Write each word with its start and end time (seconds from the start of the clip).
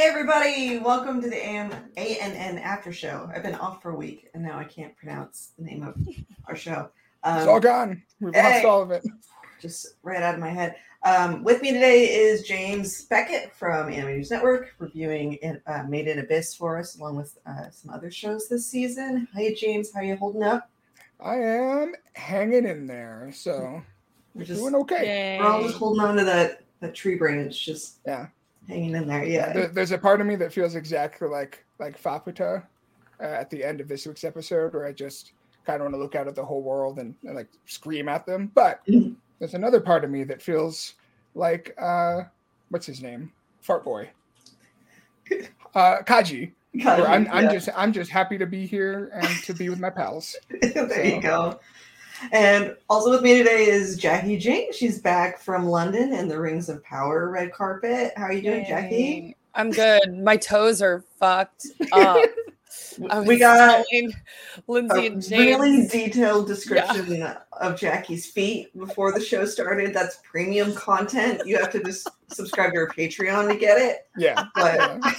Hey 0.00 0.06
everybody, 0.06 0.78
welcome 0.78 1.20
to 1.20 1.28
the 1.28 1.36
AM 1.36 1.70
ANN 1.98 2.56
After 2.56 2.90
Show. 2.90 3.30
I've 3.36 3.42
been 3.42 3.56
off 3.56 3.82
for 3.82 3.90
a 3.90 3.94
week 3.94 4.30
and 4.32 4.42
now 4.42 4.58
I 4.58 4.64
can't 4.64 4.96
pronounce 4.96 5.52
the 5.58 5.64
name 5.66 5.82
of 5.82 5.94
our 6.46 6.56
show. 6.56 6.88
Um, 7.22 7.36
It's 7.36 7.46
all 7.46 7.60
gone. 7.60 8.02
We've 8.18 8.34
hey. 8.34 8.54
lost 8.54 8.64
all 8.64 8.80
of 8.80 8.92
it. 8.92 9.04
just 9.60 9.96
right 10.02 10.22
out 10.22 10.32
of 10.32 10.40
my 10.40 10.48
head. 10.48 10.76
Um, 11.04 11.44
with 11.44 11.60
me 11.60 11.74
today 11.74 12.06
is 12.06 12.44
James 12.48 13.04
Beckett 13.04 13.52
from 13.52 13.92
Anime 13.92 14.14
News 14.14 14.30
Network, 14.30 14.74
reviewing 14.78 15.38
uh, 15.66 15.82
Made 15.86 16.08
in 16.08 16.20
Abyss 16.20 16.54
for 16.54 16.78
us, 16.78 16.96
along 16.96 17.16
with 17.16 17.36
uh, 17.44 17.68
some 17.70 17.92
other 17.92 18.10
shows 18.10 18.48
this 18.48 18.66
season. 18.66 19.28
Hi 19.34 19.54
James, 19.54 19.92
how 19.92 20.00
are 20.00 20.04
you 20.04 20.16
holding 20.16 20.42
up? 20.42 20.70
I 21.22 21.34
am 21.34 21.94
hanging 22.14 22.64
in 22.64 22.86
there, 22.86 23.32
so 23.34 23.82
We're 24.34 24.46
just 24.46 24.62
doing 24.62 24.76
okay. 24.76 25.36
we're 25.38 25.46
all 25.46 25.62
just 25.62 25.76
holding 25.76 26.00
on 26.02 26.16
to 26.16 26.24
that 26.24 26.62
that 26.80 26.94
tree 26.94 27.16
branch, 27.16 27.62
just 27.66 27.98
Yeah. 28.06 28.28
Hanging 28.70 28.94
in 28.94 29.06
there. 29.06 29.24
Yeah, 29.24 29.52
There, 29.52 29.68
there's 29.68 29.90
a 29.92 29.98
part 29.98 30.20
of 30.20 30.26
me 30.26 30.36
that 30.36 30.52
feels 30.52 30.74
exactly 30.74 31.28
like 31.28 31.64
like 31.78 32.00
Faputa 32.00 32.62
uh, 33.20 33.22
at 33.22 33.50
the 33.50 33.62
end 33.64 33.80
of 33.80 33.88
this 33.88 34.06
week's 34.06 34.24
episode, 34.24 34.72
where 34.72 34.86
I 34.86 34.92
just 34.92 35.32
kind 35.66 35.80
of 35.82 35.86
want 35.86 35.94
to 35.94 35.98
look 36.00 36.14
out 36.14 36.26
at 36.28 36.34
the 36.34 36.44
whole 36.44 36.62
world 36.62 36.98
and, 36.98 37.14
and 37.24 37.34
like 37.34 37.48
scream 37.66 38.08
at 38.08 38.24
them. 38.26 38.50
But 38.54 38.80
Mhm. 38.86 39.16
there's 39.38 39.54
another 39.54 39.80
part 39.80 40.04
of 40.04 40.10
me 40.10 40.24
that 40.24 40.40
feels 40.40 40.94
like 41.34 41.74
uh, 41.78 42.22
what's 42.70 42.86
his 42.86 43.02
name, 43.02 43.32
Fart 43.60 43.84
Boy, 43.84 44.08
uh, 45.74 45.98
Kaji. 46.04 46.52
where 46.72 47.08
I'm, 47.08 47.26
I'm 47.32 47.44
Yeah. 47.44 47.52
just 47.52 47.68
I'm 47.76 47.92
just 47.92 48.10
happy 48.10 48.38
to 48.38 48.46
be 48.46 48.64
here 48.66 49.10
and 49.12 49.28
to 49.44 49.52
be 49.54 49.68
with 49.68 49.80
my 49.80 49.90
pals. 49.90 50.36
there 50.62 51.04
you 51.06 51.20
go. 51.20 51.58
And 52.32 52.76
also 52.88 53.10
with 53.10 53.22
me 53.22 53.38
today 53.38 53.66
is 53.66 53.98
Jacki 54.00 54.38
Jing. 54.38 54.70
She's 54.72 55.00
back 55.00 55.40
from 55.40 55.66
London 55.66 56.12
and 56.12 56.30
the 56.30 56.38
Rings 56.40 56.68
of 56.68 56.82
Power 56.84 57.30
red 57.30 57.52
carpet. 57.52 58.12
How 58.16 58.24
are 58.24 58.32
you 58.32 58.42
doing, 58.42 58.64
Jacki? 58.64 59.34
I'm 59.54 59.70
good. 59.70 60.16
My 60.22 60.36
toes 60.36 60.80
are 60.82 61.04
fucked 61.18 61.66
up. 61.92 62.22
We 63.26 63.36
got 63.38 63.84
Lynzee 64.68 64.90
a 64.90 65.06
and 65.06 65.22
James. 65.22 65.30
really 65.30 65.86
detailed 65.88 66.46
description 66.46 67.22
of 67.24 67.74
Jacki's 67.74 68.26
feet 68.26 68.76
before 68.78 69.12
the 69.12 69.20
show 69.20 69.44
started. 69.44 69.92
That's 69.92 70.20
premium 70.22 70.72
content. 70.74 71.42
You 71.44 71.58
have 71.58 71.72
to 71.72 71.82
just 71.82 72.08
subscribe 72.30 72.72
to 72.72 72.78
our 72.78 72.88
Patreon 72.88 73.48
to 73.52 73.56
get 73.56 73.78
it. 73.78 74.06
Yeah. 74.16 74.44
But 74.54 74.74
yeah. 74.76 75.12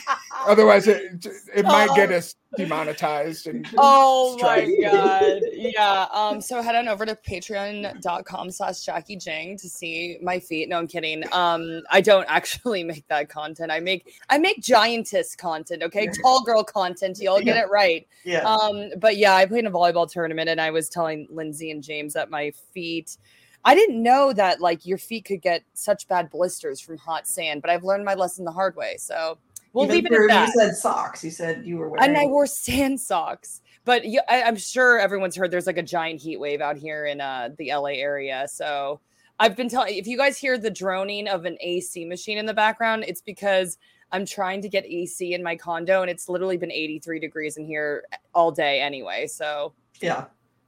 Otherwise, 0.45 0.87
it 0.87 1.25
it 1.55 1.65
might 1.65 1.89
Oh. 1.91 1.95
get 1.95 2.11
us 2.11 2.35
demonetized 2.57 3.47
and 3.47 3.67
Oh 3.77 4.37
my 4.41 4.65
god. 4.81 5.41
Yeah. 5.53 6.07
Um, 6.11 6.41
so 6.41 6.61
head 6.61 6.75
on 6.75 6.87
over 6.87 7.05
to 7.05 7.15
patreon.com 7.15 8.51
slash 8.51 8.85
Jacki 8.85 9.21
Jing 9.21 9.57
to 9.57 9.69
see 9.69 10.17
my 10.21 10.39
feet. 10.39 10.67
No, 10.69 10.77
I'm 10.79 10.87
kidding. 10.87 11.23
Um, 11.31 11.81
I 11.91 12.01
don't 12.01 12.25
actually 12.27 12.83
make 12.91 13.07
that 13.07 13.29
content. 13.29 13.71
I 13.71 13.79
make 13.79 14.11
I 14.29 14.37
make 14.37 14.61
giantess 14.61 15.35
content, 15.35 15.83
okay? 15.83 16.07
Tall 16.21 16.41
girl 16.43 16.63
content. 16.63 17.19
Y'all 17.19 17.39
get 17.41 17.57
it 17.57 17.69
right. 17.69 18.07
yeah. 18.25 18.39
Um, 18.41 18.89
but 18.97 19.17
yeah, 19.17 19.35
I 19.35 19.45
played 19.45 19.59
in 19.59 19.67
a 19.67 19.71
volleyball 19.71 20.09
tournament 20.11 20.49
and 20.49 20.59
I 20.59 20.71
was 20.71 20.89
telling 20.89 21.27
Lynzee 21.31 21.71
and 21.71 21.83
James 21.83 22.13
that 22.13 22.29
my 22.29 22.51
feet 22.73 23.17
I 23.63 23.75
didn't 23.75 24.01
know 24.01 24.33
that 24.33 24.59
like 24.59 24.85
your 24.85 24.97
feet 24.97 25.25
could 25.25 25.41
get 25.41 25.63
such 25.73 26.07
bad 26.07 26.29
blisters 26.29 26.79
from 26.79 26.97
hot 26.97 27.27
sand, 27.27 27.61
but 27.61 27.69
I've 27.69 27.83
learned 27.83 28.05
my 28.05 28.15
lesson 28.15 28.45
the 28.45 28.51
hard 28.51 28.75
way. 28.75 28.95
So 28.97 29.37
we'll 29.73 29.85
Even 29.85 29.95
leave 29.95 30.05
it 30.05 30.13
at 30.13 30.27
that. 30.27 30.47
You 30.47 30.53
said 30.61 30.75
socks. 30.75 31.23
You 31.23 31.31
said 31.31 31.65
you 31.65 31.77
were 31.77 31.89
wearing. 31.89 32.03
and 32.03 32.17
I 32.17 32.25
wore 32.25 32.47
sand 32.47 32.99
socks. 32.99 33.61
But 33.85 34.07
yeah, 34.07 34.21
I, 34.29 34.43
I'm 34.43 34.57
sure 34.57 34.99
everyone's 34.99 35.35
heard 35.35 35.51
there's 35.51 35.67
like 35.67 35.77
a 35.77 35.83
giant 35.83 36.21
heat 36.21 36.39
wave 36.39 36.61
out 36.61 36.77
here 36.77 37.05
in 37.05 37.21
uh, 37.21 37.49
the 37.57 37.73
LA 37.73 37.93
area. 37.93 38.47
So 38.47 38.99
I've 39.39 39.55
been 39.55 39.69
telling 39.69 39.95
if 39.95 40.07
you 40.07 40.17
guys 40.17 40.37
hear 40.37 40.57
the 40.57 40.69
droning 40.69 41.27
of 41.27 41.45
an 41.45 41.57
AC 41.61 42.05
machine 42.05 42.37
in 42.37 42.45
the 42.45 42.53
background, 42.53 43.05
it's 43.07 43.21
because 43.21 43.77
I'm 44.11 44.25
trying 44.25 44.61
to 44.61 44.69
get 44.69 44.85
AC 44.85 45.33
in 45.33 45.41
my 45.41 45.55
condo 45.55 46.01
and 46.01 46.11
it's 46.11 46.29
literally 46.29 46.57
been 46.57 46.71
83 46.71 47.19
degrees 47.19 47.57
in 47.57 47.65
here 47.65 48.03
all 48.35 48.51
day 48.51 48.81
anyway. 48.81 49.27
So 49.27 49.73
yeah. 49.99 50.25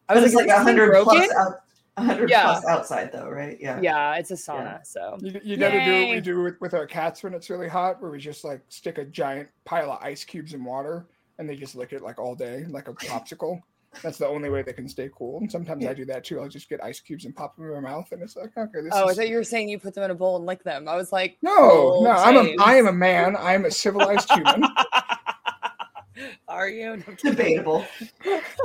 I 0.10 0.16
was 0.16 0.34
like, 0.34 0.48
like 0.48 0.58
"Is 0.58 0.66
this 0.66 0.76
hundred 0.76 1.04
plus 1.04 1.32
out. 1.36 1.60
100 1.96 2.30
Yeah. 2.30 2.44
plus 2.44 2.66
outside 2.66 3.12
though, 3.12 3.30
right? 3.30 3.58
Yeah. 3.60 3.80
Yeah, 3.82 4.16
it's 4.16 4.32
a 4.32 4.36
sauna. 4.36 4.86
So 4.86 5.18
you, 5.22 5.40
you 5.44 5.58
got 5.58 5.70
to 5.72 5.84
do 5.86 6.02
what 6.02 6.10
we 6.16 6.22
do 6.22 6.42
with, 6.42 6.60
with 6.62 6.74
our 6.74 6.88
cats 6.88 7.24
when 7.24 7.34
it's 7.34 7.50
really 7.50 7.68
hot, 7.70 8.02
where 8.02 8.12
we 8.12 8.20
just 8.20 8.44
like 8.44 8.62
stick 8.70 8.98
a 8.98 9.06
giant 9.06 9.50
pile 9.66 9.92
of 9.92 10.00
ice 10.02 10.24
cubes 10.24 10.54
in 10.54 10.64
water 10.64 11.06
and 11.38 11.50
they 11.50 11.56
just 11.56 11.76
lick 11.76 11.94
it 11.94 12.02
like 12.02 12.20
all 12.20 12.36
day, 12.36 12.66
like 12.70 12.88
a 12.88 12.94
popsicle. 12.94 13.62
That's 14.02 14.18
the 14.18 14.28
only 14.28 14.50
way 14.50 14.64
they 14.64 14.74
can 14.74 14.88
stay 14.90 15.08
cool. 15.16 15.38
And 15.40 15.52
sometimes 15.52 15.86
I 15.86 15.94
do 15.94 16.04
that 16.06 16.24
too. 16.24 16.42
I'll 16.42 16.50
just 16.50 16.68
get 16.68 16.84
ice 16.84 17.00
cubes 17.00 17.26
and 17.26 17.36
pop 17.36 17.56
them 17.56 17.66
in 17.66 17.74
my 17.74 17.80
mouth, 17.80 18.12
and 18.12 18.24
it's 18.24 18.36
like, 18.36 18.50
okay, 18.58 18.82
this 18.82 18.90
Oh, 18.92 19.08
I 19.08 19.14
thought 19.14 19.30
you 19.30 19.36
were 19.36 19.44
saying 19.44 19.70
you 19.70 19.78
put 19.78 19.94
them 19.94 20.04
in 20.04 20.10
a 20.10 20.16
bowl 20.16 20.36
and 20.38 20.48
lick 20.48 20.64
them. 20.64 20.88
I 20.88 20.96
was 20.96 21.12
like, 21.12 21.38
no, 21.44 21.52
Oh, 21.56 22.02
no. 22.04 22.10
I'm 22.10 22.38
a 22.38 22.44
James. 22.44 22.60
I 22.60 22.76
am 22.78 22.88
a 22.88 22.92
man. 22.92 23.36
I 23.36 23.54
am 23.54 23.66
a 23.66 23.72
civilized 23.72 24.32
human. 24.32 24.64
Are 26.48 26.68
you? 26.70 26.98
No, 26.98 27.04
I'm. 27.08 27.18
Debatable. 27.24 27.86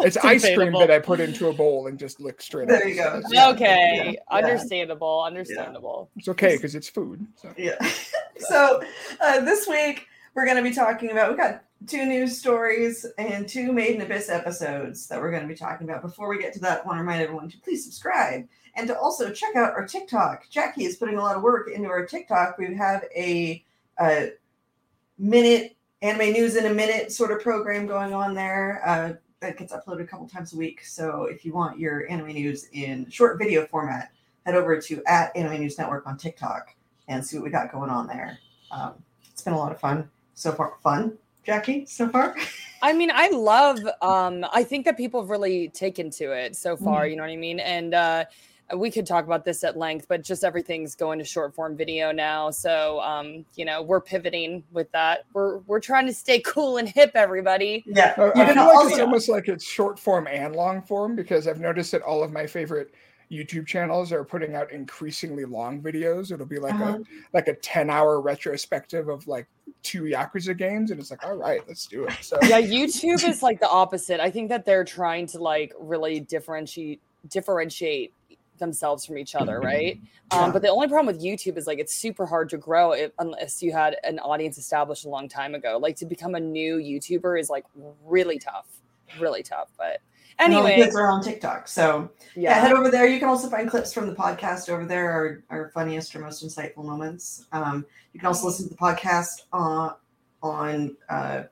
It's 0.00 0.16
ice 0.16 0.44
cream 0.54 0.72
that 0.74 0.90
I 0.90 1.00
put 1.00 1.18
into 1.20 1.48
a 1.48 1.52
bowl 1.52 1.88
and 1.88 1.98
just 1.98 2.20
lick 2.20 2.40
straight. 2.40 2.70
Up. 2.70 2.78
There 2.78 2.82
out. 2.82 2.88
you 2.88 2.94
go. 2.94 3.22
So. 3.32 3.50
Okay, 3.52 4.12
Yeah. 4.14 4.36
understandable, 4.36 5.24
understandable. 5.24 6.08
It's 6.16 6.28
okay 6.28 6.56
because 6.56 6.74
it's 6.74 6.88
food. 6.88 7.26
So. 7.36 7.52
Yeah. 7.56 7.76
so 8.38 8.80
uh, 9.20 9.40
this 9.40 9.66
week 9.66 10.06
we're 10.34 10.44
going 10.44 10.56
to 10.56 10.62
be 10.62 10.72
talking 10.74 11.10
about. 11.10 11.30
we've 11.30 11.38
got 11.38 11.64
two 11.86 12.06
news 12.06 12.38
stories 12.38 13.04
and 13.18 13.48
two 13.48 13.72
Made 13.72 13.96
in 13.96 14.02
Abyss 14.02 14.28
episodes 14.28 15.08
that 15.08 15.20
we're 15.20 15.30
going 15.30 15.42
to 15.42 15.48
be 15.48 15.54
talking 15.54 15.88
about. 15.88 16.02
Before 16.02 16.28
we 16.28 16.40
get 16.40 16.52
to 16.54 16.60
that, 16.60 16.82
I 16.82 16.86
want 16.86 16.96
to 16.96 17.00
remind 17.00 17.22
everyone 17.22 17.48
to 17.50 17.58
please 17.58 17.84
subscribe 17.84 18.46
and 18.76 18.86
to 18.88 18.96
also 18.98 19.32
check 19.32 19.56
out 19.56 19.72
our 19.72 19.86
TikTok. 19.86 20.48
Jacki 20.50 20.82
is 20.82 20.96
putting 20.96 21.16
a 21.16 21.20
lot 21.20 21.36
of 21.36 21.42
work 21.42 21.68
into 21.70 21.88
our 21.88 22.06
TikTok. 22.06 22.58
We 22.58 22.74
have 22.76 23.04
a, 23.14 23.64
a 24.00 24.30
minute 25.18 25.76
anime 26.02 26.32
news 26.32 26.56
in 26.56 26.66
a 26.66 26.74
minute 26.74 27.12
sort 27.12 27.32
of 27.32 27.40
program 27.40 27.86
going 27.86 28.14
on 28.14 28.34
there. 28.34 28.82
Uh, 28.84 29.12
that 29.40 29.56
gets 29.56 29.72
uploaded 29.72 30.02
a 30.02 30.06
couple 30.06 30.28
times 30.28 30.52
a 30.52 30.56
week. 30.56 30.84
So 30.84 31.24
if 31.24 31.44
you 31.44 31.52
want 31.52 31.78
your 31.78 32.10
anime 32.10 32.28
news 32.28 32.68
in 32.72 33.08
short 33.08 33.38
video 33.38 33.66
format, 33.66 34.10
head 34.44 34.56
over 34.56 34.80
to 34.80 35.02
at 35.06 35.36
Anime 35.36 35.60
News 35.60 35.78
Network 35.78 36.06
on 36.06 36.16
TikTok 36.16 36.74
and 37.06 37.24
see 37.24 37.36
what 37.36 37.44
we 37.44 37.50
got 37.50 37.70
going 37.70 37.90
on 37.90 38.06
there. 38.06 38.38
Um, 38.70 38.94
it's 39.30 39.42
been 39.42 39.52
a 39.52 39.58
lot 39.58 39.70
of 39.70 39.78
fun 39.78 40.10
so 40.34 40.52
far. 40.52 40.74
Fun, 40.82 41.16
Jacki, 41.46 41.88
so 41.88 42.08
far. 42.08 42.36
I 42.82 42.92
mean, 42.92 43.10
I 43.12 43.28
love. 43.28 43.78
Um, 44.02 44.44
I 44.52 44.64
think 44.64 44.84
that 44.86 44.96
people 44.96 45.20
have 45.20 45.30
really 45.30 45.68
taken 45.68 46.10
to 46.10 46.32
it 46.32 46.56
so 46.56 46.76
far. 46.76 47.04
Mhm. 47.04 47.10
You 47.10 47.16
know 47.16 47.22
what 47.22 47.30
I 47.30 47.36
mean? 47.36 47.60
And 47.60 47.94
uh, 47.94 48.24
we 48.76 48.90
could 48.90 49.06
talk 49.06 49.24
about 49.24 49.44
this 49.44 49.64
at 49.64 49.76
length, 49.76 50.06
but 50.08 50.22
just 50.22 50.44
everything's 50.44 50.94
going 50.94 51.18
to 51.18 51.24
short 51.24 51.54
form 51.54 51.76
video 51.76 52.12
now. 52.12 52.50
So 52.50 53.00
um, 53.00 53.44
you 53.56 53.64
know, 53.64 53.82
we're 53.82 54.00
pivoting 54.00 54.62
with 54.72 54.90
that. 54.92 55.24
We're 55.32 55.58
we're 55.60 55.80
trying 55.80 56.06
to 56.06 56.14
stay 56.14 56.40
cool 56.46 56.76
and 56.76 56.88
hip, 56.88 57.12
everybody. 57.14 57.82
Yeah, 57.86 58.14
Uh, 58.18 58.30
I 58.34 58.44
can 58.46 58.54
feel 58.54 58.66
like 58.66 58.90
it's 58.90 59.00
almost 59.00 59.28
like 59.28 59.48
it's 59.48 59.64
short 59.64 59.98
form 59.98 60.26
and 60.26 60.54
long 60.54 60.82
form 60.82 61.16
because 61.16 61.48
I've 61.48 61.60
noticed 61.60 61.92
that 61.92 62.02
all 62.02 62.22
of 62.22 62.32
my 62.32 62.46
favorite 62.46 62.92
YouTube 63.30 63.66
channels 63.66 64.10
are 64.10 64.24
putting 64.24 64.54
out 64.54 64.72
increasingly 64.72 65.44
long 65.44 65.82
videos. 65.82 66.32
It'll 66.32 66.46
be 66.46 66.58
like 66.58 66.74
Uh-huh. 66.74 66.98
a 66.98 67.02
like 67.34 67.48
a 67.48 67.54
10 67.54 67.90
hour 67.90 68.20
retrospective 68.20 69.08
of 69.08 69.26
like 69.28 69.46
two 69.82 70.04
Yakuza 70.04 70.56
games, 70.56 70.90
and 70.90 70.98
it's 71.00 71.10
like, 71.10 71.24
all 71.24 71.36
right, 71.36 71.60
let's 71.68 71.86
do 71.86 72.04
it. 72.04 72.12
So 72.22 72.38
Yeah, 72.42 72.60
YouTube 72.60 73.22
is 73.28 73.42
like 73.42 73.60
the 73.60 73.68
opposite. 73.68 74.18
I 74.20 74.30
think 74.30 74.48
that 74.48 74.64
they're 74.64 74.84
trying 74.84 75.26
to 75.28 75.38
like 75.38 75.72
really 75.78 76.20
differentiate 76.20 77.00
differentiate 77.28 78.12
themselves 78.58 79.04
from 79.04 79.18
each 79.18 79.34
other, 79.34 79.60
right? 79.60 80.00
Yeah. 80.32 80.38
Um, 80.38 80.52
but 80.52 80.62
the 80.62 80.68
only 80.68 80.88
problem 80.88 81.06
with 81.06 81.22
YouTube 81.22 81.56
is 81.56 81.66
like 81.66 81.78
it's 81.78 81.94
super 81.94 82.26
hard 82.26 82.48
to 82.50 82.58
grow 82.58 82.92
if, 82.92 83.12
unless 83.18 83.62
you 83.62 83.72
had 83.72 83.96
an 84.04 84.18
audience 84.18 84.58
established 84.58 85.04
a 85.04 85.08
long 85.08 85.28
time 85.28 85.54
ago. 85.54 85.78
Like 85.80 85.96
to 85.96 86.06
become 86.06 86.34
a 86.34 86.40
new 86.40 86.76
YouTuber 86.76 87.40
is 87.40 87.50
like 87.50 87.64
really 88.04 88.38
tough, 88.38 88.66
really 89.18 89.42
tough. 89.42 89.68
But 89.76 90.00
and 90.38 90.52
anyway, 90.52 90.76
kids 90.76 90.94
are 90.94 91.10
on 91.10 91.22
TikTok. 91.22 91.66
So 91.66 92.10
yeah. 92.36 92.54
head 92.54 92.72
over 92.72 92.90
there. 92.90 93.06
You 93.06 93.18
can 93.18 93.28
also 93.28 93.48
find 93.48 93.68
clips 93.68 93.92
from 93.92 94.06
the 94.06 94.14
podcast 94.14 94.68
over 94.68 94.84
there, 94.84 95.10
our, 95.10 95.42
our 95.50 95.68
funniest 95.70 96.14
or 96.14 96.20
most 96.20 96.44
insightful 96.46 96.84
moments. 96.84 97.46
Um, 97.52 97.84
you 98.12 98.20
can 98.20 98.26
also 98.28 98.46
listen 98.46 98.68
to 98.68 98.70
the 98.70 98.78
podcast 98.78 99.42
uh, 99.52 99.94
on 100.42 100.96
uh, 101.08 101.42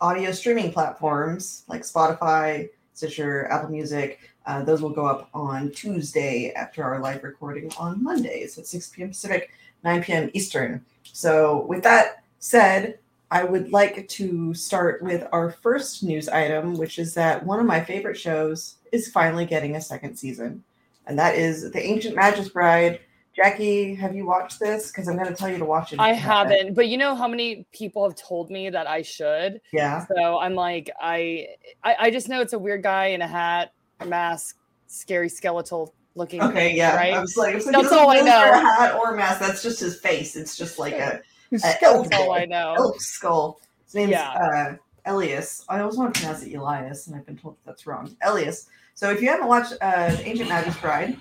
audio 0.00 0.32
streaming 0.32 0.72
platforms 0.72 1.64
like 1.68 1.82
Spotify, 1.82 2.68
Stitcher, 2.92 3.46
Apple 3.50 3.70
Music. 3.70 4.20
Uh, 4.46 4.62
those 4.62 4.80
will 4.80 4.90
go 4.90 5.06
up 5.06 5.28
on 5.34 5.70
Tuesday 5.72 6.52
after 6.52 6.84
our 6.84 7.00
live 7.00 7.24
recording 7.24 7.70
on 7.78 8.02
Mondays 8.02 8.56
at 8.56 8.66
6 8.66 8.90
p.m. 8.90 9.08
Pacific, 9.08 9.50
9 9.82 10.04
p.m. 10.04 10.30
Eastern. 10.34 10.84
So, 11.02 11.66
with 11.66 11.82
that 11.82 12.22
said, 12.38 12.98
I 13.30 13.42
would 13.42 13.72
like 13.72 14.08
to 14.08 14.54
start 14.54 15.02
with 15.02 15.26
our 15.32 15.50
first 15.50 16.04
news 16.04 16.28
item, 16.28 16.74
which 16.74 16.98
is 17.00 17.12
that 17.14 17.44
one 17.44 17.58
of 17.58 17.66
my 17.66 17.82
favorite 17.82 18.16
shows 18.16 18.76
is 18.92 19.10
finally 19.10 19.46
getting 19.46 19.74
a 19.74 19.80
second 19.80 20.16
season, 20.16 20.62
and 21.06 21.18
that 21.18 21.34
is 21.34 21.70
The 21.72 21.82
Ancient 21.82 22.14
Magus 22.14 22.48
Bride. 22.48 23.00
Jacki, 23.36 23.98
have 23.98 24.14
you 24.14 24.24
watched 24.24 24.60
this? 24.60 24.90
Because 24.90 25.08
I'm 25.08 25.16
going 25.16 25.28
to 25.28 25.34
tell 25.34 25.50
you 25.50 25.58
to 25.58 25.64
watch 25.64 25.92
it. 25.92 26.00
I 26.00 26.12
haven't. 26.12 26.74
But 26.74 26.88
you 26.88 26.96
know 26.96 27.14
how 27.14 27.28
many 27.28 27.66
people 27.72 28.02
have 28.04 28.16
told 28.16 28.48
me 28.50 28.70
that 28.70 28.86
I 28.86 29.02
should. 29.02 29.60
Yeah. 29.72 30.06
So 30.06 30.38
I'm 30.38 30.54
like, 30.54 30.90
I, 31.00 31.48
I, 31.84 31.96
I 31.98 32.10
just 32.10 32.28
know 32.28 32.40
it's 32.40 32.54
a 32.54 32.58
weird 32.58 32.82
guy 32.82 33.06
in 33.06 33.20
a 33.20 33.26
hat, 33.26 33.72
mask, 34.04 34.56
scary 34.86 35.28
skeletal 35.28 35.94
looking. 36.14 36.42
Okay. 36.42 36.68
thing, 36.68 36.76
Yeah. 36.76 36.96
Right. 36.96 37.14
I 37.14 37.20
was 37.20 37.36
like, 37.36 37.52
I 37.52 37.56
was 37.56 37.66
like, 37.66 37.74
That's 37.76 37.92
all 37.92 38.10
I 38.10 38.20
know. 38.20 38.30
Hat 38.52 38.94
or 38.96 39.14
mask. 39.14 39.40
That's 39.40 39.62
just 39.62 39.80
his 39.80 39.98
face. 40.00 40.36
It's 40.36 40.56
just 40.56 40.78
like 40.78 40.94
a 40.94 41.20
That's 41.50 41.82
all. 41.84 42.32
I 42.32 42.44
know. 42.44 42.74
elk 42.76 43.00
skull. 43.00 43.60
His 43.84 43.94
name's 43.94 44.10
Yeah. 44.12 44.30
uh, 44.32 44.76
Elias. 45.12 45.64
I 45.68 45.80
always 45.80 45.96
want 45.96 46.14
to 46.14 46.20
pronounce 46.20 46.42
it 46.42 46.54
Elias, 46.54 47.06
and 47.06 47.14
I've 47.16 47.24
been 47.26 47.36
told 47.38 47.54
that 47.56 47.64
that's 47.64 47.86
wrong. 47.86 48.14
Elias. 48.22 48.68
So 48.94 49.10
if 49.10 49.20
you 49.20 49.28
haven't 49.28 49.46
watched 49.46 49.74
uh, 49.80 50.16
Ancient 50.24 50.48
Magus 50.48 50.76
Bride, 50.78 51.16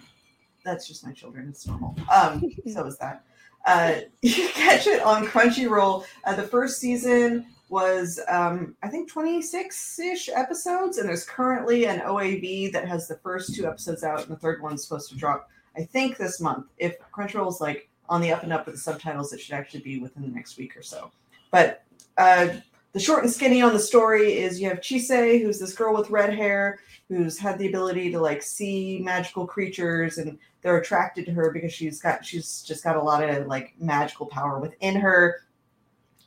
that's 0.63 0.87
just 0.87 1.05
my 1.05 1.11
children. 1.11 1.47
It's 1.49 1.67
normal. 1.67 1.95
Um, 2.11 2.43
so 2.73 2.85
is 2.85 2.97
that. 2.97 3.23
Uh, 3.67 3.95
you 4.21 4.47
catch 4.49 4.87
it 4.87 5.01
on 5.01 5.25
Crunchyroll. 5.27 6.05
Uh, 6.23 6.35
the 6.35 6.43
first 6.43 6.79
season 6.79 7.45
was, 7.75 8.21
um, 8.29 8.73
I 8.83 8.87
think, 8.87 9.11
26 9.11 9.99
ish 9.99 10.29
episodes, 10.29 10.97
and 10.97 11.09
there's 11.09 11.25
currently 11.25 11.87
an 11.87 11.99
OAV 11.99 12.71
that 12.71 12.87
has 12.87 13.09
the 13.09 13.17
first 13.17 13.53
two 13.53 13.67
episodes 13.67 14.01
out, 14.01 14.21
and 14.21 14.29
the 14.29 14.37
third 14.37 14.61
one's 14.61 14.81
supposed 14.81 15.09
to 15.09 15.17
drop, 15.17 15.49
I 15.75 15.83
think, 15.83 16.15
this 16.15 16.39
month. 16.39 16.67
If 16.77 16.95
Crunchyroll's 17.11 17.59
like 17.59 17.89
on 18.07 18.21
the 18.21 18.31
up 18.31 18.43
and 18.43 18.53
up 18.53 18.65
with 18.65 18.75
the 18.75 18.81
subtitles, 18.81 19.33
it 19.33 19.41
should 19.41 19.55
actually 19.55 19.81
be 19.81 19.99
within 19.99 20.23
the 20.23 20.29
next 20.29 20.57
week 20.57 20.77
or 20.77 20.81
so. 20.81 21.11
But 21.51 21.83
uh, 22.17 22.47
the 22.93 22.99
short 23.01 23.25
and 23.25 23.33
skinny 23.33 23.61
on 23.61 23.73
the 23.73 23.79
story 23.79 24.37
is 24.37 24.61
you 24.61 24.69
have 24.69 24.79
Chise, 24.79 25.41
who's 25.41 25.59
this 25.59 25.73
girl 25.73 25.93
with 25.93 26.09
red 26.09 26.33
hair, 26.33 26.79
who's 27.09 27.37
had 27.37 27.59
the 27.59 27.67
ability 27.67 28.09
to 28.11 28.21
like 28.21 28.41
see 28.41 29.01
magical 29.03 29.45
creatures, 29.45 30.17
and 30.17 30.39
they're 30.61 30.77
attracted 30.77 31.25
to 31.25 31.33
her 31.33 31.51
because 31.51 31.73
she's 31.73 32.01
got 32.01 32.25
she's 32.25 32.61
just 32.61 32.85
got 32.85 32.95
a 32.95 33.03
lot 33.03 33.21
of 33.21 33.47
like 33.47 33.73
magical 33.81 34.27
power 34.27 34.59
within 34.59 34.95
her. 34.95 35.41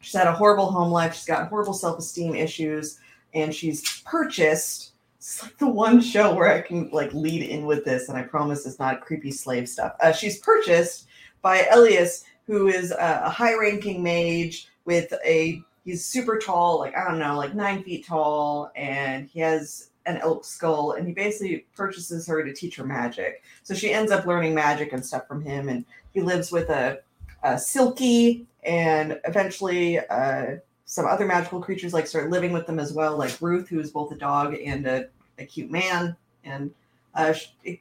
She's 0.01 0.19
had 0.19 0.27
a 0.27 0.33
horrible 0.33 0.71
home 0.71 0.91
life. 0.91 1.15
She's 1.15 1.27
got 1.27 1.49
horrible 1.49 1.75
self 1.75 1.99
esteem 1.99 2.35
issues, 2.35 2.99
and 3.35 3.55
she's 3.55 4.03
purchased. 4.03 4.93
It's 5.19 5.43
like 5.43 5.59
the 5.59 5.69
one 5.69 6.01
show 6.01 6.35
where 6.35 6.53
I 6.53 6.61
can 6.61 6.89
like 6.91 7.13
lead 7.13 7.43
in 7.43 7.67
with 7.67 7.85
this, 7.85 8.09
and 8.09 8.17
I 8.17 8.23
promise 8.23 8.65
it's 8.67 8.79
not 8.79 9.01
creepy 9.01 9.33
slave 9.33 9.69
stuff. 9.69 9.95
Uh, 10.01 10.13
she's 10.13 10.39
purchased 10.39 11.07
by 11.43 11.67
Elias, 11.73 12.25
who 12.47 12.69
is 12.69 12.93
a, 12.93 13.23
a 13.25 13.31
high-ranking 13.31 14.03
mage 14.03 14.69
with 14.85 15.13
a 15.25 15.63
he's 15.85 16.05
super 16.05 16.39
tall, 16.39 16.79
like 16.79 16.97
I 16.97 17.05
don't 17.05 17.19
know, 17.19 17.37
like 17.37 17.55
nine 17.55 17.83
feet 17.83 18.07
tall, 18.07 18.71
and 18.77 19.27
he 19.29 19.41
has 19.41 19.91
an 20.07 20.19
elk 20.19 20.45
skull, 20.45 20.93
and 20.93 21.07
he 21.07 21.13
basically 21.13 21.67
purchases 21.77 22.27
her 22.27 22.43
to 22.43 22.53
teach 22.53 22.77
her 22.77 22.85
magic. 22.85 23.43
So 23.63 23.75
she 23.75 23.93
ends 23.93 24.11
up 24.11 24.27
learning 24.27 24.55
magic 24.55 24.93
and 24.93 25.05
stuff 25.05 25.29
from 25.29 25.43
him, 25.43 25.69
and 25.69 25.85
he 26.15 26.21
lives 26.21 26.51
with 26.51 26.71
a, 26.71 27.01
a 27.43 27.59
Silky, 27.59 28.47
and 28.65 29.21
eventually 29.25 29.99
uh, 29.99 30.57
some 30.85 31.07
other 31.07 31.27
magical 31.27 31.61
creatures 31.61 31.93
like 31.93 32.07
start 32.07 32.31
living 32.31 32.53
with 32.53 32.67
them 32.67 32.79
as 32.79 32.93
well, 32.93 33.17
like 33.17 33.41
Ruth, 33.41 33.69
who 33.69 33.81
is 33.81 33.91
both 33.91 34.13
a 34.13 34.17
dog 34.17 34.55
and 34.55 34.87
a, 34.87 35.09
a 35.39 35.45
cute 35.45 35.71
man, 35.71 36.17
and 36.45 36.71
uh, 37.15 37.33
sh- 37.33 37.49
it 37.65 37.81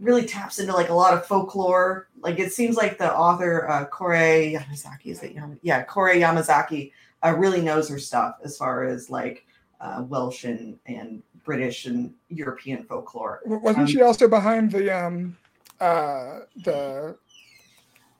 really 0.00 0.24
taps 0.24 0.58
into 0.58 0.72
like 0.72 0.90
a 0.90 0.94
lot 0.94 1.14
of 1.14 1.26
folklore. 1.26 2.08
Like 2.20 2.38
it 2.38 2.52
seems 2.52 2.76
like 2.76 2.98
the 2.98 3.12
author 3.12 3.68
uh, 3.68 3.86
Kore 3.86 4.12
Yamazaki 4.12 5.06
is 5.06 5.22
it? 5.22 5.36
Yeah, 5.62 5.82
Kore 5.84 6.10
Yamazaki 6.10 6.92
uh, 7.24 7.34
really 7.36 7.62
knows 7.62 7.88
her 7.88 7.98
stuff 7.98 8.36
as 8.44 8.56
far 8.56 8.84
as 8.84 9.10
like 9.10 9.46
uh, 9.80 10.04
Welsh 10.08 10.44
and, 10.44 10.78
and 10.86 11.22
British 11.44 11.86
and 11.86 12.12
European 12.28 12.84
folklore. 12.84 13.40
Wasn't 13.44 13.78
Um, 13.78 13.86
she 13.86 14.02
also 14.02 14.28
behind 14.28 14.70
the 14.72 14.90
um 14.90 15.36
uh 15.80 16.40
the 16.64 17.16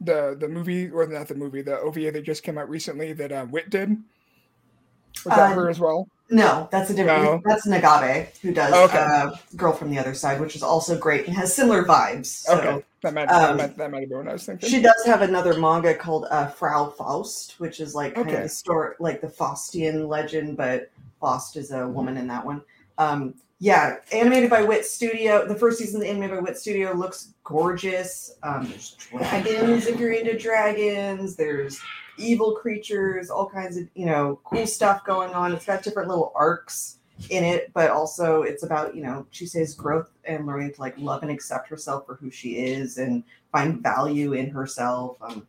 the 0.01 0.37
the 0.39 0.49
movie 0.49 0.89
or 0.91 1.07
not 1.07 1.29
the 1.29 1.35
movie 1.35 1.63
the 1.63 1.79
OVA 1.79 2.13
that 2.13 2.23
just 2.23 2.43
came 2.43 2.59
out 2.59 2.69
recently 2.69 3.13
that 3.15 3.33
uh, 3.33 3.47
Wit 3.51 3.71
did? 3.71 3.97
Was 5.25 5.35
that 5.35 5.51
Uh, 5.51 5.55
her 5.55 5.69
as 5.71 5.81
well? 5.81 6.07
No, 6.31 6.69
that's 6.71 6.91
a 6.91 6.95
different. 6.95 7.23
No. 7.23 7.41
That's 7.45 7.67
Nagabe 7.67 8.39
who 8.41 8.53
does 8.53 8.75
Okay. 8.75 8.99
uh, 8.99 9.31
Girl 9.57 9.73
from 9.73 9.91
the 9.91 9.99
Other 9.99 10.15
Side, 10.15 10.41
which 10.41 10.55
is 10.57 10.63
also 10.63 10.97
great 10.99 11.27
and 11.27 11.35
has 11.35 11.55
similar 11.55 11.85
vibes. 11.85 12.27
So 12.27 12.59
okay, 12.59 12.85
that 13.03 13.15
might, 13.15 13.31
um, 13.31 13.57
that 13.57 13.57
might 13.57 13.77
that 13.79 13.91
might 13.91 14.01
have 14.01 14.09
been 14.11 14.19
what 14.19 14.29
I 14.29 14.33
was 14.35 14.45
thinking. 14.45 14.69
She 14.69 14.83
does 14.83 15.03
have 15.07 15.23
another 15.23 15.59
manga 15.59 15.95
called 15.95 16.27
uh, 16.31 16.49
Frau 16.49 16.91
Faust, 16.91 17.59
which 17.59 17.81
is 17.81 17.95
like 17.95 18.15
kind 18.15 18.29
Okay. 18.29 18.37
of 18.37 18.43
the 18.43 18.49
story, 18.51 18.95
like 19.01 19.21
the 19.23 19.29
Faustian 19.29 20.07
legend, 20.07 20.57
but 20.59 20.91
Faust 21.19 21.57
is 21.57 21.73
a 21.73 21.89
woman 21.89 22.17
in 22.19 22.27
that 22.29 22.45
one. 22.45 22.63
Um, 22.99 23.35
yeah, 23.61 23.97
animated 24.13 24.51
by 24.51 24.63
Wit 24.63 24.87
Studio. 24.87 25.47
The 25.47 25.55
first 25.55 25.79
season, 25.79 26.01
of 26.01 26.07
animated 26.07 26.37
by 26.37 26.43
Wit 26.43 26.59
Studio, 26.59 26.93
looks 26.93 27.35
gorgeous. 27.43 28.37
Um, 28.45 28.69
there's 28.69 28.93
dragons 28.93 29.87
if 29.87 29.99
you're 29.99 30.13
into 30.13 30.39
dragons. 30.39 31.35
There's 31.35 31.81
evil 32.19 32.55
creatures, 32.55 33.31
all 33.31 33.49
kinds 33.49 33.77
of 33.77 33.89
you 33.95 34.07
know 34.07 34.39
cool 34.45 34.67
stuff 34.67 35.05
going 35.05 35.33
on. 35.33 35.53
It's 35.53 35.67
got 35.67 35.83
different 35.83 36.09
little 36.09 36.33
arcs 36.37 36.99
in 37.31 37.43
it, 37.43 37.73
but 37.75 37.91
also 37.91 38.43
it's 38.43 38.63
about 38.63 38.95
you 38.95 39.03
know 39.03 39.27
Chise's 39.33 39.75
growth 39.75 40.11
and 40.25 40.47
learning 40.47 40.75
to 40.75 40.81
like 40.81 40.97
love 40.97 41.23
and 41.23 41.31
accept 41.31 41.69
herself 41.69 42.07
for 42.07 42.15
who 42.15 42.31
she 42.31 42.59
is 42.59 42.99
and 42.99 43.25
find 43.51 43.83
value 43.83 44.35
in 44.35 44.51
herself. 44.51 45.17
Um, 45.21 45.47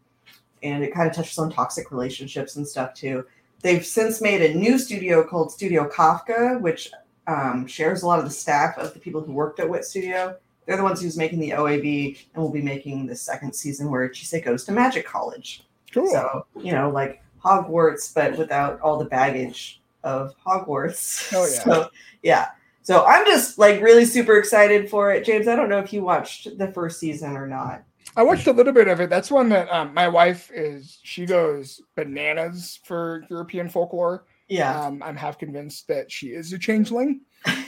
and 0.63 0.83
it 0.83 0.93
kind 0.93 1.07
of 1.07 1.15
touches 1.15 1.37
on 1.37 1.51
toxic 1.51 1.91
relationships 1.91 2.55
and 2.55 2.67
stuff 2.67 2.95
too. 2.95 3.23
They've 3.61 3.85
since 3.85 4.19
made 4.19 4.41
a 4.41 4.55
new 4.55 4.79
studio 4.79 5.23
called 5.23 5.51
Studio 5.51 5.87
Kafka, 5.87 6.59
which 6.59 6.91
um, 7.29 7.67
shares 7.67 8.01
a 8.01 8.07
lot 8.07 8.19
of 8.19 8.25
the 8.25 8.31
staff 8.31 8.77
of 8.77 8.93
the 8.93 8.99
people 8.99 9.21
who 9.21 9.31
worked 9.31 9.59
at 9.59 9.69
Wit 9.69 9.85
Studio. 9.85 10.35
They're 10.65 10.77
the 10.77 10.83
ones 10.83 11.01
who's 11.01 11.17
making 11.17 11.39
the 11.39 11.51
OAV 11.51 12.17
and 12.33 12.43
will 12.43 12.51
be 12.51 12.61
making 12.61 13.05
the 13.05 13.15
second 13.15 13.53
season 13.53 13.89
where 13.89 14.09
Chise 14.09 14.43
goes 14.43 14.65
to 14.65 14.71
Magic 14.71 15.05
College. 15.05 15.63
cool. 15.93 16.09
So, 16.11 16.45
you 16.59 16.71
know, 16.71 16.89
like 16.89 17.23
Hogwarts, 17.43 18.13
but 18.13 18.37
without 18.37 18.79
all 18.81 18.97
the 18.97 19.05
baggage 19.05 19.81
of 20.03 20.33
Hogwarts. 20.45 21.33
Oh, 21.33 21.45
yeah. 21.45 21.63
So, 21.63 21.89
yeah. 22.23 22.47
So 22.81 23.05
I'm 23.05 23.25
just 23.25 23.59
like 23.59 23.81
really 23.81 24.05
super 24.05 24.37
excited 24.37 24.89
for 24.89 25.11
it. 25.11 25.23
James, 25.23 25.47
I 25.47 25.55
don't 25.55 25.69
know 25.69 25.79
if 25.79 25.93
you 25.93 26.03
watched 26.03 26.57
the 26.57 26.71
first 26.71 26.99
season 26.99 27.37
or 27.37 27.45
not. 27.47 27.83
I 28.15 28.23
watched 28.23 28.47
a 28.47 28.51
little 28.51 28.73
bit 28.73 28.87
of 28.87 28.99
it. 28.99 29.09
That's 29.09 29.29
one 29.29 29.49
that 29.49 29.69
um, 29.71 29.93
my 29.93 30.07
wife 30.07 30.49
is. 30.53 30.99
She 31.03 31.27
goes 31.27 31.81
bananas 31.95 32.79
for 32.83 33.23
European 33.29 33.69
folklore. 33.69 34.25
Yeah. 34.49 34.79
Um, 34.81 35.01
I'm 35.03 35.15
half 35.15 35.37
convinced 35.37 35.87
that 35.87 36.11
she 36.11 36.27
is 36.29 36.51
a 36.53 36.59
changeling, 36.59 37.21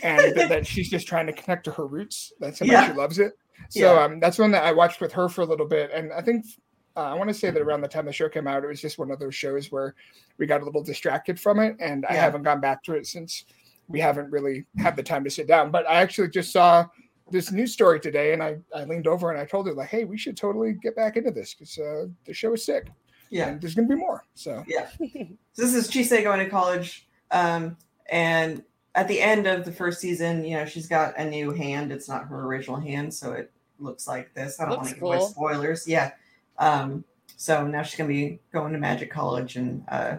and 0.04 0.36
that, 0.36 0.50
that 0.50 0.68
she's 0.68 0.90
just 0.90 1.08
trying 1.08 1.28
to 1.28 1.34
connect 1.34 1.64
to 1.66 1.72
her 1.72 1.86
roots. 1.86 2.34
That's 2.40 2.60
how 2.60 2.66
much 2.66 2.74
Yeah. 2.74 2.88
she 2.88 2.94
loves 2.98 3.20
it. 3.20 3.34
So 3.70 3.94
Yeah. 3.94 4.04
um, 4.04 4.20
that's 4.20 4.40
one 4.40 4.52
that 4.52 4.64
I 4.64 4.72
watched 4.72 5.00
with 5.00 5.12
her 5.14 5.30
for 5.30 5.42
a 5.42 5.46
little 5.46 5.68
bit, 5.68 5.92
and 5.94 6.12
I 6.12 6.22
think 6.22 6.46
uh, 6.98 7.02
I 7.04 7.14
want 7.14 7.30
to 7.30 7.34
say 7.34 7.50
that 7.52 7.62
around 7.62 7.80
the 7.82 7.88
time 7.88 8.06
the 8.06 8.12
show 8.12 8.28
came 8.28 8.48
out, 8.48 8.66
it 8.66 8.68
was 8.68 8.82
just 8.82 8.98
one 9.00 9.12
of 9.12 9.20
those 9.20 9.34
shows 9.34 9.72
where 9.72 9.96
we 10.38 10.46
got 10.46 10.62
a 10.62 10.66
little 10.66 10.84
distracted 10.84 11.40
from 11.40 11.60
it, 11.60 11.78
and 11.80 12.06
I 12.06 12.14
haven't 12.14 12.44
gone 12.44 12.60
back 12.60 12.84
to 12.84 12.96
it 12.96 13.08
since 13.08 13.46
we 13.88 14.00
haven't 14.02 14.30
really 14.30 14.66
had 14.78 14.98
the 14.98 15.04
time 15.04 15.24
to 15.24 15.30
sit 15.30 15.48
down. 15.48 15.72
But 15.72 15.88
I 15.88 16.02
actually 16.02 16.30
just 16.30 16.52
saw 16.52 16.86
this 17.30 17.50
news 17.52 17.72
story 17.72 18.02
today, 18.02 18.34
and 18.34 18.44
I, 18.44 18.58
I 18.76 18.84
leaned 18.84 19.08
over 19.08 19.32
and 19.32 19.40
I 19.40 19.46
told 19.46 19.68
her 19.68 19.74
like, 19.74 19.88
"Hey, 19.88 20.04
we 20.04 20.18
should 20.18 20.36
totally 20.36 20.74
get 20.82 20.96
back 20.98 21.16
into 21.16 21.32
this 21.32 21.54
because 21.54 21.78
uh, 21.78 22.08
the 22.26 22.34
show 22.34 22.52
is 22.54 22.66
sick, 22.66 22.88
Yeah. 23.32 23.48
and 23.50 23.62
there's 23.62 23.74
going 23.74 23.88
to 23.88 23.96
be 23.96 24.00
more." 24.00 24.24
So 24.36 24.64
yeah, 24.68 24.88
So 25.00 25.64
this 25.64 25.74
is 25.74 25.90
Chise 25.90 26.22
going 26.24 26.40
to 26.40 26.50
college. 26.50 27.08
Um, 27.32 27.78
and 28.12 28.64
at 28.94 29.08
the 29.08 29.20
end 29.20 29.48
of 29.48 29.66
the 29.66 29.72
first 29.72 30.00
season, 30.02 30.44
you 30.46 30.58
know, 30.58 30.66
she's 30.66 30.88
got 30.88 31.18
a 31.18 31.26
new 31.26 31.52
hand. 31.52 31.92
It's 31.92 32.08
not 32.10 32.28
her 32.28 32.46
original 32.46 32.80
hand, 32.80 33.14
so 33.14 33.32
it 33.32 33.52
looks 33.80 34.08
like 34.08 34.34
this. 34.36 34.60
I 34.60 34.66
don't 34.66 34.72
want 34.78 34.82
Looks 34.84 34.90
to 34.94 34.96
give 34.96 35.04
away 35.04 35.20
spoilers. 35.22 35.88
Yeah. 35.88 36.12
Um, 36.60 37.04
so 37.38 37.66
now 37.66 37.82
she's 37.82 37.98
gonna 37.98 38.08
be 38.10 38.40
going 38.54 38.74
to 38.74 38.80
Magic 38.80 39.10
College 39.10 39.56
and 39.56 39.84
uh, 39.88 40.18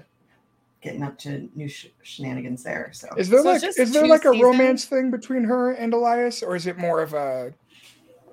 getting 0.81 1.03
up 1.05 1.17
to 1.19 1.49
new 1.55 1.69
sh- 1.69 1.87
shenanigans 2.03 2.63
there. 2.65 2.91
So 2.93 3.09
is 3.17 3.29
there 3.29 3.43
So 3.43 3.51
like 3.53 3.63
is 3.63 3.93
there 3.93 4.07
like 4.09 4.25
a 4.25 4.33
seasons? 4.33 4.43
romance 4.43 4.85
thing 4.87 5.11
between 5.11 5.45
her 5.45 5.73
and 5.73 5.95
Elias, 5.95 6.43
or 6.43 6.57
is 6.57 6.67
it 6.67 6.79
more 6.79 7.01
of 7.03 7.15
a 7.15 7.55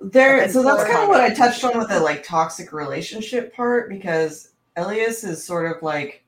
there. 0.02 0.44
Okay, 0.44 0.52
So 0.52 0.64
that's 0.64 0.84
kind 0.86 1.04
of 1.04 1.10
what 1.10 1.22
I 1.22 1.34
touched 1.34 1.64
on 1.64 1.78
with 1.78 1.90
the 1.90 2.00
like 2.00 2.24
toxic 2.24 2.72
relationship 2.72 3.54
part 3.54 3.90
because 3.90 4.54
Elias 4.76 5.24
is 5.24 5.44
sort 5.44 5.76
of 5.76 5.82
like 5.84 6.24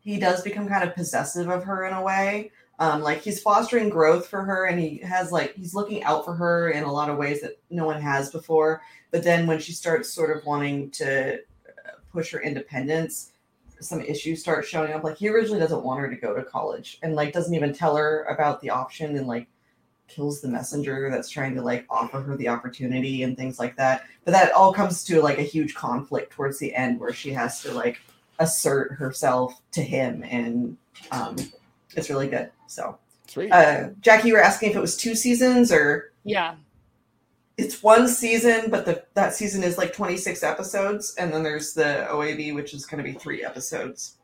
he 0.00 0.18
does 0.18 0.42
become 0.42 0.68
kind 0.68 0.82
of 0.82 0.94
possessive 0.94 1.48
of 1.48 1.64
her 1.64 1.86
in 1.86 1.94
a 1.94 2.02
way. 2.02 2.50
Um, 2.78 3.02
like 3.02 3.20
he's 3.20 3.42
fostering 3.42 3.90
growth 3.90 4.26
for 4.26 4.42
her 4.42 4.64
and 4.64 4.80
he 4.80 4.98
has 4.98 5.30
like 5.30 5.54
he's 5.54 5.74
looking 5.74 6.02
out 6.02 6.24
for 6.24 6.34
her 6.34 6.70
in 6.70 6.84
a 6.84 6.92
lot 6.92 7.10
of 7.10 7.18
ways 7.18 7.42
that 7.42 7.60
no 7.68 7.84
one 7.84 8.00
has 8.00 8.30
before. 8.30 8.80
But 9.10 9.22
then 9.22 9.46
when 9.46 9.58
she 9.58 9.72
starts 9.72 10.12
sort 10.12 10.34
of 10.34 10.44
wanting 10.46 10.90
to 10.92 11.34
uh, 11.34 11.90
push 12.10 12.32
her 12.32 12.40
independence, 12.40 13.32
some 13.80 14.00
issues 14.00 14.40
start 14.40 14.64
showing 14.64 14.92
up. 14.92 15.04
Like 15.04 15.18
he 15.18 15.28
originally 15.28 15.60
doesn't 15.60 15.84
want 15.84 16.00
her 16.00 16.08
to 16.08 16.16
go 16.16 16.34
to 16.34 16.42
college 16.42 16.98
and 17.02 17.14
like 17.14 17.32
doesn't 17.34 17.54
even 17.54 17.74
tell 17.74 17.96
her 17.96 18.24
about 18.24 18.60
the 18.62 18.70
option 18.70 19.16
and 19.16 19.26
like 19.26 19.46
kills 20.08 20.40
the 20.40 20.48
messenger 20.48 21.08
that's 21.10 21.28
trying 21.28 21.54
to 21.54 21.62
like 21.62 21.86
offer 21.88 22.20
her 22.20 22.36
the 22.36 22.48
opportunity 22.48 23.22
and 23.22 23.36
things 23.36 23.58
like 23.58 23.76
that. 23.76 24.04
But 24.30 24.44
that 24.44 24.52
all 24.52 24.72
comes 24.72 25.02
to 25.04 25.20
like 25.20 25.38
a 25.38 25.42
huge 25.42 25.74
conflict 25.74 26.32
towards 26.32 26.60
the 26.60 26.72
end 26.72 27.00
where 27.00 27.12
she 27.12 27.32
has 27.32 27.60
to 27.62 27.72
like 27.72 28.00
assert 28.38 28.92
herself 28.92 29.60
to 29.72 29.82
him 29.82 30.22
and 30.22 30.76
um 31.10 31.34
it's 31.96 32.08
really 32.08 32.28
good. 32.28 32.50
So 32.68 32.96
sweet? 33.26 33.50
uh 33.50 33.88
Jacki, 34.00 34.26
you 34.26 34.34
were 34.34 34.40
asking 34.40 34.70
if 34.70 34.76
it 34.76 34.80
was 34.80 34.96
two 34.96 35.16
seasons 35.16 35.72
or 35.72 36.12
Yeah. 36.22 36.54
it's 37.56 37.82
one 37.82 38.06
season, 38.06 38.70
but 38.70 38.86
the 38.86 39.04
that 39.14 39.34
season 39.34 39.64
is 39.64 39.76
like 39.78 39.92
26 39.92 40.44
episodes, 40.44 41.16
and 41.18 41.32
then 41.32 41.42
there's 41.42 41.74
the 41.74 42.06
OAV, 42.08 42.54
which 42.54 42.72
is 42.72 42.86
gonna 42.86 43.02
be 43.02 43.12
three 43.14 43.44
episodes. 43.44 44.14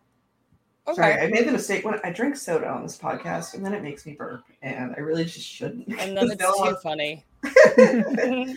Okay. 0.87 0.95
Sorry, 1.03 1.15
I 1.21 1.27
made 1.27 1.49
the 1.49 1.53
mistake 1.53 1.85
when 1.85 1.99
I 2.05 2.11
drink 2.13 2.37
soda 2.37 2.69
on 2.69 2.85
this 2.85 2.97
podcast, 2.97 3.55
and 3.55 3.67
then 3.67 3.75
it 3.75 3.83
makes 3.83 4.07
me 4.07 4.13
burp, 4.13 4.45
and 4.63 4.95
I 4.97 5.01
really 5.01 5.25
just 5.25 5.49
shouldn't. 5.49 5.89
And 5.89 6.17
then 6.17 6.31
it's 6.31 6.41
No 6.41 6.53
one- 6.53 6.75
too 6.75 6.81
funny. 6.81 7.25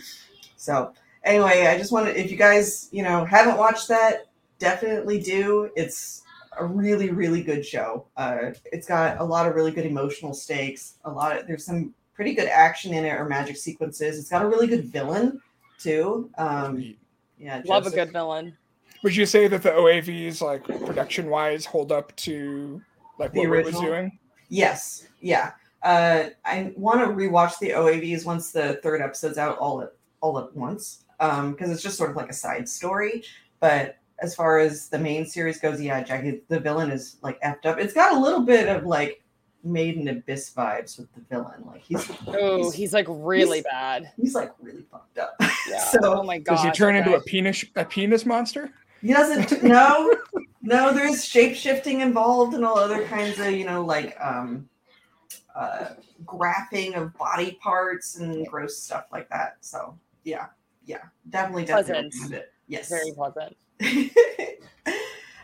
So 0.56 0.92
anyway, 1.24 1.66
I 1.66 1.78
just 1.78 1.92
wanted 1.92 2.16
if 2.16 2.30
you 2.30 2.36
guys, 2.36 2.88
you 2.92 3.02
know, 3.02 3.24
haven't 3.24 3.56
watched 3.56 3.88
that, 3.88 4.26
definitely 4.58 5.20
do. 5.20 5.70
It's 5.76 6.22
a 6.58 6.64
really, 6.64 7.10
really 7.10 7.42
good 7.42 7.64
show. 7.64 8.06
Uh, 8.16 8.52
it's 8.66 8.86
got 8.86 9.20
a 9.20 9.24
lot 9.24 9.46
of 9.46 9.54
really 9.54 9.70
good 9.70 9.86
emotional 9.86 10.34
stakes. 10.34 10.94
A 11.04 11.10
lot 11.10 11.36
of 11.36 11.46
there's 11.46 11.64
some 11.64 11.94
pretty 12.14 12.34
good 12.34 12.48
action 12.48 12.92
in 12.92 13.04
it 13.04 13.12
or 13.12 13.24
magic 13.24 13.56
sequences. 13.56 14.18
It's 14.18 14.30
got 14.30 14.42
a 14.42 14.46
really 14.46 14.66
good 14.66 14.84
villain 14.84 15.40
too. 15.78 16.30
Um, 16.36 16.94
yeah, 17.38 17.62
Love 17.64 17.86
a 17.86 17.90
good 17.90 18.12
villain. 18.12 18.56
Would 19.02 19.16
you 19.16 19.24
say 19.24 19.48
that 19.48 19.62
the 19.62 19.70
OAVs, 19.70 20.42
like 20.42 20.64
production 20.84 21.30
wise, 21.30 21.64
hold 21.64 21.90
up 21.90 22.14
to 22.16 22.82
like 23.18 23.32
The 23.32 23.40
what 23.40 23.50
Wit 23.50 23.64
was 23.66 23.80
doing? 23.80 24.18
Yes, 24.50 25.06
yeah. 25.20 25.52
Uh, 25.82 26.24
I 26.44 26.74
want 26.76 27.00
to 27.00 27.06
rewatch 27.06 27.58
the 27.58 27.70
OAVs 27.70 28.26
once 28.26 28.50
the 28.50 28.74
third 28.82 29.00
episode's 29.00 29.38
out 29.38 29.56
all 29.56 29.80
at 29.80 29.92
all 30.20 30.38
at 30.38 30.54
once, 30.54 31.04
um, 31.20 31.52
because 31.52 31.70
it's 31.70 31.82
just 31.82 31.96
sort 31.96 32.10
of 32.10 32.16
like 32.16 32.28
a 32.30 32.34
side 32.34 32.68
story. 32.68 33.22
But 33.60 33.96
as 34.20 34.34
far 34.34 34.58
as 34.58 34.88
the 34.88 34.98
main 34.98 35.24
series 35.26 35.60
goes, 35.60 35.80
yeah, 35.80 36.02
Jacki, 36.02 36.40
the 36.48 36.58
villain 36.60 36.90
is 36.90 37.16
like 37.22 37.40
effed 37.42 37.66
up. 37.66 37.78
It's 37.78 37.92
got 37.94 38.12
a 38.12 38.18
little 38.18 38.40
bit 38.40 38.68
of 38.68 38.84
like 38.84 39.22
Made 39.62 39.96
in 39.98 40.08
Abyss 40.08 40.52
vibes 40.56 40.98
with 40.98 41.12
the 41.14 41.20
villain. 41.28 41.62
Like 41.66 41.82
he's 41.82 42.10
Oh, 42.26 42.56
He's- 42.58 42.72
he's 42.74 42.92
like 42.94 43.06
really 43.08 43.58
he's- 43.58 43.66
bad. 43.70 44.10
he's 44.16 44.34
like 44.34 44.52
really 44.60 44.84
fucked 44.90 45.18
up. 45.18 45.34
Yeah. 45.68 45.78
so 45.84 45.98
oh 46.02 46.22
my 46.22 46.38
god. 46.38 46.56
Does 46.56 46.64
he 46.64 46.70
turn 46.70 46.96
into 46.96 47.14
a 47.14 47.20
penis 47.20 47.64
a 47.76 47.84
penis 47.84 48.24
monster? 48.24 48.70
He 49.02 49.12
doesn't 49.12 49.62
no 49.62 50.10
no 50.62 50.92
there's 50.92 51.22
shape 51.24 51.54
shifting 51.54 52.00
involved 52.00 52.54
and 52.54 52.64
all 52.64 52.78
other 52.78 53.04
kinds 53.06 53.38
of 53.38 53.52
you 53.52 53.66
know 53.66 53.84
like 53.84 54.16
um 54.20 54.68
uh 55.54 55.90
graphing 56.24 56.94
of 56.96 57.14
body 57.18 57.58
parts 57.62 58.16
and 58.16 58.46
gross 58.46 58.78
stuff 58.78 59.04
like 59.12 59.28
that 59.28 59.56
so 59.60 59.96
yeah 60.24 60.46
yeah 60.90 60.98
definitely 61.28 61.64
definitely 61.64 62.10
Pleasant. 62.10 62.44
yes. 62.66 62.88
Very 62.88 63.12
pleasant. 63.12 63.56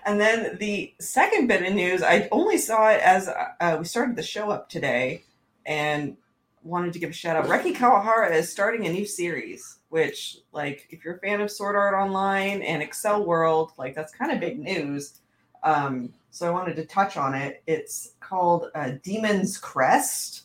and 0.05 0.21
then 0.21 0.57
the 0.59 0.93
second 1.01 1.47
bit 1.47 1.63
of 1.63 1.73
news 1.73 2.03
i 2.03 2.29
only 2.31 2.59
saw 2.59 2.91
it 2.91 3.01
as 3.01 3.29
uh, 3.29 3.77
we 3.79 3.85
started 3.85 4.15
the 4.17 4.23
show 4.23 4.51
up 4.51 4.69
today 4.69 5.25
and 5.65 6.17
wanted 6.63 6.93
to 6.93 6.99
give 6.99 7.11
a 7.11 7.15
shout 7.15 7.37
out 7.37 7.47
reki 7.47 7.75
kawahara 7.75 8.31
is 8.33 8.51
starting 8.51 8.87
a 8.87 8.93
new 8.93 9.07
series 9.07 9.79
which 9.89 10.39
like 10.53 10.87
if 10.91 11.05
you're 11.05 11.17
a 11.17 11.21
fan 11.21 11.41
of 11.41 11.51
sword 11.51 11.77
art 11.77 11.95
online 11.95 12.61
and 12.63 12.83
accel 12.83 13.25
world 13.25 13.73
like 13.79 13.95
that's 13.95 14.13
kind 14.13 14.33
of 14.33 14.41
big 14.41 14.59
news. 14.59 15.21
Um, 15.63 16.13
so 16.31 16.47
i 16.47 16.51
wanted 16.51 16.77
to 16.77 16.85
touch 16.85 17.17
on 17.17 17.35
it. 17.35 17.63
It's 17.67 18.13
called 18.21 18.67
uh, 18.75 18.93
demon's 19.03 19.57
crest. 19.57 20.43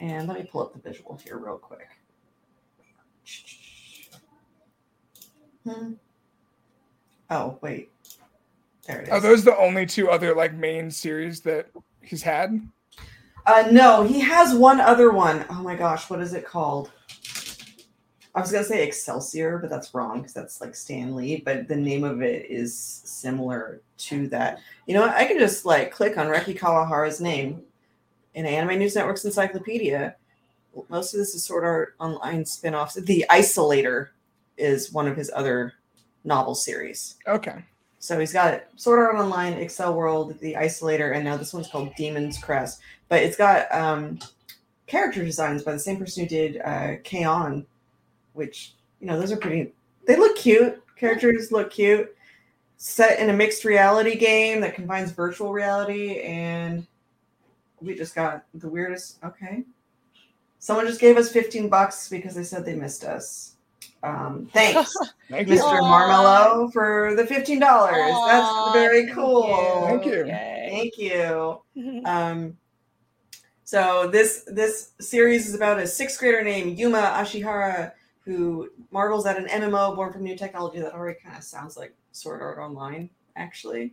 And 0.00 0.26
let 0.26 0.38
me 0.38 0.48
pull 0.50 0.62
up 0.62 0.72
the 0.72 0.78
visual 0.78 1.20
here 1.22 1.36
real 1.36 1.58
quick 1.58 1.88
Hmm. 5.70 5.92
oh 7.30 7.58
wait 7.60 7.90
there 8.86 9.00
it 9.00 9.04
is 9.04 9.10
Are 9.10 9.20
those 9.20 9.44
the 9.44 9.56
only 9.56 9.86
two 9.86 10.10
other 10.10 10.34
like 10.34 10.54
main 10.54 10.90
series 10.90 11.40
that 11.42 11.70
he's 12.02 12.22
had? 12.22 12.60
Uh, 13.46 13.68
no, 13.70 14.02
he 14.02 14.20
has 14.20 14.54
one 14.54 14.80
other 14.80 15.10
one. 15.10 15.44
Oh 15.50 15.62
my 15.62 15.74
gosh, 15.74 16.10
what 16.10 16.20
is 16.20 16.34
it 16.34 16.44
called? 16.44 16.92
I 18.34 18.40
was 18.40 18.52
gonna 18.52 18.64
say 18.64 18.86
Excelsior, 18.86 19.58
but 19.58 19.70
that's 19.70 19.92
wrong 19.94 20.18
because 20.18 20.34
that's 20.34 20.60
like 20.60 20.74
Stan 20.74 21.16
Lee. 21.16 21.42
But 21.44 21.66
the 21.66 21.76
name 21.76 22.04
of 22.04 22.22
it 22.22 22.46
is 22.48 22.76
similar 22.76 23.80
to 23.98 24.28
that. 24.28 24.60
You 24.86 24.94
know, 24.94 25.00
what? 25.00 25.14
I 25.14 25.24
can 25.24 25.38
just 25.38 25.64
like 25.64 25.90
click 25.90 26.16
on 26.16 26.26
Reki 26.26 26.58
Kawahara's 26.58 27.20
name 27.20 27.62
in 28.34 28.46
Anime 28.46 28.78
News 28.78 28.94
Network's 28.94 29.24
encyclopedia. 29.24 30.16
Most 30.88 31.12
of 31.12 31.18
this 31.18 31.34
is 31.34 31.44
Sword 31.44 31.64
Art 31.64 31.96
Online 31.98 32.44
spin-offs. 32.44 32.94
The 32.94 33.24
Isolator 33.28 34.08
is 34.56 34.92
one 34.92 35.08
of 35.08 35.16
his 35.16 35.30
other 35.34 35.74
novel 36.24 36.54
series. 36.54 37.16
Okay. 37.26 37.64
So 37.98 38.18
he's 38.18 38.32
got 38.32 38.62
Sword 38.76 38.98
Art 38.98 39.16
Online, 39.16 39.54
Accel 39.54 39.94
World, 39.94 40.38
The 40.40 40.54
Isolator, 40.54 41.14
and 41.14 41.24
now 41.24 41.36
this 41.36 41.52
one's 41.52 41.68
called 41.68 41.94
Demon's 41.96 42.38
Crest. 42.38 42.80
But 43.08 43.22
it's 43.22 43.36
got 43.36 43.72
um, 43.74 44.18
character 44.86 45.22
designs 45.22 45.62
by 45.62 45.72
the 45.72 45.78
same 45.78 45.98
person 45.98 46.22
who 46.22 46.28
did 46.28 46.60
uh, 46.64 46.94
K-On! 47.04 47.66
which, 48.32 48.74
you 49.00 49.06
know, 49.06 49.18
those 49.18 49.32
are 49.32 49.36
pretty, 49.36 49.72
they 50.06 50.16
look 50.16 50.36
cute. 50.36 50.82
Characters 50.96 51.52
look 51.52 51.70
cute. 51.70 52.14
Set 52.76 53.18
in 53.18 53.28
a 53.28 53.32
mixed 53.32 53.64
reality 53.64 54.16
game 54.16 54.60
that 54.60 54.74
combines 54.74 55.10
virtual 55.10 55.52
reality 55.52 56.20
and 56.20 56.86
we 57.80 57.94
just 57.94 58.14
got 58.14 58.44
the 58.54 58.68
weirdest. 58.68 59.18
Okay. 59.24 59.64
Someone 60.58 60.86
just 60.86 61.00
gave 61.00 61.16
us 61.16 61.30
15 61.30 61.68
bucks 61.68 62.08
because 62.08 62.34
they 62.34 62.44
said 62.44 62.64
they 62.64 62.74
missed 62.74 63.04
us. 63.04 63.49
Um, 64.02 64.48
thanks. 64.52 64.94
Thank 65.28 65.48
you. 65.48 65.56
Mr. 65.56 65.80
Aw. 65.80 65.82
Marmello 65.82 66.72
for 66.72 67.14
the 67.16 67.26
fifteen 67.26 67.60
dollars. 67.60 67.94
That's 67.94 68.46
Aw, 68.46 68.72
very 68.72 69.04
thank 69.04 69.14
cool. 69.14 69.86
Thank 69.86 70.06
you. 70.06 70.24
Thank 70.26 70.98
you. 70.98 71.62
Um, 72.04 72.56
so 73.64 74.08
this 74.10 74.44
this 74.48 74.92
series 75.00 75.48
is 75.48 75.54
about 75.54 75.78
a 75.78 75.86
sixth 75.86 76.18
grader 76.18 76.42
named 76.42 76.78
Yuma 76.78 77.14
Ashihara 77.16 77.92
who 78.24 78.68
marvels 78.90 79.26
at 79.26 79.38
an 79.38 79.46
MMO 79.46 79.94
born 79.94 80.12
from 80.12 80.24
new 80.24 80.36
technology 80.36 80.80
that 80.80 80.92
already 80.92 81.18
kind 81.22 81.36
of 81.36 81.44
sounds 81.44 81.76
like 81.76 81.94
Sword 82.12 82.42
Art 82.42 82.58
Online. 82.58 83.08
Actually, 83.36 83.92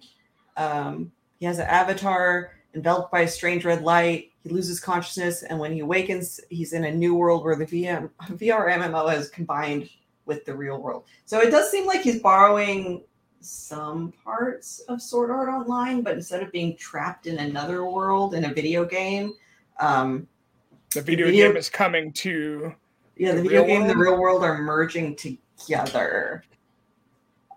um, 0.57 1.11
he 1.39 1.45
has 1.45 1.59
an 1.59 1.67
avatar 1.67 2.56
enveloped 2.75 3.11
by 3.11 3.21
a 3.21 3.27
strange 3.27 3.65
red 3.65 3.81
light. 3.83 4.31
He 4.43 4.49
loses 4.49 4.79
consciousness, 4.79 5.43
and 5.43 5.59
when 5.59 5.73
he 5.73 5.79
awakens, 5.79 6.39
he's 6.49 6.73
in 6.73 6.85
a 6.85 6.91
new 6.91 7.15
world 7.15 7.43
where 7.43 7.55
the 7.55 7.65
VM, 7.65 8.09
VR 8.31 8.71
MMO 8.77 9.09
has 9.11 9.29
combined 9.29 9.89
with 10.25 10.45
the 10.45 10.55
real 10.55 10.81
world. 10.81 11.05
So 11.25 11.39
it 11.39 11.49
does 11.51 11.71
seem 11.71 11.85
like 11.85 12.01
he's 12.01 12.21
borrowing 12.21 13.03
some 13.39 14.11
parts 14.23 14.79
of 14.89 15.01
Sword 15.01 15.31
Art 15.31 15.47
Online, 15.49 16.01
but 16.01 16.13
instead 16.13 16.43
of 16.43 16.51
being 16.51 16.75
trapped 16.75 17.27
in 17.27 17.37
another 17.39 17.85
world 17.85 18.33
in 18.33 18.45
a 18.45 18.53
video 18.53 18.83
game, 18.83 19.33
um, 19.79 20.27
The 20.93 21.01
video, 21.01 21.27
video- 21.27 21.47
game 21.49 21.57
is 21.57 21.69
coming 21.69 22.11
to 22.13 22.73
yeah, 23.15 23.31
the, 23.31 23.37
The 23.37 23.41
video 23.43 23.59
real 23.61 23.67
game 23.67 23.81
and 23.81 23.89
the 23.89 23.97
real 23.97 24.17
world 24.19 24.43
are 24.43 24.57
merging 24.59 25.15
together. 25.15 26.43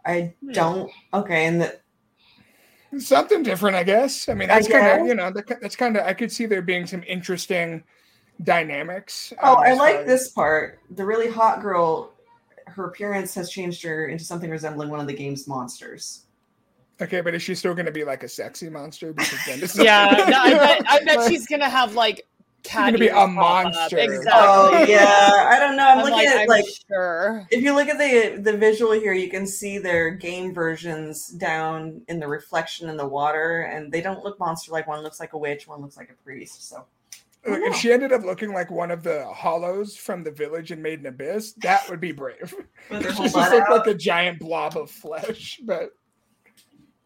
I 0.06 0.34
Hmm. 0.42 0.52
don't. 0.52 0.90
Okay, 1.12 1.46
and 1.46 1.60
the, 1.60 1.78
something 2.98 3.42
different, 3.42 3.76
I 3.76 3.84
guess. 3.84 4.28
I 4.28 4.34
mean, 4.34 4.48
that's 4.48 4.68
kind 4.68 5.00
of 5.00 5.06
you 5.06 5.14
know 5.14 5.30
that's 5.30 5.76
kind 5.76 5.96
of 5.96 6.04
I 6.04 6.12
could 6.12 6.32
see 6.32 6.46
there 6.46 6.62
being 6.62 6.86
some 6.86 7.02
interesting 7.06 7.84
dynamics. 8.42 9.32
oh, 9.42 9.56
um, 9.56 9.62
I 9.64 9.72
like 9.74 9.96
as- 9.96 10.06
this 10.06 10.28
part. 10.28 10.80
The 10.90 11.04
really 11.04 11.30
hot 11.30 11.62
girl, 11.62 12.12
her 12.66 12.86
appearance 12.86 13.34
has 13.34 13.50
changed 13.50 13.82
her 13.82 14.06
into 14.08 14.24
something 14.24 14.50
resembling 14.50 14.90
one 14.90 15.00
of 15.00 15.06
the 15.06 15.14
game's 15.14 15.46
monsters. 15.46 16.26
Okay, 17.02 17.22
but 17.22 17.34
is 17.34 17.42
she 17.42 17.54
still 17.54 17.72
going 17.72 17.86
to 17.86 17.92
be 17.92 18.04
like 18.04 18.22
a 18.24 18.28
sexy 18.28 18.68
monster? 18.68 19.12
Because 19.14 19.38
then 19.46 19.62
it's 19.62 19.78
yeah, 19.82 20.26
no, 20.28 20.38
I 20.38 20.50
bet, 20.54 20.82
I 20.86 21.04
bet 21.04 21.28
she's 21.28 21.46
gonna 21.46 21.68
have 21.68 21.94
like 21.94 22.26
cat 22.62 22.86
gonna 22.86 22.98
be 22.98 23.08
a 23.08 23.26
monster. 23.26 23.98
Exactly. 23.98 24.32
Oh 24.32 24.84
yeah, 24.88 25.48
I 25.50 25.58
don't 25.58 25.76
know. 25.76 25.88
I'm, 25.88 25.98
I'm 25.98 26.04
looking 26.04 26.18
like, 26.18 26.28
at 26.28 26.40
I'm 26.42 26.48
like 26.48 26.64
sure. 26.88 27.46
if 27.50 27.62
you 27.62 27.74
look 27.74 27.88
at 27.88 27.98
the 27.98 28.40
the 28.40 28.56
visual 28.56 28.92
here, 28.92 29.12
you 29.12 29.30
can 29.30 29.46
see 29.46 29.78
their 29.78 30.10
game 30.10 30.54
versions 30.54 31.28
down 31.28 32.02
in 32.08 32.20
the 32.20 32.28
reflection 32.28 32.88
in 32.88 32.96
the 32.96 33.06
water, 33.06 33.62
and 33.62 33.92
they 33.92 34.00
don't 34.00 34.24
look 34.24 34.38
monster 34.38 34.72
like. 34.72 34.86
One 34.86 35.02
looks 35.02 35.20
like 35.20 35.32
a 35.32 35.38
witch, 35.38 35.66
one 35.66 35.80
looks 35.80 35.96
like 35.96 36.10
a 36.10 36.24
priest. 36.24 36.68
So 36.68 36.84
Look, 37.46 37.62
if 37.62 37.76
she 37.76 37.90
ended 37.90 38.12
up 38.12 38.22
looking 38.22 38.52
like 38.52 38.70
one 38.70 38.90
of 38.90 39.02
the 39.02 39.26
hollows 39.26 39.96
from 39.96 40.22
the 40.22 40.30
village 40.30 40.72
in 40.72 40.82
Made 40.82 41.00
in 41.00 41.06
Abyss, 41.06 41.54
that 41.62 41.88
would 41.88 42.00
be 42.00 42.12
brave. 42.12 42.54
with 42.90 43.02
She 43.16 43.22
just 43.22 43.34
looked 43.34 43.70
like 43.70 43.86
a 43.86 43.94
giant 43.94 44.38
blob 44.38 44.76
of 44.76 44.90
flesh. 44.90 45.58
But 45.64 45.94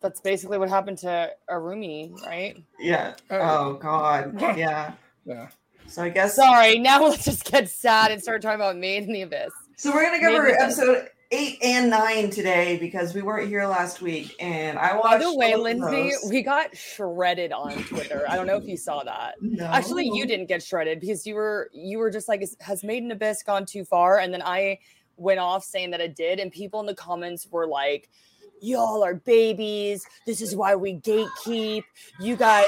That's 0.00 0.20
basically 0.20 0.58
what 0.58 0.68
happened 0.68 0.98
to 0.98 1.30
Arumi, 1.48 2.20
right? 2.26 2.60
yeah. 2.80 3.14
Oh. 3.30 3.38
Oh 3.38 3.74
god. 3.74 4.40
Yeah. 4.56 4.94
Yeah, 5.24 5.48
So 5.86 6.02
I 6.02 6.08
guess. 6.10 6.36
Sorry, 6.36 6.78
now 6.78 7.02
let's 7.08 7.24
just 7.24 7.50
get 7.50 7.68
sad 7.68 8.10
and 8.10 8.22
start 8.22 8.42
talking 8.42 8.56
about 8.56 8.76
Made 8.76 9.04
in 9.04 9.12
the 9.12 9.22
Abyss. 9.22 9.52
So 9.76 9.92
we're 9.92 10.04
gonna 10.04 10.20
cover 10.20 10.48
episode 10.48 11.08
eight 11.30 11.58
and 11.62 11.90
nine 11.90 12.30
today 12.30 12.76
because 12.78 13.14
we 13.14 13.22
weren't 13.22 13.48
here 13.48 13.66
last 13.66 14.00
week, 14.00 14.34
and 14.38 14.78
I 14.78 14.94
watched. 14.94 15.04
By 15.04 15.18
the 15.18 15.34
way, 15.34 15.52
Lynzee, 15.52 16.10
those. 16.10 16.30
we 16.30 16.42
got 16.42 16.76
shredded 16.76 17.52
on 17.52 17.72
Twitter. 17.84 18.24
I 18.28 18.36
don't 18.36 18.46
know 18.46 18.56
if 18.56 18.66
you 18.66 18.76
saw 18.76 19.02
that. 19.02 19.34
No. 19.40 19.64
Actually, 19.64 20.08
you 20.12 20.26
didn't 20.26 20.46
get 20.46 20.62
shredded 20.62 21.00
because 21.00 21.26
you 21.26 21.34
were 21.34 21.70
you 21.72 21.98
were 21.98 22.10
just 22.10 22.28
like, 22.28 22.44
has 22.60 22.84
Made 22.84 23.02
in 23.02 23.10
Abyss 23.10 23.42
gone 23.42 23.66
too 23.66 23.84
far? 23.84 24.18
And 24.18 24.32
then 24.32 24.42
I 24.42 24.78
went 25.16 25.40
off 25.40 25.64
saying 25.64 25.90
that 25.90 26.00
it 26.00 26.14
did, 26.14 26.38
and 26.38 26.52
people 26.52 26.80
in 26.80 26.86
the 26.86 26.94
comments 26.94 27.48
were 27.50 27.66
like, 27.66 28.10
"Y'all 28.64 29.04
are 29.04 29.14
babies. 29.14 30.06
This 30.26 30.40
is 30.40 30.56
why 30.56 30.74
we 30.74 30.94
gatekeep. 30.96 31.82
You 32.20 32.36
guys 32.36 32.64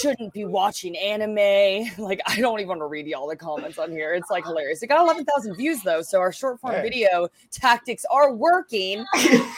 shouldn't 0.00 0.32
be 0.32 0.44
watching 0.44 0.96
anime." 0.96 1.90
Like, 1.98 2.20
I 2.26 2.40
don't 2.40 2.58
even 2.60 2.68
want 2.68 2.80
to 2.80 2.86
read 2.86 3.06
y'all 3.06 3.28
the 3.28 3.36
comments 3.36 3.78
on 3.78 3.90
here. 3.90 4.14
It's 4.14 4.30
like 4.30 4.44
hilarious. 4.44 4.82
It 4.82 4.86
got 4.88 5.00
eleven 5.00 5.24
thousand 5.24 5.56
views 5.56 5.82
though, 5.82 6.02
so 6.02 6.20
our 6.20 6.32
short 6.32 6.60
form 6.60 6.74
Hey. 6.74 6.82
video 6.82 7.28
tactics 7.50 8.04
are 8.10 8.32
working. 8.32 9.04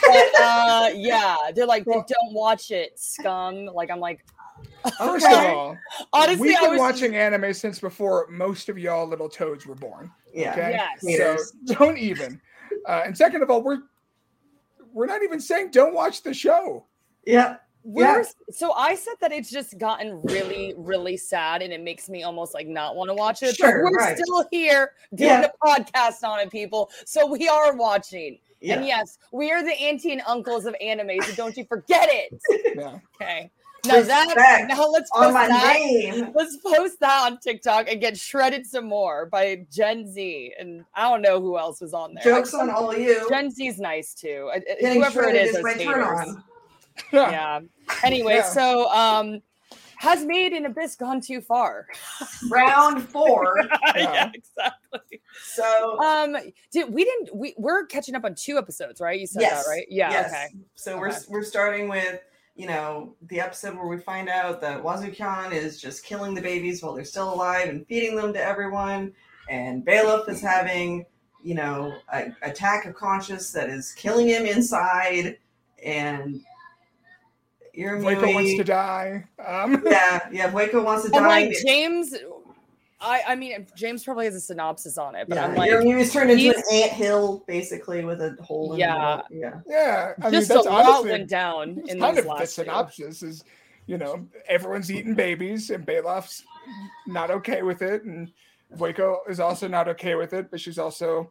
But 0.08 0.40
uh, 0.40 0.90
yeah, 0.94 1.36
they're 1.54 1.66
like, 1.66 1.84
"Then 1.84 1.98
don't 2.06 2.32
watch 2.32 2.70
it, 2.70 2.98
scum." 2.98 3.66
Like, 3.66 3.90
I'm 3.90 4.00
like. 4.00 4.24
First 4.98 5.26
Okay. 5.26 5.50
of 5.52 5.56
all, 5.56 5.76
Honestly, 6.12 6.48
we've 6.48 6.60
been 6.60 6.70
was 6.70 6.78
watching 6.80 7.14
anime 7.14 7.52
since 7.54 7.78
before 7.78 8.26
most 8.28 8.68
of 8.68 8.76
y'all 8.78 9.06
little 9.06 9.28
toads 9.28 9.66
were 9.66 9.74
born. 9.76 10.10
yeah. 10.34 10.52
Okay, 10.52 10.70
Yes. 11.02 11.52
so 11.66 11.74
don't 11.74 11.96
even. 11.98 12.40
Uh, 12.86 13.02
and 13.04 13.16
second 13.16 13.42
of 13.42 13.50
all, 13.50 13.62
we're 13.62 13.78
we're 14.92 15.06
not 15.06 15.22
even 15.22 15.40
saying 15.40 15.70
don't 15.70 15.94
watch 15.94 16.22
the 16.22 16.34
show. 16.34 16.86
Yeah. 17.26 17.56
We're 17.84 18.24
so 18.50 18.72
I 18.72 18.94
said 18.96 19.14
that 19.20 19.32
it's 19.32 19.50
just 19.50 19.78
gotten 19.78 20.20
really, 20.22 20.74
really 20.76 21.16
sad, 21.16 21.62
and 21.62 21.72
it 21.72 21.80
makes 21.80 22.08
me 22.08 22.22
almost 22.22 22.52
like 22.52 22.66
not 22.66 22.96
want 22.96 23.08
to 23.08 23.14
watch 23.14 23.42
it. 23.42 23.56
Sure, 23.56 23.82
but 23.84 23.92
we're 23.92 23.96
right. 23.98 24.18
still 24.18 24.44
here 24.50 24.92
doing 25.14 25.30
Yeah. 25.30 25.46
a 25.62 25.66
podcast 25.66 26.22
on 26.22 26.40
it, 26.40 26.50
people. 26.50 26.90
So 27.06 27.24
we 27.26 27.48
are 27.48 27.74
watching. 27.74 28.38
Yeah. 28.60 28.74
And 28.74 28.86
yes, 28.86 29.18
we 29.32 29.52
are 29.52 29.62
the 29.62 29.72
auntie 29.72 30.12
and 30.12 30.20
uncles 30.26 30.66
of 30.66 30.74
anime, 30.82 31.22
so 31.22 31.34
don't 31.34 31.56
you 31.56 31.64
forget 31.64 32.08
it. 32.10 32.38
Yeah. 32.76 32.98
Okay. 33.20 33.50
Now 33.88 34.02
that 34.02 34.26
Respect 34.26 34.68
now 34.68 34.88
let's 34.88 35.10
On 35.14 35.22
post 35.24 35.34
my 35.34 35.48
that. 35.48 35.74
name. 35.80 36.32
Let's 36.34 36.56
post 36.58 37.00
that 37.00 37.22
on 37.30 37.38
TikTok 37.40 37.88
and 37.90 38.00
get 38.00 38.16
shredded 38.16 38.66
some 38.66 38.86
more 38.86 39.26
by 39.26 39.66
Gen 39.72 40.06
Z. 40.10 40.54
And 40.58 40.84
I 40.94 41.08
don't 41.10 41.22
know 41.22 41.40
who 41.40 41.58
else 41.58 41.80
was 41.80 41.94
on 41.94 42.14
there. 42.14 42.22
Jokes 42.24 42.54
on 42.54 42.70
all 42.70 42.96
you. 42.96 43.26
Gen 43.28 43.50
Z's 43.50 43.78
nice 43.78 44.14
too. 44.14 44.50
I- 44.52 44.56
I- 44.56 44.60
Getting 44.80 45.00
Whoever 45.00 45.22
it 45.24 45.32
shredded 45.32 45.42
is, 45.42 45.48
is 45.48 45.54
those 45.56 45.62
my 45.64 45.74
turn 45.84 46.02
on. 46.02 46.44
Yeah. 47.12 47.60
Anyway, 48.04 48.34
Yeah. 48.36 48.42
so 48.42 48.88
um 48.90 49.40
has 49.96 50.24
Made 50.24 50.52
in 50.52 50.66
Abyss 50.66 50.94
gone 50.94 51.20
too 51.20 51.40
far? 51.40 51.86
Round 52.50 53.02
four. 53.08 53.56
yeah, 53.96 54.30
exactly. 54.32 55.20
So 55.42 55.98
Um, 56.00 56.36
did 56.70 56.92
we 56.92 57.04
didn't 57.04 57.34
we 57.34 57.54
we're 57.58 57.86
catching 57.86 58.14
up 58.14 58.24
on 58.24 58.34
two 58.36 58.58
episodes, 58.58 59.00
right? 59.00 59.18
You 59.18 59.26
said 59.26 59.42
Yes. 59.42 59.64
that, 59.64 59.70
right? 59.70 59.86
Yeah. 59.90 60.10
yes. 60.10 60.26
Okay. 60.32 60.46
So 60.76 60.98
we're 60.98 61.12
we're 61.28 61.42
starting 61.42 61.88
with 61.88 62.20
you 62.58 62.66
know 62.66 63.14
the 63.28 63.40
episode 63.40 63.76
where 63.76 63.86
we 63.86 63.96
find 63.98 64.28
out 64.28 64.60
that 64.60 64.82
Wazukyan 64.82 65.52
is 65.52 65.80
just 65.80 66.04
killing 66.04 66.34
the 66.34 66.42
babies 66.42 66.82
while 66.82 66.92
they're 66.92 67.04
still 67.04 67.32
alive 67.32 67.68
and 67.68 67.86
feeding 67.86 68.16
them 68.16 68.32
to 68.32 68.42
everyone, 68.42 69.14
and 69.48 69.86
Belaf 69.86 70.28
is 70.28 70.42
having 70.42 71.06
you 71.42 71.54
know 71.54 71.94
an 72.12 72.36
attack 72.42 72.84
of 72.84 72.96
conscience 72.96 73.52
that 73.52 73.70
is 73.70 73.92
killing 73.92 74.26
him 74.26 74.44
inside, 74.44 75.38
and 75.84 76.40
you're. 77.72 78.02
Waco 78.02 78.34
wants 78.34 78.56
to 78.56 78.64
die. 78.64 79.24
Um, 79.46 79.80
yeah, 79.86 80.28
yeah, 80.32 80.52
Waco 80.52 80.82
wants 80.82 81.08
to 81.08 81.16
And 81.16 81.24
die. 81.24 81.28
like 81.28 81.56
James, 81.64 82.12
I 83.00 83.22
I 83.28 83.34
mean 83.36 83.66
James 83.76 84.02
probably 84.04 84.24
has 84.24 84.34
a 84.34 84.40
synopsis 84.40 84.98
on 84.98 85.14
it, 85.14 85.28
but 85.28 85.36
yeah, 85.36 85.44
I'm 85.46 85.54
like 85.54 85.70
Irumi's 85.70 86.12
turned 86.12 86.30
into 86.30 86.48
an 86.56 86.62
ant 86.72 86.92
hill 86.92 87.44
basically 87.46 88.04
with 88.04 88.20
a 88.20 88.36
hole 88.42 88.72
in 88.74 88.80
Yeah. 88.80 89.22
the 89.28 89.34
middle. 89.34 89.62
Yeah. 89.66 89.74
yeah, 89.76 90.12
I 90.20 90.24
mean 90.24 90.32
just 90.32 90.48
that's 90.48 90.66
a 90.66 90.68
lot 90.70 90.84
honestly 90.86 91.10
went 91.12 91.28
down 91.28 91.78
it's 91.78 91.92
in 91.92 92.00
kind 92.00 92.16
these 92.16 92.18
of 92.20 92.24
the 92.24 92.30
last 92.30 92.40
two. 92.56 92.62
synopsis 92.62 93.22
is, 93.22 93.44
you 93.86 93.98
know, 93.98 94.26
everyone's 94.48 94.90
eating 94.90 95.14
babies 95.14 95.70
and 95.70 95.86
Balof's 95.86 96.44
not 97.06 97.30
okay 97.30 97.62
with 97.62 97.82
it, 97.82 98.02
and 98.04 98.32
Waco 98.70 99.20
is 99.28 99.38
also 99.40 99.68
not 99.68 99.88
okay 99.88 100.14
with 100.16 100.32
it, 100.32 100.50
but 100.50 100.60
she's 100.60 100.78
also 100.78 101.30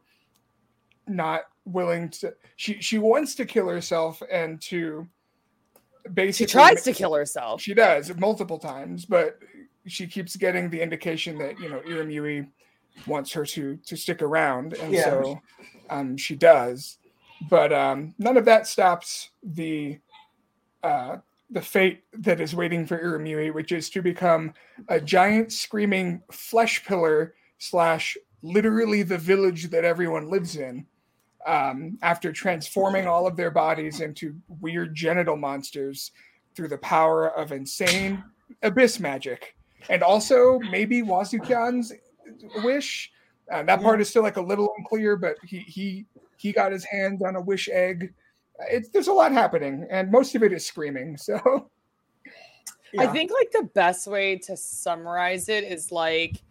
not 1.06 1.42
willing 1.66 2.10
to. 2.10 2.34
She 2.56 2.80
she 2.82 2.98
wants 2.98 3.36
to 3.36 3.46
kill 3.46 3.68
herself 3.68 4.22
and 4.32 4.60
to 4.64 5.08
basically 6.14 6.48
She 6.48 6.52
tries 6.52 6.84
to 6.84 6.94
kill 6.94 7.14
herself. 7.14 7.62
She 7.62 7.74
does 7.74 8.16
multiple 8.16 8.58
times, 8.58 9.06
but 9.06 9.38
she 9.88 10.08
keeps 10.08 10.36
getting 10.36 10.70
the 10.70 10.82
indication 10.82 11.38
that 11.40 11.60
you 11.60 11.70
know 11.70 11.80
Irumyuui 11.88 12.48
wants 13.06 13.32
her 13.34 13.46
to 13.46 13.78
to 13.86 13.96
stick 13.96 14.22
around, 14.22 14.74
and 14.74 14.94
Yeah. 14.94 15.06
so 15.06 15.42
um, 15.90 16.18
she 16.18 16.36
does. 16.36 16.98
But 17.50 17.72
um, 17.72 18.16
none 18.18 18.38
of 18.38 18.46
that 18.46 18.68
stops 18.68 19.30
the 19.44 20.00
uh, 20.84 21.18
the 21.50 21.62
fate 21.62 22.04
that 22.14 22.42
is 22.42 22.56
waiting 22.56 22.86
for 22.86 23.02
Irumyuui, 23.02 23.54
which 23.54 23.72
is 23.72 23.90
to 23.92 24.02
become 24.02 24.54
a 24.90 25.00
giant 25.00 25.52
screaming 25.54 26.22
flesh 26.32 26.84
pillar 26.86 27.36
slash 27.58 28.18
literally 28.42 29.04
the 29.04 29.18
village 29.18 29.70
that 29.70 29.86
everyone 29.86 30.30
lives 30.30 30.56
in. 30.58 30.86
Um, 31.46 31.98
after 32.02 32.34
transforming 32.34 33.08
all 33.08 33.26
of 33.26 33.38
their 33.38 33.52
bodies 33.52 34.02
into 34.02 34.36
weird 34.60 34.94
genital 34.94 35.38
monsters 35.38 36.12
through 36.56 36.68
the 36.68 36.78
power 36.80 37.30
of 37.30 37.54
insane 37.54 38.22
abyss 38.64 39.00
magic, 39.00 39.56
and 39.90 40.04
also 40.04 40.60
maybe 40.72 41.02
Wazukyan's 41.02 41.94
wish. 42.64 43.12
Uh, 43.52 43.64
that 43.64 43.82
part 43.82 44.02
is 44.02 44.10
still 44.10 44.24
like 44.24 44.38
a 44.38 44.42
little 44.42 44.74
unclear, 44.78 45.16
but 45.16 45.38
he 45.46 45.60
he 45.60 46.06
he 46.38 46.52
got 46.52 46.72
his 46.72 46.84
hands 46.84 47.22
on 47.22 47.36
a 47.36 47.42
wish 47.42 47.70
egg. 47.70 48.14
It's 48.70 48.90
there's 48.90 49.08
a 49.08 49.14
lot 49.14 49.32
happening, 49.32 49.88
and 49.90 50.12
most 50.12 50.36
of 50.36 50.44
it 50.44 50.52
is 50.52 50.66
screaming. 50.66 51.18
So 51.18 51.70
I 52.98 53.08
think 53.08 53.32
like 53.32 53.52
the 53.52 53.70
best 53.74 54.08
way 54.08 54.38
to 54.38 54.58
summarize 54.58 55.50
it 55.50 55.64
is 55.64 55.92
like 55.92 56.42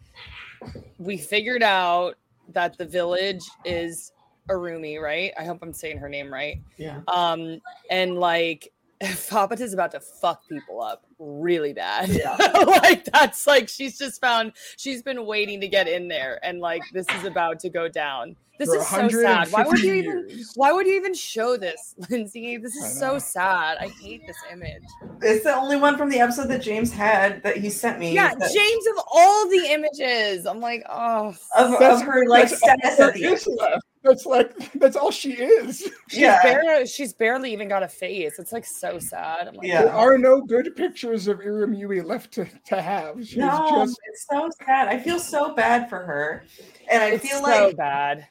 we 0.97 1.17
figured 1.17 1.63
out 1.63 2.15
that 2.53 2.77
the 2.77 2.85
village 2.85 3.43
is 3.65 4.11
Arumi, 4.49 4.99
right? 5.01 5.33
I 5.37 5.43
hope 5.43 5.59
I'm 5.61 5.73
saying 5.73 5.97
her 5.97 6.09
name 6.09 6.31
right. 6.31 6.61
Yeah. 6.77 7.01
Um, 7.07 7.59
and 7.89 8.17
like 8.17 8.71
Faputa 9.03 9.61
is 9.61 9.73
about 9.73 9.91
to 9.91 9.99
fuck 9.99 10.47
people 10.47 10.81
up 10.81 11.05
really 11.19 11.73
bad. 11.73 12.09
Yeah. 12.09 12.35
like 12.65 13.05
that's 13.05 13.45
like 13.45 13.69
she's 13.69 13.97
just 13.97 14.19
found 14.19 14.53
she's 14.77 15.03
been 15.03 15.25
waiting 15.25 15.61
to 15.61 15.67
get 15.67 15.87
in 15.87 16.07
there, 16.07 16.39
and 16.43 16.59
like 16.59 16.81
this 16.93 17.05
is 17.17 17.23
about 17.25 17.59
to 17.61 17.69
go 17.69 17.87
down. 17.87 18.35
This 18.57 18.69
for 18.69 18.77
is 18.77 18.87
so 18.87 19.07
sad. 19.09 19.51
Why 19.51 19.59
would 19.59 19.79
150 19.79 19.87
you 19.87 19.93
even? 19.93 20.29
years. 20.29 20.53
Why 20.55 20.71
would 20.71 20.87
you 20.87 20.95
even 20.95 21.13
show 21.13 21.57
this, 21.57 21.93
Lynzee? 22.01 22.59
This 22.59 22.75
is 22.75 22.97
so 22.99 23.19
sad. 23.19 23.77
I 23.79 23.89
hate 23.89 24.25
this 24.25 24.37
image. 24.51 24.81
It's 25.21 25.43
the 25.43 25.55
only 25.55 25.75
one 25.75 25.95
from 25.95 26.09
the 26.09 26.19
episode 26.19 26.47
that 26.47 26.63
James 26.63 26.91
had 26.91 27.43
that 27.43 27.57
he 27.57 27.69
sent 27.69 27.99
me. 27.99 28.15
Yeah, 28.15 28.33
that- 28.33 28.51
James 28.51 28.87
of 28.87 29.03
all 29.13 29.47
the 29.47 29.67
images. 29.69 30.47
I'm 30.47 30.59
like, 30.59 30.83
oh, 30.89 31.35
of, 31.55 31.73
of 31.75 32.01
her 32.01 32.27
like 32.27 32.49
status 32.49 32.99
at 32.99 33.13
the 33.13 33.25
end. 33.25 33.81
Left. 34.07 34.23
That's 34.23 34.25
like 34.25 34.71
that's 34.73 34.95
all 34.95 35.11
she 35.11 35.33
is. 35.33 35.79
she's 36.09 36.19
Yeah. 36.19 36.41
barely 36.43 36.85
she's 36.87 37.13
barely 37.13 37.51
even 37.53 37.67
got 37.67 37.83
a 37.83 37.87
face. 37.87 38.39
It's 38.39 38.51
like 38.51 38.65
so 38.65 38.99
sad. 38.99 39.47
I'm 39.47 39.55
like, 39.55 39.67
Yeah. 39.67 39.83
There 39.83 39.93
are 39.93 40.17
no 40.17 40.41
good 40.41 40.75
pictures 40.75 41.27
of 41.27 41.39
Irumyuui 41.39 42.03
left 42.05 42.31
to, 42.33 42.45
to 42.65 42.81
have. 42.81 43.25
She's 43.25 43.37
No, 43.37 43.83
just 43.85 43.99
it's 44.09 44.25
so 44.29 44.49
sad. 44.65 44.87
I 44.87 44.99
feel 44.99 45.19
so 45.19 45.53
bad 45.53 45.89
for 45.89 45.99
her, 45.99 46.43
and 46.89 47.03
I 47.03 47.07
it's 47.11 47.27
feel 47.27 47.37
so 47.39 47.43
like 47.43 47.77
bad. 47.77 48.27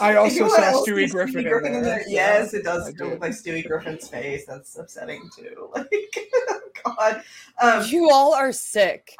I 0.00 0.12
You 0.12 0.18
also 0.18 0.40
know 0.40 0.48
saw 0.48 0.84
Stewie 0.84 1.04
is 1.04 1.12
Griffin, 1.12 1.44
Stewie 1.44 1.66
in 1.66 1.82
there. 1.82 2.02
Yes, 2.08 2.52
it 2.52 2.64
does 2.64 2.88
I 2.88 2.90
still 2.90 3.10
look 3.10 3.20
like 3.20 3.30
Stewie 3.32 3.64
Griffin's 3.66 4.08
face. 4.08 4.44
That's 4.46 4.76
upsetting 4.78 5.28
too. 5.36 5.70
Like, 5.76 5.90
God. 6.84 7.22
Um, 7.60 7.84
You 7.88 8.10
all 8.10 8.34
are 8.34 8.52
sick. 8.52 9.14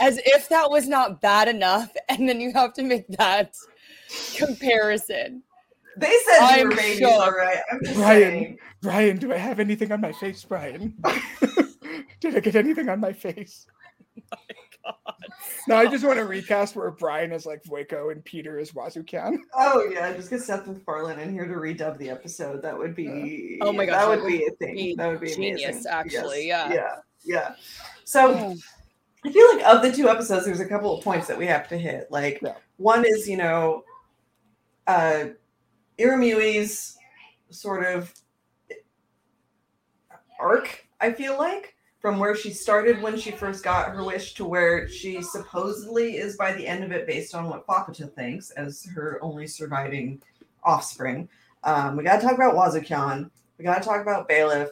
As 0.00 0.18
if 0.24 0.48
that 0.48 0.70
was 0.70 0.86
not 0.88 1.20
bad 1.20 1.48
enough, 1.48 1.90
and 2.08 2.28
then 2.28 2.40
you 2.40 2.52
have 2.52 2.72
to 2.74 2.82
make 2.82 3.06
that 3.18 3.56
comparison. 4.36 5.42
they 5.96 6.06
said 6.26 6.38
you 6.56 6.62
I'm 6.62 6.68
were 6.70 6.76
babies, 6.76 6.98
shook. 6.98 7.10
all 7.12 7.30
right. 7.32 7.58
I'm 7.70 7.80
just 7.82 7.96
Brian. 7.96 8.20
saying. 8.22 8.58
Brian, 8.82 9.16
do 9.18 9.32
I 9.32 9.36
have 9.36 9.60
anything 9.60 9.92
on 9.92 10.00
my 10.00 10.12
face, 10.12 10.44
Brian? 10.44 10.94
Did 12.20 12.36
I 12.36 12.40
get 12.40 12.56
anything 12.56 12.88
on 12.88 13.00
my 13.00 13.12
face? 13.12 13.66
No, 15.68 15.76
I 15.76 15.86
just 15.86 16.04
want 16.04 16.18
to 16.18 16.24
recast 16.24 16.74
where 16.74 16.90
Brian 16.90 17.32
is 17.32 17.46
like 17.46 17.60
Waco 17.68 18.10
and 18.10 18.24
Peter 18.24 18.58
is 18.58 18.72
Wazukyan. 18.72 19.36
Oh 19.54 19.86
yeah, 19.92 20.12
just 20.14 20.30
get 20.30 20.40
Seth 20.42 20.66
MacFarlane 20.66 21.18
in 21.18 21.32
here 21.32 21.46
to 21.46 21.54
redub 21.54 21.98
the 21.98 22.10
episode. 22.10 22.62
That 22.62 22.76
would 22.76 22.94
be. 22.96 23.58
Oh 23.60 23.72
my 23.72 23.84
god, 23.86 23.92
that 23.92 24.16
that 24.16 24.22
would 24.22 24.28
be 24.28 24.46
a 24.46 24.50
thing. 24.52 24.74
be 24.74 24.94
that 24.96 25.06
would 25.08 25.20
be 25.20 25.34
genius, 25.34 25.62
amazing. 25.64 25.90
actually, 25.90 26.46
Yes. 26.46 26.72
yeah. 26.72 26.74
yeah, 26.74 26.96
yeah. 27.24 27.54
So 28.04 28.34
Oh, 28.34 28.56
I 29.24 29.30
feel 29.32 29.46
like 29.56 29.66
of 29.66 29.82
the 29.82 29.92
two 29.92 30.08
episodes, 30.08 30.46
there's 30.46 30.60
a 30.60 30.66
couple 30.68 30.96
of 30.96 31.04
points 31.04 31.26
that 31.28 31.38
we 31.38 31.46
have 31.46 31.68
to 31.68 31.76
hit. 31.78 32.08
Like 32.10 32.40
Yeah. 32.42 32.54
one 32.78 33.04
is, 33.06 33.28
you 33.28 33.36
know, 33.36 33.84
uh 34.90 35.28
Irumyuui's 35.98 36.96
sort 37.50 37.84
of 37.84 38.12
arc, 40.38 40.86
I 41.00 41.12
feel 41.12 41.36
like, 41.36 41.74
from 42.00 42.18
where 42.18 42.34
she 42.34 42.50
started 42.50 43.02
when 43.02 43.18
she 43.18 43.30
first 43.30 43.62
got 43.62 43.90
her 43.90 44.02
wish 44.02 44.34
to 44.34 44.44
where 44.44 44.88
she 44.88 45.20
supposedly 45.20 46.16
is 46.16 46.36
by 46.36 46.52
the 46.54 46.66
end 46.66 46.82
of 46.82 46.92
it 46.92 47.06
based 47.06 47.34
on 47.34 47.48
what 47.48 47.66
Faputa 47.66 48.10
thinks 48.14 48.50
as 48.52 48.86
her 48.94 49.18
only 49.22 49.46
surviving 49.46 50.20
offspring. 50.64 51.28
Um, 51.62 51.96
we 51.96 52.02
gotta 52.02 52.22
talk 52.22 52.34
about 52.34 52.54
Wazukyan. 52.54 53.30
We 53.58 53.64
gotta 53.64 53.84
talk 53.84 54.00
about 54.00 54.28
Belaf. 54.28 54.70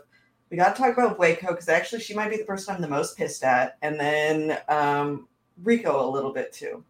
We 0.50 0.56
got 0.56 0.74
to 0.74 0.80
talk 0.80 0.96
about 0.96 1.18
Waco 1.18 1.48
because 1.48 1.68
actually 1.68 2.00
she 2.00 2.14
might 2.14 2.30
be 2.30 2.38
the 2.38 2.44
person 2.44 2.74
I'm 2.74 2.80
the 2.80 2.88
most 2.88 3.18
pissed 3.18 3.44
at, 3.44 3.76
and 3.82 4.00
then 4.00 4.58
um, 4.70 5.28
Rico 5.62 6.08
a 6.08 6.10
little 6.10 6.32
bit 6.32 6.54
too. 6.54 6.82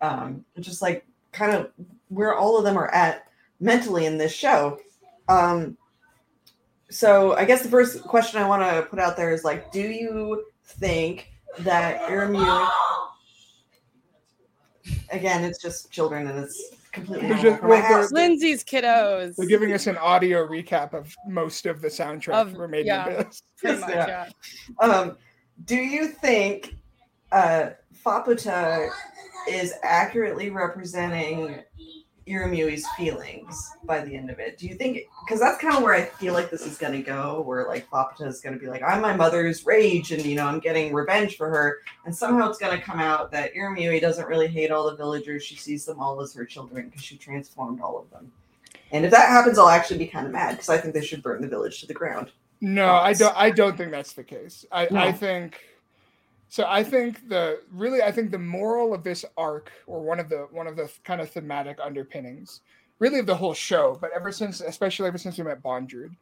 Um, 0.00 0.44
just 0.60 0.80
like 0.80 1.04
kind 1.32 1.52
of 1.52 1.70
where 2.08 2.34
all 2.36 2.58
of 2.58 2.64
them 2.64 2.76
are 2.76 2.92
at 2.94 3.24
mentally 3.60 4.06
in 4.06 4.18
this 4.18 4.32
show. 4.32 4.78
Um, 5.28 5.76
so 6.90 7.34
I 7.34 7.44
guess 7.44 7.62
the 7.62 7.68
first 7.70 8.02
question 8.02 8.40
I 8.40 8.46
want 8.46 8.62
to 8.62 8.82
put 8.88 8.98
out 8.98 9.16
there 9.16 9.32
is 9.32 9.44
like, 9.44 9.72
do 9.72 9.80
you 9.80 10.44
think 10.64 11.30
that 11.60 12.02
Iramu? 12.02 12.68
Again, 15.10 15.44
it's 15.44 15.60
just 15.60 15.90
children, 15.90 16.26
and 16.26 16.38
it's 16.40 16.70
completely 16.90 17.28
just- 17.40 17.62
well. 17.62 18.08
Lynzee's 18.10 18.64
kiddos. 18.64 19.36
They're 19.36 19.46
giving 19.46 19.72
us 19.72 19.86
an 19.86 19.96
audio 19.98 20.46
recap 20.46 20.92
of 20.92 21.14
most 21.28 21.66
of 21.66 21.80
the 21.80 21.88
soundtrack 21.88 22.34
Of- 22.34 22.52
for 22.54 22.66
Made 22.66 22.86
yeah. 22.86 23.08
in 23.08 23.16
Abyss. 23.20 23.42
Pretty 23.58 23.80
much, 23.80 23.90
yeah. 23.90 24.28
yeah. 24.80 24.86
Um, 24.86 25.16
do 25.64 25.76
you 25.76 26.08
think 26.08 26.74
uh, 27.30 27.70
Faputa 28.04 28.90
is 29.48 29.74
accurately 29.82 30.50
representing 30.50 31.62
Irumyuui's 32.28 32.86
feelings 32.96 33.70
by 33.84 34.00
the 34.00 34.14
end 34.14 34.30
of 34.30 34.38
it? 34.38 34.56
Do 34.58 34.66
you 34.66 34.74
think 34.74 35.00
because 35.24 35.40
that's 35.40 35.60
kind 35.60 35.76
of 35.76 35.82
where 35.82 35.94
I 35.94 36.04
feel 36.04 36.34
like 36.34 36.50
this 36.50 36.66
is 36.66 36.78
going 36.78 36.92
to 36.92 37.02
go, 37.02 37.42
where 37.42 37.66
like 37.66 37.88
Faputa 37.88 38.26
is 38.26 38.40
going 38.40 38.54
to 38.54 38.60
be 38.60 38.68
like, 38.68 38.82
I'm 38.82 39.00
my 39.00 39.14
mother's 39.14 39.66
rage, 39.66 40.12
and 40.12 40.24
you 40.24 40.36
know, 40.36 40.46
I'm 40.46 40.60
getting 40.60 40.92
revenge 40.92 41.36
for 41.36 41.48
her, 41.50 41.78
and 42.04 42.14
somehow 42.14 42.48
it's 42.48 42.58
going 42.58 42.76
to 42.76 42.84
come 42.84 43.00
out 43.00 43.30
that 43.32 43.54
Irumyuui 43.54 44.00
doesn't 44.00 44.28
really 44.28 44.48
hate 44.48 44.70
all 44.70 44.88
the 44.88 44.96
villagers; 44.96 45.42
she 45.42 45.56
sees 45.56 45.84
them 45.84 46.00
all 46.00 46.20
as 46.20 46.34
her 46.34 46.44
children 46.44 46.88
because 46.88 47.02
she 47.02 47.16
transformed 47.16 47.80
all 47.80 47.98
of 47.98 48.10
them. 48.10 48.30
And 48.92 49.04
if 49.04 49.10
that 49.10 49.28
happens, 49.28 49.58
I'll 49.58 49.68
actually 49.68 49.98
be 49.98 50.06
kind 50.06 50.26
of 50.26 50.32
mad 50.32 50.52
because 50.52 50.68
I 50.68 50.78
think 50.78 50.94
they 50.94 51.04
should 51.04 51.22
burn 51.22 51.40
the 51.40 51.48
village 51.48 51.80
to 51.80 51.86
the 51.86 51.94
ground. 51.94 52.30
No, 52.60 52.90
I 52.94 53.12
don't. 53.14 53.36
I 53.36 53.50
don't 53.50 53.76
think 53.76 53.90
that's 53.90 54.12
the 54.12 54.22
case. 54.22 54.64
I, 54.70 54.86
No. 54.90 55.00
I 55.00 55.12
think 55.12 55.58
so. 56.52 56.64
I 56.68 56.82
think 56.84 57.28
the 57.28 57.60
really, 57.70 58.02
I 58.02 58.12
think 58.12 58.30
the 58.30 58.38
moral 58.38 58.92
of 58.94 59.02
this 59.02 59.24
arc, 59.36 59.72
or 59.86 60.02
one 60.02 60.20
of 60.20 60.28
the 60.28 60.46
one 60.50 60.66
of 60.66 60.76
the 60.76 60.90
kind 61.04 61.20
of 61.20 61.30
thematic 61.30 61.78
underpinnings, 61.82 62.60
really 62.98 63.18
of 63.20 63.26
the 63.26 63.34
whole 63.42 63.54
show, 63.54 63.96
but 64.00 64.10
ever 64.14 64.30
since, 64.32 64.60
especially 64.60 65.08
ever 65.08 65.18
since 65.18 65.38
we 65.38 65.44
met 65.44 65.62
Bondrewd, 65.62 66.14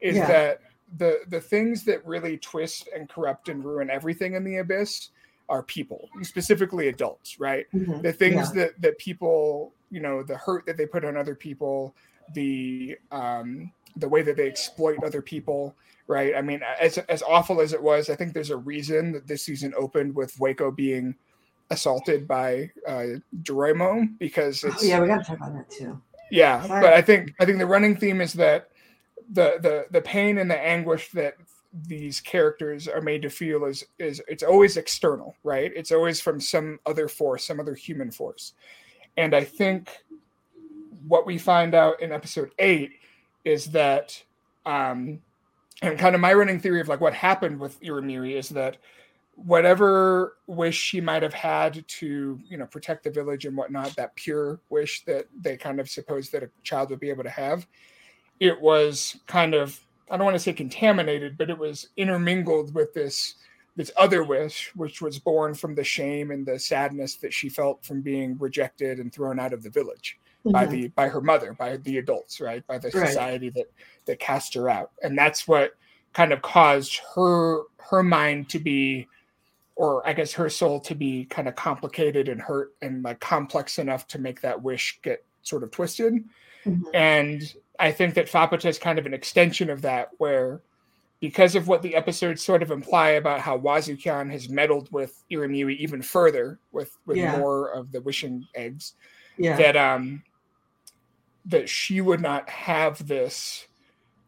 is 0.00 0.16
Yeah. 0.16 0.28
that 0.28 0.60
the 0.98 1.20
the 1.28 1.40
things 1.40 1.84
that 1.84 2.04
really 2.06 2.36
twist 2.38 2.88
and 2.94 3.08
corrupt 3.08 3.48
and 3.48 3.64
ruin 3.64 3.88
everything 3.90 4.34
in 4.34 4.44
the 4.44 4.58
abyss 4.58 5.10
are 5.48 5.62
people, 5.62 6.08
specifically 6.22 6.88
adults, 6.88 7.40
right? 7.40 7.66
Mhm. 7.74 8.02
the 8.02 8.12
things 8.12 8.34
Yeah. 8.54 8.64
that 8.64 8.80
that 8.82 8.98
people 8.98 9.72
you 9.90 10.00
know 10.00 10.22
the 10.22 10.36
hurt 10.36 10.66
that 10.66 10.76
they 10.76 10.84
put 10.86 11.04
on 11.04 11.16
other 11.16 11.34
people 11.34 11.94
the 12.34 12.98
um 13.10 13.72
the 13.98 14.08
way 14.08 14.22
that 14.22 14.36
they 14.36 14.46
exploit 14.48 15.02
other 15.04 15.20
people 15.22 15.74
right 16.06 16.34
i 16.36 16.40
mean 16.42 16.60
as 16.80 16.98
as 16.98 17.22
awful 17.22 17.60
as 17.60 17.72
it 17.72 17.82
was 17.82 18.08
i 18.10 18.14
think 18.16 18.32
there's 18.32 18.50
a 18.50 18.56
reason 18.56 19.12
that 19.12 19.26
this 19.26 19.42
season 19.44 19.74
opened 19.76 20.14
with 20.14 20.38
waco 20.40 20.70
being 20.70 21.14
assaulted 21.70 22.26
by 22.26 22.70
uh 22.86 23.04
Geronimo 23.42 24.06
because 24.18 24.64
Oh, 24.64 24.68
it's 24.68 24.86
yeah, 24.86 25.00
we 25.00 25.06
got 25.08 25.18
to 25.18 25.24
talk 25.24 25.36
about 25.36 25.52
that 25.54 25.70
too. 25.70 26.00
yeah, 26.30 26.66
Sorry. 26.66 26.80
but 26.80 26.92
I 26.94 27.02
think 27.02 27.34
I 27.40 27.44
think 27.44 27.58
the 27.58 27.66
running 27.66 27.94
theme 27.94 28.20
is 28.22 28.32
that 28.34 28.70
the 29.30 29.58
the 29.60 29.86
the 29.90 30.00
pain 30.00 30.38
and 30.38 30.50
the 30.50 30.58
anguish 30.58 31.10
that 31.10 31.34
these 31.86 32.20
characters 32.20 32.88
are 32.88 33.02
made 33.02 33.20
to 33.20 33.28
feel 33.28 33.66
is 33.66 33.84
is 33.98 34.22
it's 34.28 34.42
always 34.42 34.78
external, 34.78 35.36
right? 35.44 35.70
It's 35.76 35.92
always 35.92 36.22
from 36.22 36.40
some 36.40 36.78
other 36.86 37.06
force, 37.06 37.44
some 37.46 37.60
other 37.60 37.74
human 37.74 38.10
force. 38.10 38.54
And 39.18 39.34
I 39.34 39.44
think 39.44 39.90
what 41.06 41.26
we 41.26 41.36
find 41.36 41.74
out 41.74 42.00
in 42.00 42.12
episode 42.12 42.50
8 42.58 42.90
is 43.48 43.66
that 43.66 44.22
um 44.66 45.20
and 45.80 45.98
kind 45.98 46.14
of 46.14 46.20
my 46.20 46.34
running 46.34 46.60
theory 46.60 46.80
of 46.80 46.88
like 46.88 47.00
what 47.00 47.14
happened 47.14 47.58
with 47.58 47.80
Iramiri 47.80 48.34
is 48.34 48.50
that 48.50 48.76
whatever 49.36 50.36
wish 50.46 50.76
she 50.76 51.00
might 51.00 51.22
have 51.22 51.32
had 51.32 51.86
to 51.86 52.38
you 52.46 52.58
know 52.58 52.66
protect 52.66 53.04
the 53.04 53.10
village 53.10 53.46
and 53.46 53.56
whatnot 53.56 53.94
that 53.96 54.14
pure 54.16 54.60
wish 54.68 55.04
that 55.04 55.26
they 55.40 55.56
kind 55.56 55.80
of 55.80 55.88
suppose 55.88 56.28
that 56.28 56.42
a 56.42 56.50
child 56.62 56.90
would 56.90 57.00
be 57.00 57.08
able 57.08 57.22
to 57.22 57.30
have 57.30 57.66
it 58.40 58.60
was 58.60 59.16
kind 59.26 59.54
of 59.54 59.80
i 60.10 60.16
don't 60.16 60.24
want 60.24 60.34
to 60.34 60.40
say 60.40 60.52
contaminated 60.52 61.38
but 61.38 61.50
it 61.50 61.56
was 61.56 61.88
intermingled 61.96 62.74
with 62.74 62.92
this 62.94 63.36
this 63.76 63.92
other 63.96 64.24
wish 64.24 64.72
which 64.74 65.00
was 65.00 65.20
born 65.20 65.54
from 65.54 65.72
the 65.72 65.84
shame 65.84 66.32
and 66.32 66.44
the 66.44 66.58
sadness 66.58 67.14
that 67.14 67.32
she 67.32 67.48
felt 67.48 67.84
from 67.84 68.02
being 68.02 68.36
rejected 68.38 68.98
and 68.98 69.12
thrown 69.12 69.38
out 69.38 69.52
of 69.52 69.62
the 69.62 69.70
village 69.70 70.18
by 70.44 70.66
Mhm. 70.66 70.70
the 70.70 70.88
by 70.88 71.08
her 71.08 71.20
mother 71.20 71.52
by 71.52 71.76
the 71.78 71.98
adults 71.98 72.40
right 72.40 72.66
by 72.66 72.78
the 72.78 72.90
Right. 72.94 73.08
society 73.08 73.48
that 73.50 73.66
that 74.06 74.18
cast 74.20 74.54
her 74.54 74.68
out 74.70 74.92
and 75.02 75.18
that's 75.18 75.46
what 75.48 75.74
kind 76.12 76.32
of 76.32 76.42
caused 76.42 77.00
her 77.14 77.62
her 77.78 78.02
mind 78.02 78.48
to 78.50 78.58
be 78.58 79.06
or 79.76 80.06
i 80.08 80.12
guess 80.12 80.32
her 80.32 80.48
soul 80.48 80.80
to 80.80 80.94
be 80.94 81.24
kind 81.26 81.48
of 81.48 81.54
complicated 81.56 82.28
and 82.28 82.40
hurt 82.40 82.72
and 82.82 83.02
like 83.02 83.20
complex 83.20 83.78
enough 83.78 84.06
to 84.08 84.18
make 84.18 84.40
that 84.40 84.62
wish 84.62 85.00
get 85.02 85.24
sort 85.42 85.62
of 85.62 85.70
twisted 85.70 86.24
Mhm. 86.64 86.82
and 86.94 87.54
i 87.78 87.90
think 87.92 88.14
that 88.14 88.26
faputa 88.26 88.66
is 88.66 88.78
kind 88.78 88.98
of 88.98 89.06
an 89.06 89.14
extension 89.14 89.68
of 89.70 89.82
that 89.82 90.10
where 90.18 90.62
because 91.20 91.56
of 91.56 91.66
what 91.66 91.82
the 91.82 91.96
episodes 91.96 92.42
sort 92.44 92.62
of 92.62 92.70
imply 92.70 93.08
about 93.10 93.40
how 93.40 93.58
Wazukyan 93.58 94.30
has 94.30 94.48
meddled 94.48 94.88
with 94.92 95.24
Irumyuui 95.32 95.76
even 95.78 96.00
further 96.00 96.60
with 96.70 96.96
with 97.06 97.16
Yeah. 97.16 97.36
more 97.38 97.70
of 97.72 97.90
the 97.90 98.00
wishing 98.00 98.46
eggs 98.54 98.94
Yeah. 99.36 99.56
that 99.56 99.76
um 99.76 100.22
that 101.48 101.68
she 101.68 102.00
would 102.00 102.20
not 102.20 102.48
have 102.48 103.06
this 103.06 103.66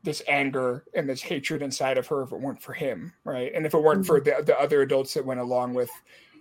this 0.02 0.22
anger 0.26 0.84
and 0.94 1.08
this 1.08 1.20
hatred 1.20 1.60
inside 1.60 1.98
of 1.98 2.06
her 2.06 2.22
if 2.22 2.32
it 2.32 2.40
weren't 2.40 2.62
for 2.62 2.72
him 2.72 3.12
right? 3.24 3.52
And 3.54 3.66
if 3.66 3.74
it 3.74 3.82
weren't 3.82 4.06
for 4.06 4.20
the, 4.20 4.42
the 4.44 4.58
other 4.58 4.80
adults 4.80 5.14
that 5.14 5.24
went 5.24 5.40
along 5.40 5.74
with 5.74 5.90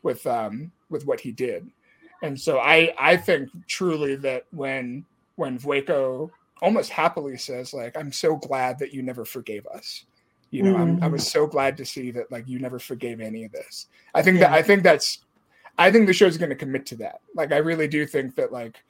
with 0.01 0.25
um 0.25 0.71
with 0.89 1.05
what 1.05 1.19
he 1.19 1.31
did. 1.31 1.69
And 2.23 2.39
so 2.39 2.59
i 2.59 2.93
i 2.97 3.15
think 3.17 3.49
truly 3.67 4.15
that 4.17 4.45
when 4.51 5.05
when 5.35 5.59
Vueko 5.59 6.29
almost 6.61 6.89
happily 6.89 7.37
says 7.37 7.73
like 7.73 7.95
i'm 7.95 8.11
so 8.11 8.35
glad 8.35 8.77
that 8.79 8.93
you 8.93 9.01
never 9.01 9.25
forgave 9.25 9.65
us. 9.67 10.05
You 10.51 10.63
know 10.63 10.77
I'm, 10.77 11.03
i 11.03 11.07
was 11.07 11.29
so 11.29 11.45
glad 11.45 11.77
to 11.77 11.85
see 11.85 12.11
that 12.11 12.31
like 12.31 12.47
you 12.47 12.59
never 12.59 12.79
forgave 12.79 13.19
any 13.19 13.43
of 13.43 13.51
this. 13.51 13.87
I 14.15 14.21
think 14.21 14.39
that 14.39 14.51
i 14.51 14.61
think 14.61 14.83
that's 14.83 15.19
i 15.77 15.91
think 15.91 16.07
the 16.07 16.13
show's 16.13 16.37
going 16.37 16.49
to 16.49 16.55
commit 16.55 16.85
to 16.87 16.95
that. 16.97 17.19
Like 17.35 17.51
i 17.51 17.57
really 17.57 17.89
do 17.89 18.05
think 18.05 18.35
that 18.35 18.53
like 18.53 18.81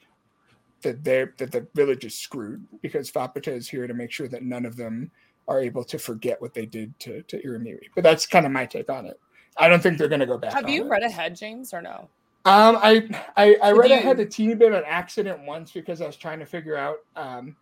that 0.81 1.03
they 1.03 1.25
that 1.37 1.51
the 1.51 1.67
village 1.75 2.05
is 2.05 2.17
screwed 2.17 2.65
because 2.81 3.11
Faputa 3.11 3.49
is 3.49 3.69
here 3.69 3.87
to 3.87 3.93
make 3.93 4.11
sure 4.11 4.27
that 4.27 4.43
none 4.43 4.65
of 4.65 4.75
them 4.75 5.11
are 5.47 5.59
able 5.59 5.83
to 5.83 5.97
forget 5.97 6.41
what 6.41 6.53
they 6.53 6.65
did 6.65 6.97
to 6.99 7.21
to 7.23 7.41
Iramiri. 7.41 7.89
But 7.95 8.03
that's 8.03 8.25
kind 8.25 8.45
of 8.45 8.51
my 8.51 8.65
take 8.65 8.89
on 8.89 9.05
it. 9.05 9.19
I 9.57 9.67
don't 9.67 9.81
think 9.81 9.97
they're 9.97 10.07
going 10.07 10.19
to 10.21 10.25
go 10.25 10.37
back. 10.37 10.53
Have 10.53 10.69
you 10.69 10.85
it. 10.85 10.89
read 10.89 11.03
ahead, 11.03 11.35
James, 11.35 11.73
or 11.73 11.81
no? 11.81 12.07
Um, 12.45 12.77
I 12.81 13.09
I, 13.35 13.57
I 13.61 13.71
read 13.71 13.89
you- 13.89 13.97
ahead 13.97 14.19
a 14.19 14.25
teeny 14.25 14.55
bit 14.55 14.73
on 14.73 14.83
accident 14.85 15.41
once 15.45 15.71
because 15.71 16.01
I 16.01 16.07
was 16.07 16.15
trying 16.15 16.39
to 16.39 16.45
figure 16.45 16.77
out 16.77 16.97
um 17.15 17.55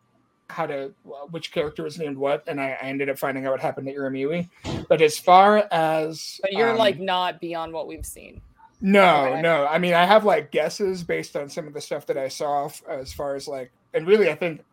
how 0.50 0.66
to 0.66 0.94
which 1.32 1.52
character 1.52 1.84
was 1.84 1.98
named 1.98 2.18
what, 2.18 2.44
and 2.48 2.62
I, 2.62 2.78
I 2.82 2.86
ended 2.86 3.10
up 3.10 3.18
finding 3.18 3.46
out 3.46 3.52
what 3.52 3.60
happened 3.60 3.88
to 3.88 3.94
Iramiri. 3.94 4.50
But 4.88 5.02
as 5.02 5.18
far 5.20 5.68
as 5.72 6.40
But 6.42 6.54
you're 6.54 6.72
um, 6.72 6.78
like 6.78 7.00
not 7.00 7.42
beyond 7.42 7.74
what 7.74 7.88
we've 7.88 8.06
seen. 8.06 8.42
No, 8.80 9.40
no. 9.42 9.66
I 9.66 9.80
mean, 9.80 9.94
I 9.94 10.06
have 10.06 10.24
like 10.24 10.52
guesses 10.52 11.04
based 11.04 11.36
on 11.36 11.50
some 11.50 11.68
of 11.68 11.74
the 11.74 11.82
stuff 11.82 12.06
that 12.08 12.18
I 12.18 12.28
saw 12.28 12.70
as 12.88 13.12
far 13.12 13.36
as 13.36 13.48
like, 13.48 13.72
and 13.94 14.06
really, 14.06 14.30
I 14.30 14.36
think 14.36 14.64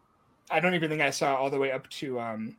I 0.51 0.61
don't 0.61 0.75
even 0.75 0.91
think 0.91 1.01
I 1.01 1.11
saw 1.11 1.37
all 1.37 1.51
the 1.51 1.59
way 1.59 1.73
up 1.73 1.89
to 1.91 2.21
um 2.21 2.57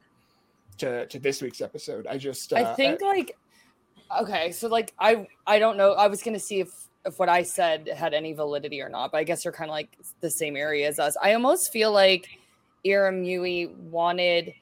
to 0.80 1.06
to 1.08 1.20
this 1.20 1.42
week's 1.42 1.62
episode. 1.62 2.08
I 2.08 2.18
just 2.18 2.52
uh, 2.52 2.58
I 2.58 2.74
think 2.74 3.02
like 3.02 3.38
okay, 4.22 4.52
so 4.52 4.68
like 4.68 4.94
I 5.00 5.28
I 5.46 5.60
don't 5.60 5.78
know. 5.78 5.94
I 5.94 6.08
was 6.08 6.24
gonna 6.24 6.40
see 6.40 6.62
if 6.62 6.70
if 7.06 7.20
what 7.20 7.30
I 7.30 7.44
said 7.44 7.88
had 7.88 8.14
any 8.14 8.34
validity 8.34 8.82
or 8.82 8.90
not, 8.90 9.12
but 9.12 9.20
I 9.20 9.24
guess 9.24 9.46
you're 9.46 9.54
kind 9.54 9.70
of 9.70 9.74
like 9.74 9.96
the 10.22 10.32
same 10.32 10.56
area 10.56 10.88
as 10.88 10.98
us. 10.98 11.16
I 11.22 11.34
almost 11.34 11.72
feel 11.72 11.92
like 11.92 12.28
Irumyuui 12.86 13.76
wanted 13.76 14.54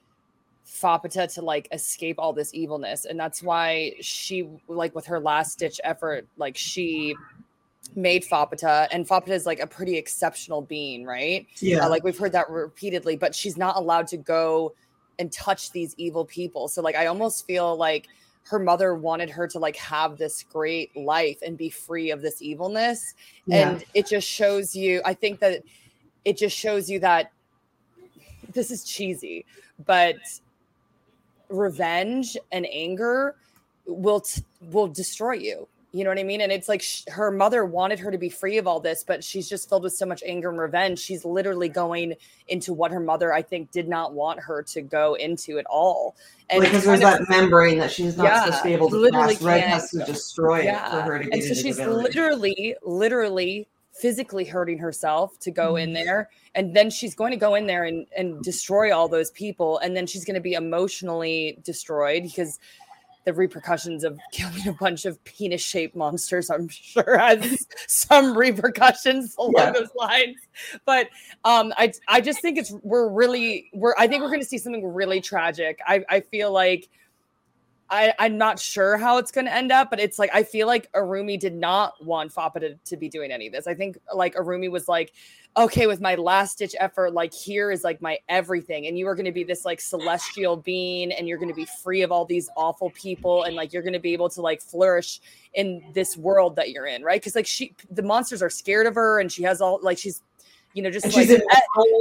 Faputa 0.65 1.31
to 1.33 1.41
like 1.41 1.67
escape 1.71 2.15
all 2.19 2.33
this 2.33 2.53
evilness, 2.53 3.05
and 3.05 3.19
that's 3.19 3.43
why 3.43 3.93
she 4.01 4.49
like 4.67 4.95
with 4.95 5.05
her 5.05 5.19
last 5.19 5.59
ditch 5.59 5.79
effort, 5.83 6.27
like 6.37 6.57
she 6.57 7.15
made 7.95 8.23
Faputa, 8.23 8.87
and 8.91 9.07
Faputa 9.07 9.29
is 9.29 9.45
like 9.45 9.59
a 9.59 9.67
pretty 9.67 9.97
exceptional 9.97 10.61
being, 10.61 11.05
right? 11.05 11.47
yeah. 11.59 11.85
Uh, 11.85 11.89
like 11.89 12.03
we've 12.03 12.17
heard 12.17 12.31
that 12.31 12.49
repeatedly, 12.49 13.15
but 13.15 13.35
she's 13.35 13.57
not 13.57 13.75
allowed 13.75 14.07
to 14.07 14.17
go 14.17 14.73
and 15.19 15.31
touch 15.31 15.71
these 15.71 15.93
evil 15.97 16.25
people. 16.25 16.67
So 16.67 16.81
like 16.81 16.95
I 16.95 17.07
almost 17.07 17.45
feel 17.45 17.75
like 17.75 18.07
her 18.45 18.59
mother 18.59 18.93
wanted 18.95 19.29
her 19.29 19.47
to 19.47 19.59
like 19.59 19.75
have 19.77 20.17
this 20.17 20.43
great 20.51 20.95
life 20.97 21.37
and 21.45 21.57
be 21.57 21.69
free 21.69 22.11
of 22.11 22.21
this 22.21 22.41
evilness. 22.41 23.13
yeah. 23.45 23.69
And 23.69 23.85
it 23.93 24.07
just 24.07 24.27
shows 24.27 24.75
you, 24.75 25.01
I 25.05 25.13
think 25.13 25.39
that 25.39 25.63
it 26.25 26.37
just 26.37 26.57
shows 26.57 26.89
you 26.89 26.99
that 26.99 27.31
this 28.53 28.69
is 28.69 28.83
cheesy, 28.83 29.45
but 29.85 30.15
revenge 31.53 32.35
and 32.51 32.67
anger 32.71 33.35
will 33.85 34.21
t- 34.21 34.43
will 34.71 34.87
destroy 34.87 35.33
you. 35.33 35.67
You 35.95 36.03
know 36.03 36.09
what 36.09 36.17
I 36.17 36.23
mean? 36.23 36.41
And 36.41 36.51
it's 36.51 36.67
like 36.67 36.81
sh- 36.81 37.03
her 37.09 37.29
mother 37.29 37.65
wanted 37.65 37.99
her 37.99 38.09
to 38.09 38.17
be 38.17 38.29
free 38.29 38.57
of 38.57 38.65
all 38.65 38.79
this, 38.79 39.03
but 39.03 39.23
she's 39.23 39.47
just 39.47 39.69
filled 39.69 39.83
with 39.83 39.93
so 39.93 40.07
much 40.07 40.23
anger 40.25 40.49
and 40.49 40.57
revenge. 40.57 40.97
She's 40.97 41.23
literally 41.23 41.69
going 41.69 42.15
into 42.47 42.73
what 42.73 42.91
her 42.91 42.99
mother, 42.99 43.31
I 43.31 43.43
think, 43.43 43.69
did 43.69 43.87
not 43.87 44.13
want 44.13 44.39
her 44.39 44.63
to 44.63 44.81
go 44.81 45.13
into 45.13 45.59
at 45.59 45.65
all. 45.67 46.15
And 46.49 46.63
because 46.63 46.85
there's 46.85 46.99
of- 46.99 47.03
that 47.03 47.29
membrane 47.29 47.77
that 47.77 47.91
she's 47.91 48.17
not 48.17 48.23
Yeah, 48.25 48.45
supposed 48.45 48.57
to 48.63 48.67
be 48.69 48.73
able 48.73 48.89
to 48.89 48.95
literally 48.97 49.35
pass. 49.35 49.43
Reg 49.43 49.61
has 49.63 49.91
to 49.91 50.03
destroy 50.03 50.61
it 50.61 50.73
for 50.89 51.01
her 51.01 51.19
to 51.19 51.25
get 51.25 51.33
and 51.33 51.43
so 51.43 51.53
she's 51.53 51.77
literally, 51.77 52.75
literally 52.81 53.67
physically 53.93 54.43
hurting 54.43 54.79
herself 54.79 55.37
to 55.39 55.51
go 55.51 55.75
in 55.75 55.91
Mhm. 55.91 55.93
there. 55.93 56.29
And 56.55 56.75
then 56.75 56.89
she's 56.89 57.15
going 57.15 57.31
to 57.31 57.37
go 57.37 57.55
in 57.55 57.67
there 57.67 57.83
and, 57.83 58.05
and 58.17 58.41
destroy 58.43 58.95
all 58.95 59.07
those 59.07 59.31
people. 59.31 59.77
And 59.79 59.95
then 59.95 60.07
she's 60.07 60.25
going 60.25 60.35
to 60.35 60.41
be 60.41 60.53
emotionally 60.53 61.59
destroyed 61.63 62.23
because 62.23 62.59
the 63.25 63.33
repercussions 63.33 64.03
of 64.03 64.19
killing 64.33 64.67
a 64.67 64.73
bunch 64.73 65.05
of 65.05 65.23
penis 65.23 65.61
shaped 65.61 65.95
monsters, 65.95 66.49
I'm 66.49 66.67
sure, 66.67 67.17
has 67.17 67.65
some 67.87 68.37
repercussions 68.37 69.35
along 69.39 69.53
Yeah. 69.57 69.71
those 69.71 69.95
lines. 69.95 70.37
But 70.85 71.09
um, 71.45 71.71
I, 71.77 71.93
I 72.07 72.19
just 72.19 72.41
think 72.41 72.57
it's, 72.57 72.73
we're 72.83 73.07
really, 73.07 73.69
we're, 73.73 73.93
I 73.97 74.07
think 74.07 74.21
we're 74.23 74.29
going 74.29 74.41
to 74.41 74.45
see 74.47 74.57
something 74.57 74.85
really 74.85 75.21
tragic. 75.21 75.79
I, 75.87 76.03
I 76.09 76.19
feel 76.19 76.51
like 76.51 76.89
I, 77.93 78.11
I'm 78.17 78.39
not 78.39 78.59
sure 78.59 78.97
how 78.97 79.19
it's 79.19 79.31
going 79.31 79.45
to 79.45 79.53
end 79.53 79.71
up, 79.71 79.91
but 79.91 79.99
it's 79.99 80.17
like 80.17 80.31
I 80.33 80.41
feel 80.41 80.65
like 80.65 80.91
Arumi 80.93 81.39
did 81.39 81.53
not 81.53 82.03
want 82.03 82.33
Fappa 82.33 82.59
to, 82.59 82.73
to 82.73 82.97
be 82.97 83.07
doing 83.07 83.29
any 83.29 83.45
of 83.45 83.53
this. 83.53 83.67
I 83.67 83.75
think 83.75 83.99
like 84.15 84.33
Arumi 84.33 84.71
was 84.71 84.87
like, 84.87 85.13
okay, 85.55 85.85
with 85.85 86.01
my 86.01 86.15
last 86.15 86.57
ditch 86.57 86.75
effort, 86.79 87.13
like 87.13 87.31
here 87.31 87.69
is 87.69 87.83
like 87.83 88.01
my 88.01 88.17
everything, 88.27 88.87
and 88.87 88.97
you 88.97 89.07
are 89.07 89.13
going 89.13 89.27
to 89.27 89.31
be 89.31 89.43
this 89.43 89.63
like 89.63 89.79
celestial 89.79 90.57
being, 90.57 91.11
and 91.11 91.27
you're 91.27 91.37
going 91.37 91.49
to 91.49 91.55
be 91.55 91.67
free 91.83 92.01
of 92.01 92.11
all 92.11 92.25
these 92.25 92.49
awful 92.57 92.89
people, 92.89 93.43
and 93.43 93.55
like 93.55 93.71
you're 93.71 93.83
going 93.83 93.93
to 93.93 93.99
be 93.99 94.13
able 94.13 94.29
to 94.29 94.41
like 94.41 94.59
flourish 94.59 95.21
in 95.53 95.83
this 95.93 96.17
world 96.17 96.55
that 96.55 96.71
you're 96.71 96.87
in, 96.87 97.03
right? 97.03 97.21
Because 97.21 97.35
like 97.35 97.45
she, 97.45 97.75
the 97.91 98.01
monsters 98.01 98.41
are 98.41 98.49
scared 98.49 98.87
of 98.87 98.95
her, 98.95 99.19
and 99.19 99.31
she 99.31 99.43
has 99.43 99.61
all 99.61 99.79
like 99.83 99.99
she's, 99.99 100.23
you 100.73 100.81
know, 100.81 100.89
just 100.89 101.05
like 101.05 101.13
she's 101.13 101.31
eh, 101.31 101.41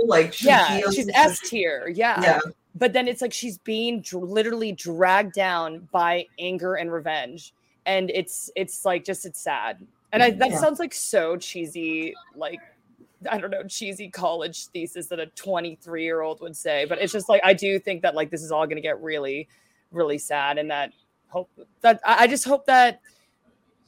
like 0.07 0.33
she 0.33 0.47
yeah, 0.47 0.81
she's 0.91 1.11
S 1.13 1.39
tier, 1.41 1.93
yeah. 1.95 2.19
Yeah. 2.23 2.41
But 2.75 2.93
then 2.93 3.07
it's 3.07 3.21
like 3.21 3.33
she's 3.33 3.59
being 3.59 4.01
dr- 4.01 4.25
literally 4.25 4.73
dragged 4.73 5.35
down 5.35 5.89
by 5.93 6.27
anger 6.39 6.75
and 6.75 6.91
revenge, 6.93 7.55
and 7.87 8.11
it's 8.11 8.51
it's 8.57 8.85
like 8.85 9.05
just 9.05 9.27
it's 9.27 9.43
sad. 9.43 9.87
And 10.13 10.23
I, 10.23 10.31
that 10.31 10.51
Yeah. 10.51 10.59
sounds 10.59 10.79
like 10.79 10.95
so 10.95 11.37
cheesy, 11.37 12.15
like 12.35 12.61
I 13.31 13.39
don't 13.39 13.51
know, 13.51 13.63
cheesy 13.65 14.09
college 14.09 14.67
thesis 14.69 15.07
that 15.09 15.21
a 15.21 15.27
23 15.27 16.03
year 16.03 16.23
old 16.23 16.41
would 16.41 16.57
say. 16.57 16.87
But 16.89 16.99
it's 16.99 17.13
just 17.13 17.29
like 17.29 17.43
I 17.45 17.53
do 17.53 17.79
think 17.79 18.03
that 18.03 18.15
like 18.15 18.31
this 18.31 18.43
is 18.43 18.51
all 18.51 18.65
going 18.67 18.77
to 18.77 18.83
get 18.83 19.01
really, 19.03 19.49
really 19.91 20.19
sad, 20.19 20.59
and 20.59 20.71
that 20.71 20.93
hope 21.29 21.51
that 21.83 22.01
I 22.05 22.27
just 22.27 22.45
hope 22.45 22.67
that 22.67 23.01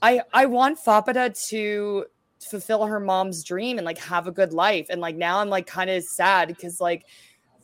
I 0.03 0.21
I 0.33 0.47
want 0.47 0.79
Faputa 0.79 1.35
to 1.49 2.05
fulfill 2.51 2.85
her 2.85 3.01
mom's 3.01 3.43
dream 3.43 3.79
and 3.79 3.85
like 3.87 3.99
have 3.99 4.27
a 4.27 4.33
good 4.33 4.53
life. 4.53 4.87
And 4.91 5.01
like 5.01 5.17
now 5.17 5.39
I'm 5.39 5.49
like 5.49 5.67
kind 5.67 5.89
of 5.89 6.05
sad 6.05 6.49
because 6.49 6.81
like 6.81 7.07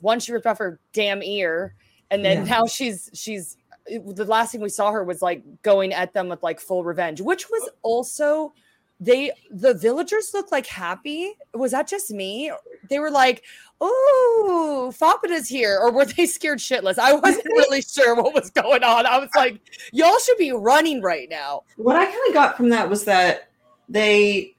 one 0.03 0.21
she 0.21 0.33
ripped 0.33 0.47
off 0.47 0.59
her 0.59 0.79
damn 0.93 1.23
ear, 1.23 1.75
and 2.11 2.25
then 2.25 2.47
Yeah. 2.47 2.57
now 2.57 2.67
she's 2.67 3.11
she's 3.15 3.57
the 3.87 4.25
last 4.25 4.53
thing 4.53 4.61
we 4.61 4.69
saw 4.69 4.93
her 4.93 5.03
was 5.03 5.21
like 5.23 5.43
going 5.63 5.93
at 5.93 6.13
them 6.13 6.29
with 6.29 6.43
like 6.43 6.61
full 6.61 6.85
revenge, 6.85 7.21
which 7.21 7.51
was 7.51 7.69
also 7.83 8.53
they 9.01 9.33
the 9.51 9.75
villagers 9.75 10.33
looked 10.35 10.53
like 10.53 10.67
happy. 10.67 11.33
Was 11.55 11.71
that 11.73 11.89
just 11.89 12.11
me? 12.11 12.53
They 12.91 12.99
were 12.99 13.11
like, 13.11 13.43
"Oh, 13.81 14.93
Faputa's 14.95 15.49
here," 15.49 15.79
or 15.81 15.91
were 15.91 16.05
they 16.05 16.27
scared 16.27 16.59
shitless? 16.59 16.99
I 16.99 17.15
wasn't 17.15 17.47
really 17.57 17.81
sure 17.81 18.15
what 18.15 18.35
was 18.35 18.51
going 18.51 18.85
on. 18.85 19.07
I 19.07 19.19
was 19.19 19.31
like, 19.35 19.59
"Y'all 19.93 20.19
should 20.19 20.37
be 20.37 20.53
running 20.53 21.01
right 21.01 21.29
now." 21.31 21.63
What 21.77 21.97
I 21.97 22.05
kind 22.05 22.29
of 22.29 22.35
got 22.35 22.57
from 22.59 22.69
that 22.69 22.91
was 22.91 23.05
that 23.05 23.49
they 23.89 24.55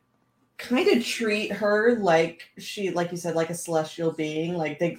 kind 0.61 0.87
of 0.89 1.03
treat 1.03 1.51
her 1.51 1.97
like 1.99 2.43
she, 2.57 2.91
like 2.91 3.11
you 3.11 3.17
said, 3.17 3.35
like 3.35 3.49
a 3.49 3.55
celestial 3.55 4.11
being. 4.11 4.53
Like 4.53 4.79
they, 4.79 4.97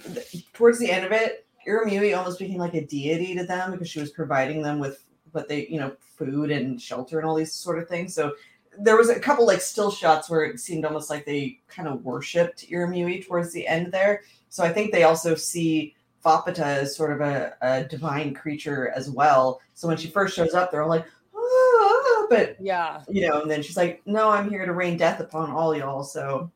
towards 0.53 0.77
the 0.79 0.91
end 0.91 1.05
of 1.05 1.11
it, 1.11 1.45
Uramuyi 1.67 2.17
almost 2.17 2.39
became 2.39 2.57
like 2.57 2.73
a 2.73 2.85
deity 2.85 3.35
to 3.35 3.45
them 3.45 3.71
because 3.71 3.89
she 3.89 3.99
was 3.99 4.11
providing 4.11 4.61
them 4.61 4.79
with 4.79 5.05
what 5.31 5.47
they, 5.47 5.67
you 5.67 5.79
know, 5.79 5.93
food 5.99 6.51
and 6.51 6.79
shelter 6.81 7.19
and 7.19 7.27
all 7.27 7.35
these 7.35 7.53
sort 7.53 7.79
of 7.79 7.87
things. 7.87 8.13
So 8.13 8.33
there 8.77 8.97
was 8.97 9.09
a 9.09 9.19
couple 9.19 9.45
like 9.45 9.61
still 9.61 9.91
shots 9.91 10.29
where 10.29 10.43
it 10.43 10.59
seemed 10.59 10.85
almost 10.85 11.09
like 11.09 11.25
they 11.25 11.59
kind 11.67 11.87
of 11.87 12.03
worshipped 12.03 12.69
Uramuyi 12.69 13.25
towards 13.25 13.53
the 13.53 13.65
end 13.65 13.91
there. 13.91 14.23
So 14.49 14.63
I 14.63 14.73
think 14.73 14.91
they 14.91 15.03
also 15.03 15.35
see 15.35 15.95
Faputa 16.23 16.59
as 16.59 16.95
sort 16.95 17.11
of 17.11 17.21
a, 17.21 17.55
a 17.61 17.83
divine 17.85 18.33
creature 18.33 18.89
as 18.89 19.09
well. 19.09 19.61
So 19.73 19.87
when 19.87 19.97
she 19.97 20.09
first 20.09 20.35
shows 20.35 20.53
up, 20.53 20.71
they're 20.71 20.83
all 20.83 20.89
like, 20.89 21.05
but 22.29 22.55
Yeah, 22.59 23.01
you 23.09 23.27
know, 23.27 23.41
and 23.41 23.49
then 23.49 23.61
she's 23.61 23.77
like, 23.77 24.01
"No, 24.05 24.29
I'm 24.29 24.49
here 24.49 24.65
to 24.65 24.73
rain 24.73 24.97
death 24.97 25.19
upon 25.19 25.51
all 25.51 25.75
y'all." 25.75 26.03
So 26.03 26.51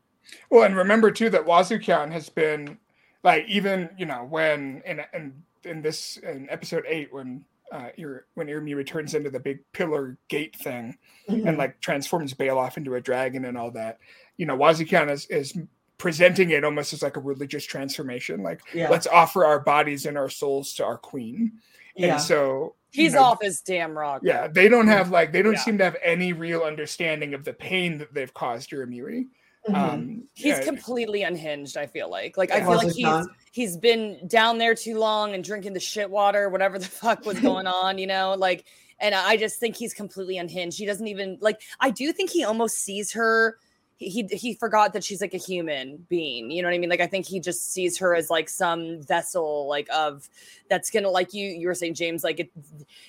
Well, 0.50 0.64
and 0.64 0.76
remember 0.76 1.10
too 1.10 1.30
that 1.30 1.46
Wazukyan 1.46 2.10
has 2.12 2.28
been 2.28 2.78
like 3.22 3.44
even 3.48 3.90
you 3.98 4.06
know 4.06 4.26
when 4.28 4.82
in 4.86 5.00
in 5.12 5.42
in 5.64 5.82
this 5.82 6.16
in 6.18 6.48
episode 6.50 6.84
eight 6.86 7.12
when 7.12 7.44
uh 7.72 7.88
Ir- 7.96 8.26
when 8.34 8.46
Irmi 8.46 8.74
returns 8.74 9.14
into 9.14 9.30
the 9.30 9.40
big 9.40 9.60
pillar 9.72 10.16
gate 10.28 10.56
thing 10.56 10.96
and 11.28 11.58
like 11.58 11.80
transforms 11.80 12.32
Baloff 12.34 12.76
into 12.76 12.94
a 12.94 13.00
dragon 13.00 13.44
and 13.44 13.58
all 13.58 13.70
that. 13.72 13.98
You 14.36 14.46
know, 14.46 14.56
Wazukyan 14.56 15.10
is 15.10 15.26
is 15.26 15.56
presenting 15.98 16.50
it 16.50 16.64
almost 16.64 16.92
as 16.92 17.02
like 17.02 17.16
a 17.16 17.20
religious 17.20 17.64
transformation. 17.64 18.42
Like 18.42 18.60
yeah, 18.72 18.88
let's 18.88 19.06
offer 19.06 19.44
our 19.44 19.60
bodies 19.60 20.06
and 20.06 20.16
our 20.16 20.30
souls 20.30 20.72
to 20.74 20.84
our 20.84 20.96
queen. 20.96 21.52
yeah, 21.96 22.14
And 22.14 22.22
so 22.22 22.74
you 22.92 23.02
he's 23.04 23.14
know, 23.14 23.22
off 23.22 23.42
his 23.42 23.60
damn 23.60 23.96
rock. 23.98 24.22
Yeah, 24.24 24.46
they 24.48 24.68
don't 24.68 24.86
have 24.88 25.10
like 25.10 25.32
they 25.32 25.42
don't 25.42 25.54
Yeah. 25.54 25.60
seem 25.60 25.78
to 25.78 25.84
have 25.84 25.96
any 26.02 26.32
real 26.32 26.62
understanding 26.62 27.34
of 27.34 27.44
the 27.44 27.52
pain 27.52 27.98
that 27.98 28.14
they've 28.14 28.32
caused 28.32 28.70
Uramiri. 28.70 29.26
Mhm. 29.68 29.74
Um, 29.74 30.22
He's 30.34 30.46
yeah, 30.58 30.62
completely 30.64 31.22
unhinged. 31.24 31.76
I 31.76 31.86
feel 31.86 32.08
like, 32.08 32.36
like 32.38 32.50
I 32.52 32.60
feel 32.60 32.68
like 32.76 32.86
Wasn't 32.86 32.96
he's 32.96 33.26
he's 33.52 33.76
been 33.76 34.26
down 34.28 34.56
there 34.58 34.74
too 34.74 34.96
long 34.98 35.34
and 35.34 35.42
drinking 35.44 35.72
the 35.74 35.80
shit 35.80 36.08
water, 36.08 36.48
whatever 36.48 36.78
the 36.78 36.86
fuck 37.02 37.26
was 37.26 37.38
going 37.40 37.66
on, 37.66 37.98
you 37.98 38.06
know, 38.06 38.34
like. 38.38 38.64
And 39.00 39.14
I 39.14 39.36
just 39.36 39.60
think 39.60 39.76
he's 39.76 39.94
completely 39.94 40.38
unhinged. 40.38 40.76
He 40.76 40.84
doesn't 40.84 41.06
even 41.06 41.38
like. 41.40 41.60
I 41.78 41.90
do 41.90 42.12
think 42.12 42.30
he 42.30 42.42
almost 42.42 42.78
sees 42.78 43.12
her. 43.12 43.56
He, 44.00 44.22
he 44.30 44.54
forgot 44.54 44.92
that 44.92 45.02
she's 45.02 45.20
like 45.20 45.34
a 45.34 45.38
human 45.38 46.06
being. 46.08 46.52
You 46.52 46.62
know 46.62 46.68
what 46.68 46.74
I 46.74 46.78
mean? 46.78 46.88
Like 46.88 47.00
I 47.00 47.08
think 47.08 47.26
he 47.26 47.40
just 47.40 47.72
sees 47.72 47.98
her 47.98 48.14
as 48.14 48.30
like 48.30 48.48
some 48.48 49.02
vessel, 49.02 49.66
like 49.68 49.88
of 49.92 50.28
that's 50.70 50.88
gonna 50.88 51.10
like 51.10 51.34
you. 51.34 51.48
You 51.48 51.66
were 51.66 51.74
saying 51.74 51.94
James, 51.94 52.22
like 52.22 52.38
it. 52.38 52.50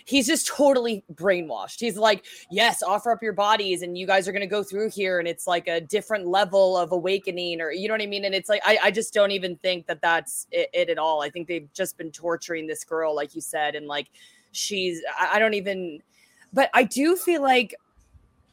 He's 0.06 0.26
just 0.26 0.48
totally 0.48 1.04
brainwashed. 1.14 1.80
He's 1.80 1.96
like, 1.96 2.26
yes, 2.50 2.82
offer 2.82 3.12
up 3.12 3.22
your 3.22 3.34
bodies, 3.34 3.84
and 3.84 4.00
you 4.00 4.08
guys 4.08 4.28
are 4.28 4.32
gonna 4.32 4.48
go 4.48 4.64
through 4.64 4.90
here, 4.90 5.20
and 5.20 5.28
it's 5.28 5.46
like 5.46 5.68
a 5.68 5.80
different 5.80 6.26
level 6.26 6.76
of 6.76 6.92
awakening, 6.92 7.62
or 7.62 7.72
you 7.72 7.88
know 7.88 7.94
what 7.94 8.02
I 8.02 8.08
mean? 8.08 8.26
And 8.26 8.34
it's 8.34 8.50
like 8.50 8.62
I 8.66 8.80
I 8.86 8.92
just 8.92 9.14
don't 9.14 9.32
even 9.32 9.58
think 9.58 9.86
that 9.86 10.02
that's 10.02 10.48
it, 10.52 10.72
it 10.74 10.90
at 10.90 10.98
all. 10.98 11.22
I 11.22 11.30
think 11.30 11.48
they've 11.48 11.72
just 11.74 12.00
been 12.00 12.12
torturing 12.12 12.66
this 12.66 12.84
girl, 12.84 13.16
like 13.16 13.36
you 13.36 13.42
said, 13.42 13.76
and 13.76 13.86
like 13.88 14.08
she's 14.54 15.04
I, 15.20 15.36
I 15.36 15.40
don't 15.40 15.54
even. 15.54 16.02
But 16.52 16.72
I 16.74 16.84
do 16.84 17.16
feel 17.16 17.44
like 17.44 17.76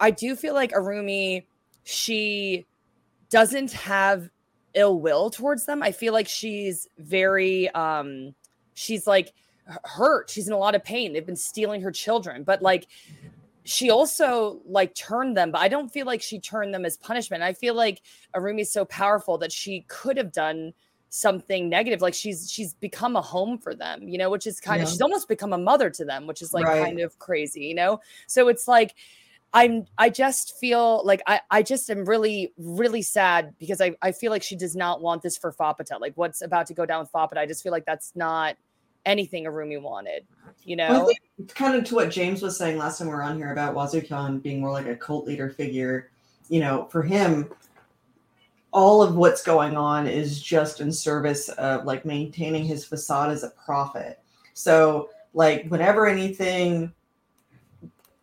I 0.01 0.11
do 0.11 0.37
feel 0.37 0.55
like 0.55 0.73
Arumi, 0.73 1.45
she 1.87 2.67
doesn't 3.31 3.71
have 3.73 4.29
ill 4.75 5.01
will 5.01 5.31
towards 5.31 5.67
them. 5.67 5.83
I 5.85 5.93
feel 5.93 6.13
like 6.13 6.27
she's 6.29 6.89
very 6.99 7.69
um 7.71 8.35
she's 8.75 9.07
like 9.07 9.33
hurt. 9.85 10.29
She's 10.29 10.49
in 10.49 10.53
a 10.53 10.59
lot 10.59 10.75
of 10.75 10.83
pain. 10.85 11.13
They've 11.13 11.25
been 11.25 11.37
stealing 11.37 11.81
her 11.83 11.93
children, 11.93 12.43
but 12.43 12.61
like 12.61 12.89
she 13.65 13.89
also 13.91 14.61
like 14.67 14.95
turned 14.95 15.37
them, 15.37 15.53
but 15.53 15.61
I 15.61 15.69
don't 15.69 15.89
feel 15.89 16.07
like 16.07 16.23
she 16.23 16.41
turned 16.41 16.75
them 16.75 16.85
as 16.85 16.97
punishment. 16.97 17.43
I 17.45 17.53
feel 17.53 17.75
like 17.75 18.03
Arumi 18.35 18.61
is 18.63 18.73
so 18.73 18.85
powerful 18.85 19.39
that 19.39 19.53
she 19.53 19.85
could 19.89 20.17
have 20.17 20.33
done 20.33 20.73
something 21.09 21.69
negative 21.69 22.03
like 22.03 22.13
she's 22.13 22.51
she's 22.51 22.75
become 22.75 23.15
a 23.15 23.23
home 23.23 23.57
for 23.57 23.75
them 23.77 24.09
you 24.09 24.19
know 24.19 24.29
which 24.29 24.45
is 24.47 24.59
kind 24.61 24.83
of 24.83 24.89
she's 24.89 25.01
almost 25.01 25.29
become 25.29 25.53
a 25.53 25.57
mother 25.59 25.89
to 25.89 26.05
them 26.05 26.27
which 26.27 26.43
is 26.43 26.53
like 26.53 26.67
Right. 26.67 26.85
kind 26.85 27.01
of 27.01 27.17
crazy 27.21 27.65
you 27.65 27.77
know 27.77 28.01
so 28.27 28.49
it's 28.49 28.67
like 28.67 28.95
i'm 29.57 29.87
i 29.99 30.09
just 30.11 30.57
feel 30.59 31.03
like 31.05 31.23
i 31.27 31.41
i 31.51 31.63
just 31.63 31.91
am 31.91 32.05
really 32.05 32.53
really 32.59 33.03
sad 33.03 33.55
because 33.59 33.81
i 33.81 33.95
i 34.03 34.13
feel 34.13 34.31
like 34.31 34.43
she 34.43 34.57
does 34.57 34.77
not 34.77 35.01
want 35.01 35.23
this 35.23 35.37
for 35.37 35.53
faputa 35.53 36.01
like 36.01 36.13
what's 36.17 36.43
about 36.43 36.67
to 36.67 36.75
go 36.75 36.87
down 36.87 37.01
with 37.01 37.11
faputa 37.13 37.39
i 37.39 37.47
just 37.47 37.63
feel 37.63 37.73
like 37.73 37.85
that's 37.87 38.13
not 38.15 38.57
anything 39.05 39.45
arumi 39.45 39.81
wanted 39.81 40.27
you 40.65 40.77
Well, 40.77 41.01
know 41.01 41.07
think 41.07 41.55
kind 41.55 41.77
of 41.77 41.85
to 41.85 41.95
what 41.95 42.11
James 42.11 42.43
was 42.43 42.57
saying 42.57 42.79
last 42.79 42.99
time 42.99 43.09
we 43.09 43.15
were 43.15 43.23
on 43.23 43.37
here 43.37 43.53
about 43.53 43.75
Wazukyan 43.75 44.43
being 44.43 44.61
more 44.61 44.73
like 44.73 44.87
a 44.87 44.97
cult 44.97 45.27
leader 45.27 45.51
figure. 45.51 46.11
You 46.49 46.61
know, 46.61 46.87
for 46.87 47.03
him, 47.03 47.51
all 48.73 49.03
of 49.03 49.17
what's 49.17 49.43
going 49.43 49.77
on 49.77 50.07
is 50.07 50.41
just 50.41 50.81
in 50.81 50.93
service 50.93 51.49
of 51.51 51.85
like 51.85 52.05
maintaining 52.05 52.65
his 52.65 52.85
facade 52.85 53.31
as 53.31 53.43
a 53.43 53.51
prophet. 53.51 54.21
So, 54.55 55.11
like, 55.35 55.67
whenever 55.69 56.07
anything 56.07 56.93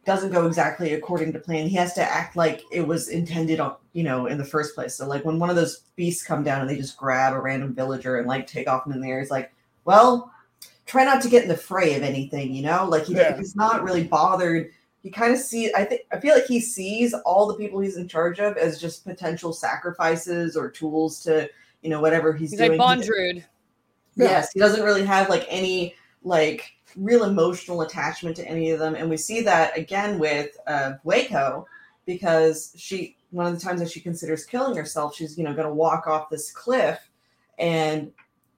doesn't 0.05 0.31
go 0.31 0.47
exactly 0.47 0.93
according 0.93 1.31
to 1.33 1.39
plan, 1.39 1.67
he 1.67 1.75
has 1.77 1.93
to 1.93 2.01
act 2.01 2.35
like 2.35 2.61
it 2.71 2.85
was 2.85 3.07
intended 3.09 3.59
on, 3.59 3.75
you 3.93 4.03
know, 4.03 4.25
in 4.27 4.37
the 4.37 4.43
first 4.45 4.75
place. 4.75 4.95
So, 4.95 5.07
like, 5.07 5.23
when 5.23 5.39
one 5.39 5.49
of 5.49 5.55
those 5.55 5.83
beasts 5.95 6.23
come 6.23 6.43
down 6.43 6.61
and 6.61 6.69
they 6.69 6.75
just 6.77 6.97
grab 6.97 7.33
a 7.33 7.39
random 7.39 7.73
villager 7.73 8.17
and 8.17 8.27
like 8.27 8.45
take 8.47 8.67
off 8.67 8.85
in 8.85 8.99
the 8.99 9.07
air, 9.07 9.19
he's 9.19 9.31
like, 9.31 9.53
well, 9.85 10.31
try 10.85 11.05
not 11.05 11.21
to 11.21 11.29
get 11.29 11.43
in 11.43 11.49
the 11.49 11.55
fray 11.55 11.95
of 11.95 12.03
anything, 12.03 12.53
you 12.53 12.61
know? 12.63 12.85
Like 12.85 13.05
he, 13.05 13.13
Yeah. 13.15 13.37
he's 13.37 13.55
not 13.55 13.83
really 13.83 14.03
bothered. 14.03 14.71
He 15.01 15.09
kind 15.09 15.33
of 15.33 15.39
sees 15.39 15.71
I 15.73 15.83
think 15.85 16.01
I 16.11 16.19
feel 16.19 16.33
like 16.33 16.45
he 16.45 16.59
sees 16.61 17.13
all 17.25 17.47
the 17.47 17.55
people 17.55 17.79
he's 17.79 17.97
in 17.97 18.07
charge 18.07 18.39
of 18.39 18.57
as 18.57 18.79
just 18.79 19.05
potential 19.05 19.51
sacrifices 19.51 20.55
or 20.55 20.69
tools 20.69 21.21
to, 21.23 21.49
you 21.81 21.89
know, 21.89 21.99
whatever 22.01 22.33
he's, 22.33 22.51
he's 22.51 22.59
like 22.59 22.71
doing. 22.71 22.79
He- 22.79 22.85
Bondrewd 22.85 23.35
Yeah. 24.15 24.25
Yes, 24.25 24.51
he 24.53 24.59
doesn't 24.59 24.83
really 24.83 25.05
have 25.05 25.29
like 25.29 25.45
any 25.49 25.95
like 26.23 26.73
real 26.95 27.23
emotional 27.23 27.81
attachment 27.81 28.35
to 28.37 28.47
any 28.47 28.71
of 28.71 28.79
them, 28.79 28.95
and 28.95 29.09
we 29.09 29.17
see 29.17 29.41
that 29.41 29.77
again 29.77 30.19
with 30.19 30.57
uh, 30.67 30.93
Waco 31.03 31.67
because 32.05 32.73
she 32.77 33.17
one 33.31 33.47
of 33.47 33.53
the 33.53 33.59
times 33.59 33.79
that 33.79 33.89
she 33.89 33.99
considers 33.99 34.45
killing 34.45 34.75
herself, 34.75 35.15
she's 35.15 35.37
you 35.37 35.43
know 35.43 35.53
going 35.53 35.67
to 35.67 35.73
walk 35.73 36.07
off 36.07 36.29
this 36.29 36.51
cliff, 36.51 37.09
and 37.57 38.11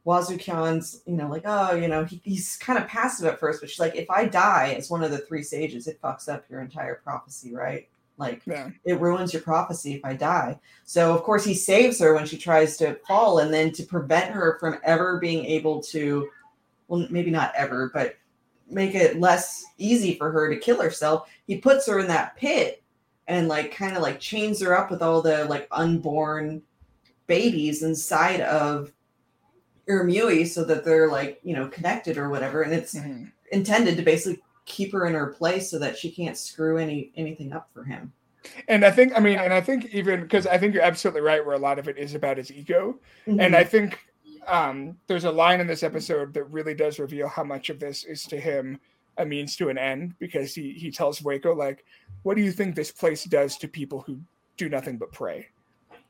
Wazukyan's 0.06 1.02
you 1.06 1.16
know 1.16 1.28
like 1.28 1.44
oh 1.46 1.74
you 1.76 1.88
know 1.88 2.06
he, 2.06 2.22
he's 2.24 2.58
kind 2.58 2.78
of 2.78 2.88
passive 2.88 3.26
at 3.28 3.40
first, 3.40 3.62
but 3.62 3.70
she's 3.70 3.80
like 3.80 3.96
if 3.96 4.10
I 4.10 4.26
die 4.26 4.76
as 4.78 4.90
one 4.90 5.04
of 5.04 5.12
the 5.12 5.20
three 5.20 5.44
sages, 5.44 5.88
it 5.88 6.02
fucks 6.02 6.30
up 6.30 6.46
your 6.50 6.62
entire 6.62 6.96
prophecy, 6.96 7.54
right? 7.54 7.88
Like 8.18 8.42
Yeah. 8.46 8.70
it 8.86 9.00
ruins 9.00 9.34
your 9.34 9.42
prophecy 9.42 9.96
if 9.96 10.06
I 10.06 10.14
die. 10.14 10.60
So 10.86 11.14
of 11.14 11.24
course 11.24 11.44
he 11.44 11.54
saves 11.54 12.00
her 12.00 12.14
when 12.14 12.26
she 12.26 12.38
tries 12.38 12.78
to 12.78 12.96
fall, 13.08 13.40
and 13.40 13.54
then 13.54 13.72
to 13.74 13.84
prevent 13.84 14.32
her 14.32 14.58
from 14.60 14.80
ever 14.84 15.20
being 15.20 15.46
able 15.46 15.82
to, 15.84 16.30
well, 16.88 17.08
maybe 17.10 17.32
not 17.32 17.54
ever, 17.56 17.90
but 17.94 18.16
make 18.70 18.96
it 18.96 19.20
less 19.20 19.64
easy 19.78 20.16
for 20.18 20.32
her 20.32 20.50
to 20.50 20.60
kill 20.60 20.82
herself, 20.82 21.30
he 21.48 21.58
puts 21.58 21.88
her 21.88 22.00
in 22.00 22.08
that 22.08 22.36
pit 22.36 22.84
and 23.28 23.48
like 23.48 23.74
kind 23.74 23.96
of 23.96 24.02
like 24.02 24.20
chains 24.20 24.62
her 24.62 24.78
up 24.78 24.92
with 24.92 25.02
all 25.02 25.22
the 25.22 25.46
like 25.46 25.68
unborn 25.72 26.62
babies 27.28 27.84
inside 27.84 28.42
of 28.42 28.92
Irumyuui 29.90 30.48
so 30.48 30.64
that 30.64 30.84
they're 30.84 31.10
like, 31.10 31.40
you 31.44 31.56
know, 31.56 31.68
connected 31.68 32.18
or 32.18 32.30
whatever. 32.30 32.64
And 32.64 32.74
it's 32.74 32.96
Mhm. 32.96 33.32
intended 33.52 33.98
to 33.98 34.04
basically 34.04 34.42
keep 34.66 34.92
her 34.94 35.06
in 35.06 35.14
her 35.14 35.28
place 35.28 35.70
so 35.70 35.78
that 35.80 35.98
she 35.98 36.12
can't 36.12 36.38
screw 36.38 36.78
any 36.78 37.12
anything 37.16 37.54
up 37.54 37.70
for 37.74 37.84
him. 37.84 38.12
And 38.68 38.86
I 38.86 38.92
think, 38.92 39.14
I 39.16 39.20
mean, 39.20 39.40
and 39.40 39.54
I 39.54 39.62
think 39.62 39.86
even 39.94 40.22
because 40.22 40.46
I 40.48 40.58
think 40.58 40.74
you're 40.74 40.84
absolutely 40.84 41.22
right, 41.22 41.44
where 41.44 41.56
a 41.56 41.60
lot 41.60 41.80
of 41.80 41.88
it 41.88 41.98
is 41.98 42.14
about 42.14 42.38
his 42.38 42.52
ego. 42.52 43.00
And 43.26 43.56
I 43.56 43.64
think 43.64 44.00
um, 44.48 44.98
there's 45.08 45.26
a 45.26 45.32
line 45.32 45.60
in 45.60 45.68
this 45.68 45.84
episode 45.84 46.34
that 46.34 46.44
really 46.46 46.74
does 46.74 47.00
reveal 47.00 47.28
how 47.28 47.44
much 47.44 47.70
of 47.70 47.80
this 47.80 48.04
is 48.04 48.24
to 48.24 48.40
him 48.40 48.80
a 49.18 49.26
means 49.26 49.56
to 49.56 49.70
an 49.70 49.78
end 49.78 50.14
because 50.20 50.54
he 50.54 50.74
he 50.74 50.92
tells 50.92 51.20
Vueko 51.20 51.56
like, 51.56 51.86
"What 52.24 52.36
do 52.36 52.42
you 52.44 52.52
think 52.52 52.76
this 52.76 52.92
place 52.92 53.24
does 53.24 53.58
to 53.58 53.68
people 53.68 54.02
who 54.02 54.20
do 54.58 54.70
nothing 54.70 54.98
but 54.98 55.12
pray?" 55.12 55.48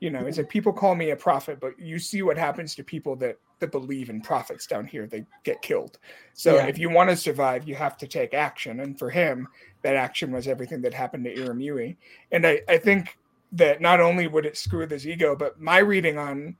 You 0.00 0.10
know, 0.10 0.26
it's 0.26 0.36
like 0.38 0.48
people 0.48 0.72
call 0.72 0.94
me 0.94 1.10
a 1.10 1.16
prophet, 1.16 1.58
but 1.60 1.78
you 1.78 1.98
see 1.98 2.20
what 2.22 2.36
happens 2.36 2.74
to 2.74 2.84
people 2.84 3.16
that 3.16 3.38
that 3.60 3.72
believe 3.72 4.10
in 4.10 4.20
prophets 4.20 4.66
down 4.66 4.86
here. 4.86 5.06
They 5.06 5.24
get 5.44 5.62
killed. 5.62 5.98
So 6.34 6.56
Yeah. 6.56 6.66
if 6.66 6.78
you 6.78 6.90
want 6.90 7.08
to 7.10 7.16
survive, 7.16 7.66
you 7.66 7.74
have 7.76 7.96
to 7.98 8.06
take 8.06 8.34
action. 8.34 8.80
And 8.80 8.98
for 8.98 9.08
him, 9.08 9.48
that 9.82 9.96
action 9.96 10.30
was 10.30 10.46
everything 10.46 10.82
that 10.82 10.92
happened 10.92 11.24
to 11.24 11.34
Irumyuui. 11.34 11.96
And 12.32 12.46
I, 12.46 12.60
I 12.68 12.76
think 12.76 13.16
that 13.52 13.80
not 13.80 14.00
only 14.00 14.26
would 14.26 14.44
it 14.44 14.58
screw 14.58 14.86
his 14.86 15.06
ego, 15.06 15.34
but 15.34 15.58
my 15.58 15.78
reading 15.78 16.18
on 16.18 16.56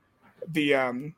the 0.47 0.73
um 0.73 1.13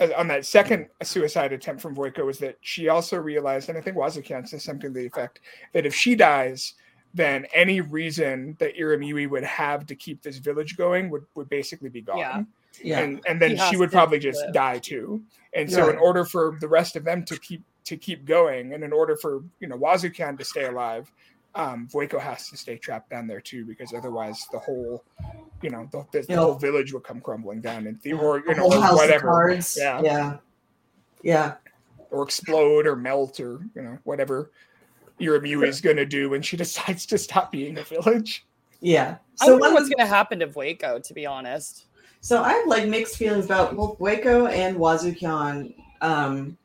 Uh, 0.00 0.08
on 0.16 0.26
that 0.28 0.46
second 0.46 0.88
suicide 1.02 1.52
attempt 1.52 1.82
from 1.82 1.94
Vueko 1.94 2.24
was 2.24 2.38
that 2.38 2.56
she 2.62 2.88
also 2.88 3.18
realized, 3.18 3.68
and 3.68 3.76
I 3.76 3.80
think 3.82 3.96
Wazukyan 3.96 4.48
says 4.48 4.64
something 4.64 4.92
to 4.94 5.00
the 5.00 5.06
effect 5.06 5.40
that 5.72 5.84
if 5.86 5.94
she 5.94 6.14
dies, 6.14 6.74
then 7.12 7.46
any 7.52 7.80
reason 7.80 8.56
that 8.60 8.76
Irumyuui 8.76 9.28
would 9.28 9.44
have 9.44 9.86
to 9.86 9.94
keep 9.94 10.22
this 10.22 10.38
village 10.38 10.76
going 10.76 11.10
would, 11.10 11.24
would 11.34 11.48
basically 11.48 11.88
be 11.88 12.00
gone. 12.00 12.18
Yeah. 12.18 12.42
yeah. 12.82 12.98
And 13.00 13.20
and 13.26 13.42
then 13.42 13.58
she 13.68 13.76
would 13.76 13.90
probably 13.90 14.18
just 14.18 14.40
live. 14.40 14.54
die 14.54 14.78
too. 14.78 15.22
And 15.54 15.70
so 15.70 15.86
Right. 15.86 15.94
in 15.94 15.98
order 15.98 16.24
for 16.24 16.56
the 16.60 16.68
rest 16.68 16.96
of 16.96 17.04
them 17.04 17.24
to 17.24 17.38
keep 17.38 17.62
to 17.84 17.96
keep 17.96 18.24
going, 18.24 18.72
and 18.72 18.84
in 18.84 18.92
order 18.92 19.16
for 19.16 19.42
you 19.58 19.66
know 19.68 19.76
Wazukyan 19.76 20.38
to 20.38 20.44
stay 20.44 20.66
alive, 20.66 21.10
um, 21.54 21.88
Vueko 21.92 22.20
has 22.20 22.48
to 22.50 22.56
stay 22.56 22.76
trapped 22.76 23.10
down 23.10 23.26
there 23.26 23.40
too, 23.40 23.64
because 23.64 23.92
otherwise 23.92 24.46
the 24.52 24.58
whole, 24.58 25.04
you 25.62 25.70
know, 25.70 25.88
the, 25.92 26.04
the, 26.12 26.20
the 26.20 26.26
Yeah. 26.32 26.36
whole 26.36 26.54
village 26.54 26.92
will 26.92 27.00
come 27.00 27.20
crumbling 27.20 27.60
down, 27.60 27.86
and 27.86 28.00
the, 28.02 28.12
or 28.12 28.38
you 28.46 28.54
know, 28.54 28.62
whole 28.62 28.74
or 28.74 28.80
house 28.82 28.96
whatever, 28.96 29.28
of 29.28 29.32
cards. 29.32 29.76
Yeah. 29.78 30.00
Yeah. 30.02 30.36
Yeah. 31.22 31.54
or 32.10 32.22
explode 32.22 32.86
or 32.86 32.96
melt 32.96 33.38
or 33.40 33.60
you 33.74 33.82
know 33.82 33.98
whatever 34.04 34.50
Irumyuui 35.20 35.66
is 35.68 35.80
going 35.80 35.96
to 35.96 36.06
do 36.06 36.30
when 36.30 36.42
she 36.42 36.56
decides 36.64 37.04
to 37.06 37.18
stop 37.18 37.52
being 37.52 37.78
a 37.78 37.82
village. 37.84 38.46
Yeah. 38.80 39.18
I 39.40 39.44
So 39.46 39.52
wonder 39.52 39.66
one- 39.66 39.74
what's 39.74 39.88
going 39.90 40.06
to 40.06 40.12
happen 40.12 40.38
to 40.40 40.46
Vueko, 40.48 41.02
to 41.02 41.14
be 41.14 41.26
honest. 41.26 41.86
So 42.22 42.42
I 42.42 42.52
have 42.54 42.66
like 42.66 42.88
mixed 42.88 43.16
feelings 43.16 43.44
about 43.44 43.76
both 43.76 43.98
Vueko 43.98 44.50
and 44.50 44.76
Wazukyan. 44.76 45.74
Um 46.00 46.36
Okay, 46.40 46.56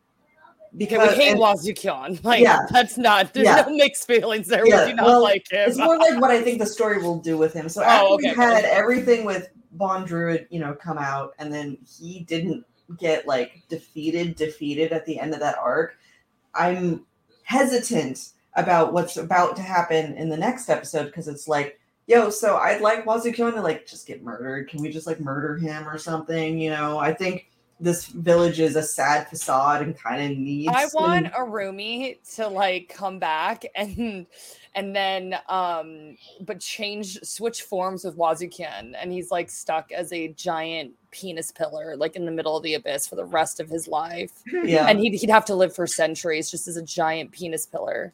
because 0.77 1.09
we 1.17 1.23
hate 1.23 1.31
and 1.31 1.39
Wazukyan. 1.39 2.21
Like, 2.23 2.41
Yeah. 2.41 2.65
that's 2.71 2.97
not, 2.97 3.33
there's 3.33 3.45
Yeah. 3.45 3.63
no 3.67 3.75
mixed 3.75 4.07
feelings 4.07 4.47
there. 4.47 4.67
Yeah, 4.67 4.85
We 4.85 4.91
do 4.91 4.95
not 4.97 5.05
well, 5.05 5.23
like 5.23 5.49
him. 5.51 5.69
it's 5.69 5.77
more 5.77 5.97
like 5.97 6.19
what 6.19 6.31
I 6.31 6.41
think 6.41 6.59
the 6.59 6.65
story 6.65 7.01
will 7.01 7.19
do 7.19 7.38
with 7.38 7.53
him. 7.53 7.69
So 7.69 7.83
Oh, 7.88 8.15
okay, 8.15 8.29
we 8.29 8.35
had 8.35 8.63
okay. 8.65 8.73
everything 8.73 9.25
with 9.25 9.49
Bondrewd, 9.77 10.47
you 10.49 10.59
know, 10.59 10.73
come 10.73 10.97
out 10.97 11.33
and 11.39 11.53
then 11.53 11.77
he 11.99 12.21
didn't 12.21 12.65
get 12.97 13.27
like 13.27 13.61
defeated, 13.69 14.35
defeated 14.35 14.91
at 14.91 15.05
the 15.05 15.19
end 15.19 15.33
of 15.33 15.39
that 15.39 15.57
arc, 15.57 15.95
I'm 16.53 17.05
hesitant 17.43 18.29
about 18.53 18.93
what's 18.93 19.17
about 19.17 19.55
to 19.57 19.61
happen 19.61 20.13
in 20.15 20.29
the 20.29 20.38
next 20.38 20.69
episode 20.69 21.05
because 21.07 21.27
it's 21.27 21.47
like, 21.47 21.79
yo, 22.07 22.29
so 22.29 22.57
I'd 22.57 22.81
like 22.81 23.05
Wazukyan 23.05 23.53
to 23.53 23.61
like 23.61 23.85
just 23.85 24.07
get 24.07 24.23
murdered. 24.23 24.69
Can 24.69 24.81
we 24.81 24.89
just 24.89 25.07
like 25.07 25.19
murder 25.19 25.57
him 25.57 25.88
or 25.88 25.97
something? 25.97 26.59
You 26.59 26.69
know, 26.69 26.97
I 26.97 27.13
think 27.13 27.49
this 27.79 28.05
village 28.05 28.59
is 28.61 28.77
a 28.77 28.83
sad 28.83 29.27
facade 29.27 29.81
and 29.81 29.97
kind 29.97 30.31
of 30.31 30.38
needs 30.38 30.71
I 30.73 30.88
some- 30.88 31.03
want 31.03 31.25
Irumyuui 31.33 32.35
to 32.35 32.47
like 32.47 32.89
come 32.89 33.19
back 33.19 33.65
and 33.75 34.25
and 34.75 34.95
then 34.95 35.35
um 35.49 36.15
but 36.41 36.59
change 36.59 37.19
switch 37.23 37.63
forms 37.63 38.05
with 38.05 38.17
Wazukyan 38.17 38.93
and 38.99 39.11
he's 39.11 39.29
like 39.31 39.49
stuck 39.49 39.91
as 39.91 40.11
a 40.13 40.29
giant 40.29 40.93
penis 41.11 41.51
pillar 41.51 41.95
like 41.97 42.15
in 42.15 42.25
the 42.25 42.31
middle 42.31 42.55
of 42.57 42.63
the 42.63 42.73
abyss 42.75 43.07
for 43.07 43.15
the 43.15 43.25
rest 43.25 43.59
of 43.59 43.69
his 43.69 43.88
life 43.88 44.31
yeah. 44.63 44.88
and 44.88 44.99
he'd, 44.99 45.13
he'd 45.13 45.29
have 45.29 45.45
to 45.45 45.55
live 45.55 45.75
for 45.75 45.85
centuries 45.88 46.49
just 46.51 46.67
as 46.67 46.77
a 46.77 46.81
giant 46.81 47.31
penis 47.31 47.65
pillar 47.65 48.13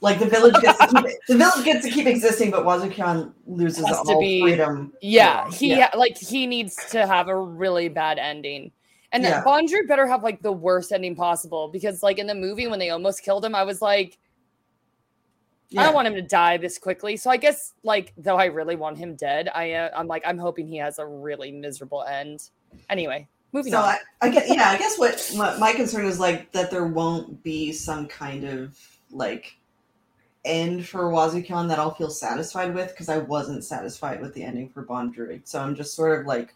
Like 0.00 0.18
the 0.18 0.26
village 0.26 0.54
gets 0.62 0.78
to 0.78 0.86
keep 0.88 1.06
the 1.28 1.36
village 1.36 1.64
gets 1.64 1.84
to 1.86 1.90
keep 1.90 2.06
existing, 2.06 2.50
but 2.50 2.64
Wazukyan 2.64 3.32
loses 3.46 3.84
to 3.86 3.94
all 3.94 4.20
be- 4.20 4.42
freedom. 4.42 4.92
yeah 5.00 5.46
for 5.48 5.54
he 5.54 5.68
yeah. 5.70 5.90
like 5.96 6.16
he 6.18 6.46
needs 6.46 6.74
to 6.90 7.06
have 7.06 7.28
a 7.28 7.36
really 7.36 7.88
bad 7.88 8.18
ending 8.18 8.70
and 9.16 9.24
Yeah. 9.24 9.30
yeah. 9.30 9.44
Bondrewd 9.44 9.88
better 9.88 10.06
have 10.06 10.22
like 10.22 10.42
the 10.42 10.52
worst 10.52 10.92
ending 10.92 11.16
possible 11.16 11.68
because 11.68 12.02
like 12.02 12.18
in 12.18 12.26
the 12.26 12.34
movie 12.34 12.66
when 12.68 12.78
they 12.78 12.90
almost 12.90 13.22
killed 13.22 13.44
him 13.44 13.54
I 13.54 13.64
was 13.64 13.80
like 13.82 14.18
I 15.76 15.82
don't 15.82 15.94
want 15.94 16.06
him 16.06 16.14
to 16.14 16.22
die 16.22 16.58
this 16.58 16.78
quickly. 16.78 17.16
So 17.16 17.28
I 17.28 17.36
guess 17.36 17.74
like 17.82 18.12
though 18.16 18.36
I 18.36 18.44
really 18.44 18.76
want 18.76 18.98
him 18.98 19.16
dead, 19.16 19.48
I 19.52 19.72
uh, 19.72 19.90
I'm 19.96 20.06
like 20.06 20.22
I'm 20.24 20.38
hoping 20.38 20.68
he 20.68 20.76
has 20.76 20.98
a 21.00 21.06
really 21.06 21.50
miserable 21.50 22.04
end. 22.04 22.50
Anyway, 22.88 23.26
moving 23.52 23.72
So 23.72 23.78
on. 23.78 23.84
I, 23.84 23.98
I 24.22 24.28
guess 24.28 24.48
yeah, 24.48 24.70
I 24.70 24.78
guess 24.78 24.96
what 24.96 25.32
my, 25.36 25.56
my 25.58 25.72
concern 25.72 26.06
is 26.06 26.20
like 26.20 26.52
that 26.52 26.70
there 26.70 26.86
won't 26.86 27.42
be 27.42 27.72
some 27.72 28.06
kind 28.06 28.44
of 28.44 28.78
like 29.10 29.56
end 30.44 30.86
for 30.86 31.10
Wazukyan 31.10 31.68
that 31.68 31.80
I'll 31.80 31.94
feel 31.94 32.10
satisfied 32.10 32.72
with 32.72 32.90
because 32.90 33.08
I 33.08 33.18
wasn't 33.18 33.64
satisfied 33.64 34.20
with 34.22 34.34
the 34.34 34.44
ending 34.44 34.68
for 34.68 34.84
Bondrewd. 34.86 35.48
So 35.48 35.60
I'm 35.60 35.74
just 35.74 35.94
sort 35.96 36.20
of 36.20 36.26
like, 36.26 36.54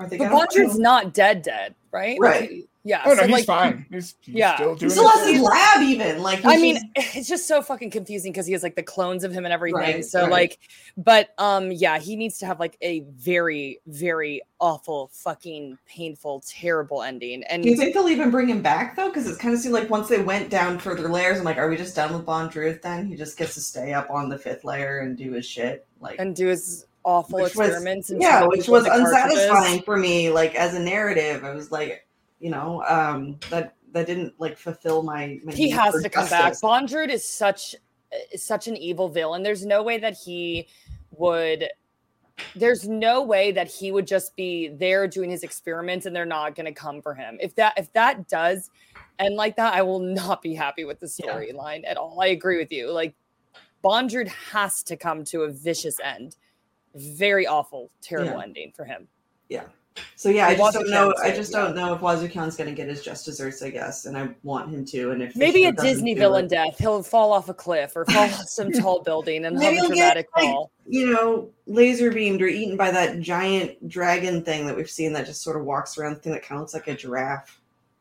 are 0.00 0.08
they 0.08 0.16
but 0.16 0.30
gonna 0.52 0.78
not 0.78 1.12
dead 1.12 1.42
dead, 1.42 1.74
right? 1.92 2.18
Like, 2.18 2.40
Right. 2.40 2.64
yeah. 2.84 3.02
Oh 3.04 3.10
no, 3.10 3.16
so, 3.16 3.22
he's 3.24 3.32
like, 3.32 3.44
fine. 3.44 3.86
He's, 3.90 4.14
he's 4.22 4.34
yeah. 4.34 4.54
still 4.54 4.72
He 4.72 4.80
doing 4.80 4.90
still 4.90 5.08
has 5.10 5.26
his 5.26 5.36
his 5.36 5.42
lab 5.42 5.82
even 5.82 6.22
like. 6.22 6.42
I 6.42 6.52
he's 6.54 6.62
mean, 6.62 6.74
just- 6.96 7.16
it's 7.16 7.28
just 7.28 7.46
so 7.46 7.60
fucking 7.60 7.90
confusing 7.90 8.32
because 8.32 8.46
he 8.46 8.54
has 8.54 8.62
like 8.62 8.76
the 8.76 8.82
clones 8.82 9.24
of 9.24 9.32
him 9.32 9.44
and 9.44 9.52
everything. 9.52 9.78
Right, 9.78 10.04
so 10.04 10.22
right. 10.22 10.30
like, 10.30 10.58
but 10.96 11.34
um, 11.36 11.70
yeah, 11.70 11.98
he 11.98 12.16
needs 12.16 12.38
to 12.38 12.46
have 12.46 12.58
like 12.58 12.78
a 12.80 13.00
very, 13.00 13.80
very 13.86 14.40
awful, 14.58 15.10
fucking 15.12 15.76
painful, 15.86 16.42
terrible 16.46 17.02
ending. 17.02 17.44
And 17.44 17.62
do 17.62 17.68
you 17.68 17.76
think 17.76 17.92
they'll 17.92 18.08
even 18.08 18.30
bring 18.30 18.48
him 18.48 18.62
back 18.62 18.96
though? 18.96 19.08
Because 19.08 19.28
it 19.28 19.38
kind 19.38 19.52
of 19.52 19.60
seemed 19.60 19.74
like 19.74 19.90
once 19.90 20.08
they 20.08 20.22
went 20.22 20.48
down 20.48 20.78
further 20.78 21.10
layers, 21.10 21.38
I'm 21.38 21.44
like, 21.44 21.58
are 21.58 21.68
we 21.68 21.76
just 21.76 21.94
done 21.94 22.14
with 22.14 22.24
Bondrewd 22.24 22.80
then? 22.80 23.06
He 23.06 23.16
just 23.16 23.36
gets 23.36 23.52
to 23.54 23.60
stay 23.60 23.92
up 23.92 24.08
on 24.08 24.30
the 24.30 24.38
fifth 24.38 24.64
layer 24.64 25.00
and 25.00 25.14
do 25.14 25.32
his 25.32 25.44
shit. 25.44 25.86
Like, 26.00 26.18
and 26.18 26.34
do 26.34 26.46
his 26.46 26.86
awful 27.04 27.40
Which 27.40 27.54
was- 27.56 27.68
experiments. 27.68 28.10
and 28.10 28.20
yeah, 28.20 28.44
which 28.46 28.68
was 28.68 28.84
cartridges. 28.86 29.12
unsatisfying 29.14 29.82
for 29.82 29.96
me. 29.96 30.30
Like 30.30 30.54
as 30.54 30.74
a 30.74 30.80
narrative, 30.80 31.44
I 31.44 31.54
was 31.54 31.70
like, 31.72 32.06
you 32.40 32.50
know, 32.50 32.82
um, 32.88 33.38
that 33.50 33.74
that 33.92 34.06
didn't 34.06 34.34
like 34.38 34.56
fulfill 34.56 35.02
my. 35.02 35.40
my 35.44 35.52
he 35.52 35.68
has 35.70 36.00
to 36.02 36.08
come 36.08 36.28
back. 36.28 36.52
justice. 36.52 36.62
Bondrewd 36.62 37.08
is 37.08 37.26
such 37.28 37.74
is 38.32 38.42
such 38.42 38.66
an 38.68 38.76
evil 38.76 39.08
villain. 39.08 39.42
There's 39.42 39.64
no 39.64 39.82
way 39.82 39.98
that 39.98 40.16
he 40.16 40.68
would. 41.16 41.68
There's 42.56 42.88
no 42.88 43.22
way 43.22 43.52
that 43.52 43.68
he 43.68 43.92
would 43.92 44.06
just 44.06 44.34
be 44.34 44.68
there 44.68 45.06
doing 45.06 45.28
his 45.30 45.42
experiments 45.42 46.06
and 46.06 46.16
they're 46.16 46.24
not 46.24 46.54
going 46.54 46.64
to 46.64 46.72
come 46.72 47.02
for 47.02 47.14
him. 47.14 47.36
If 47.40 47.54
that 47.56 47.74
if 47.76 47.92
that 47.92 48.28
does 48.28 48.70
end 49.18 49.36
like 49.36 49.56
that, 49.56 49.74
I 49.74 49.82
will 49.82 49.98
not 50.00 50.40
be 50.40 50.54
happy 50.54 50.84
with 50.84 51.00
the 51.00 51.12
Yeah. 51.22 51.34
storyline 51.34 51.82
at 51.86 51.98
all. 51.98 52.18
I 52.20 52.28
agree 52.28 52.56
with 52.56 52.72
you. 52.72 52.90
Like 52.90 53.14
Bondrewd 53.84 54.28
has 54.28 54.82
to 54.84 54.96
come 54.96 55.22
to 55.24 55.42
a 55.42 55.50
vicious 55.50 55.96
end. 56.02 56.36
Very 56.94 57.46
awful, 57.46 57.90
terrible 58.02 58.32
Yeah. 58.38 58.42
ending 58.42 58.72
for 58.74 58.84
him. 58.84 59.08
Yeah. 59.48 59.64
So 60.16 60.28
yeah, 60.28 60.46
I 60.46 60.54
just 60.56 60.72
don't 60.74 60.88
know. 60.90 61.12
I 61.22 61.30
just 61.32 61.52
don't 61.52 61.74
know 61.74 61.92
if 61.94 62.00
Wazukyan's 62.00 62.56
going 62.56 62.70
to 62.70 62.74
get 62.76 62.88
his 62.88 63.02
just 63.02 63.24
desserts. 63.26 63.60
I 63.62 63.70
guess, 63.70 64.06
and 64.06 64.16
I 64.16 64.28
want 64.44 64.70
him 64.70 64.84
to. 64.86 65.10
And 65.10 65.20
if 65.22 65.34
Maybe 65.36 65.64
a 65.64 65.72
Disney 65.72 66.14
villain 66.14 66.44
it- 66.46 66.50
death. 66.50 66.78
He'll 66.78 67.02
fall 67.02 67.32
off 67.32 67.48
a 67.48 67.54
cliff 67.54 67.96
or 67.96 68.04
fall 68.06 68.22
off 68.24 68.32
some 68.46 68.70
tall 68.80 69.02
building 69.02 69.44
and 69.44 69.60
have 69.60 69.72
a 69.72 69.74
he'll 69.76 69.88
get, 69.88 69.96
dramatic 69.96 70.28
like, 70.36 70.44
fall. 70.44 70.70
you 70.86 71.12
know, 71.12 71.50
laser 71.66 72.10
beamed 72.12 72.40
or 72.40 72.46
eaten 72.46 72.76
by 72.76 72.90
that 72.92 73.20
giant 73.20 73.88
dragon 73.88 74.42
thing 74.44 74.64
that 74.66 74.76
we've 74.76 74.88
seen 74.90 75.12
that 75.14 75.26
just 75.26 75.42
sort 75.42 75.56
of 75.56 75.64
walks 75.64 75.98
around, 75.98 76.14
the 76.14 76.20
thing 76.20 76.32
that 76.32 76.42
kind 76.44 76.56
of 76.58 76.62
looks 76.62 76.74
like 76.74 76.86
a 76.86 76.94
giraffe. 76.94 77.59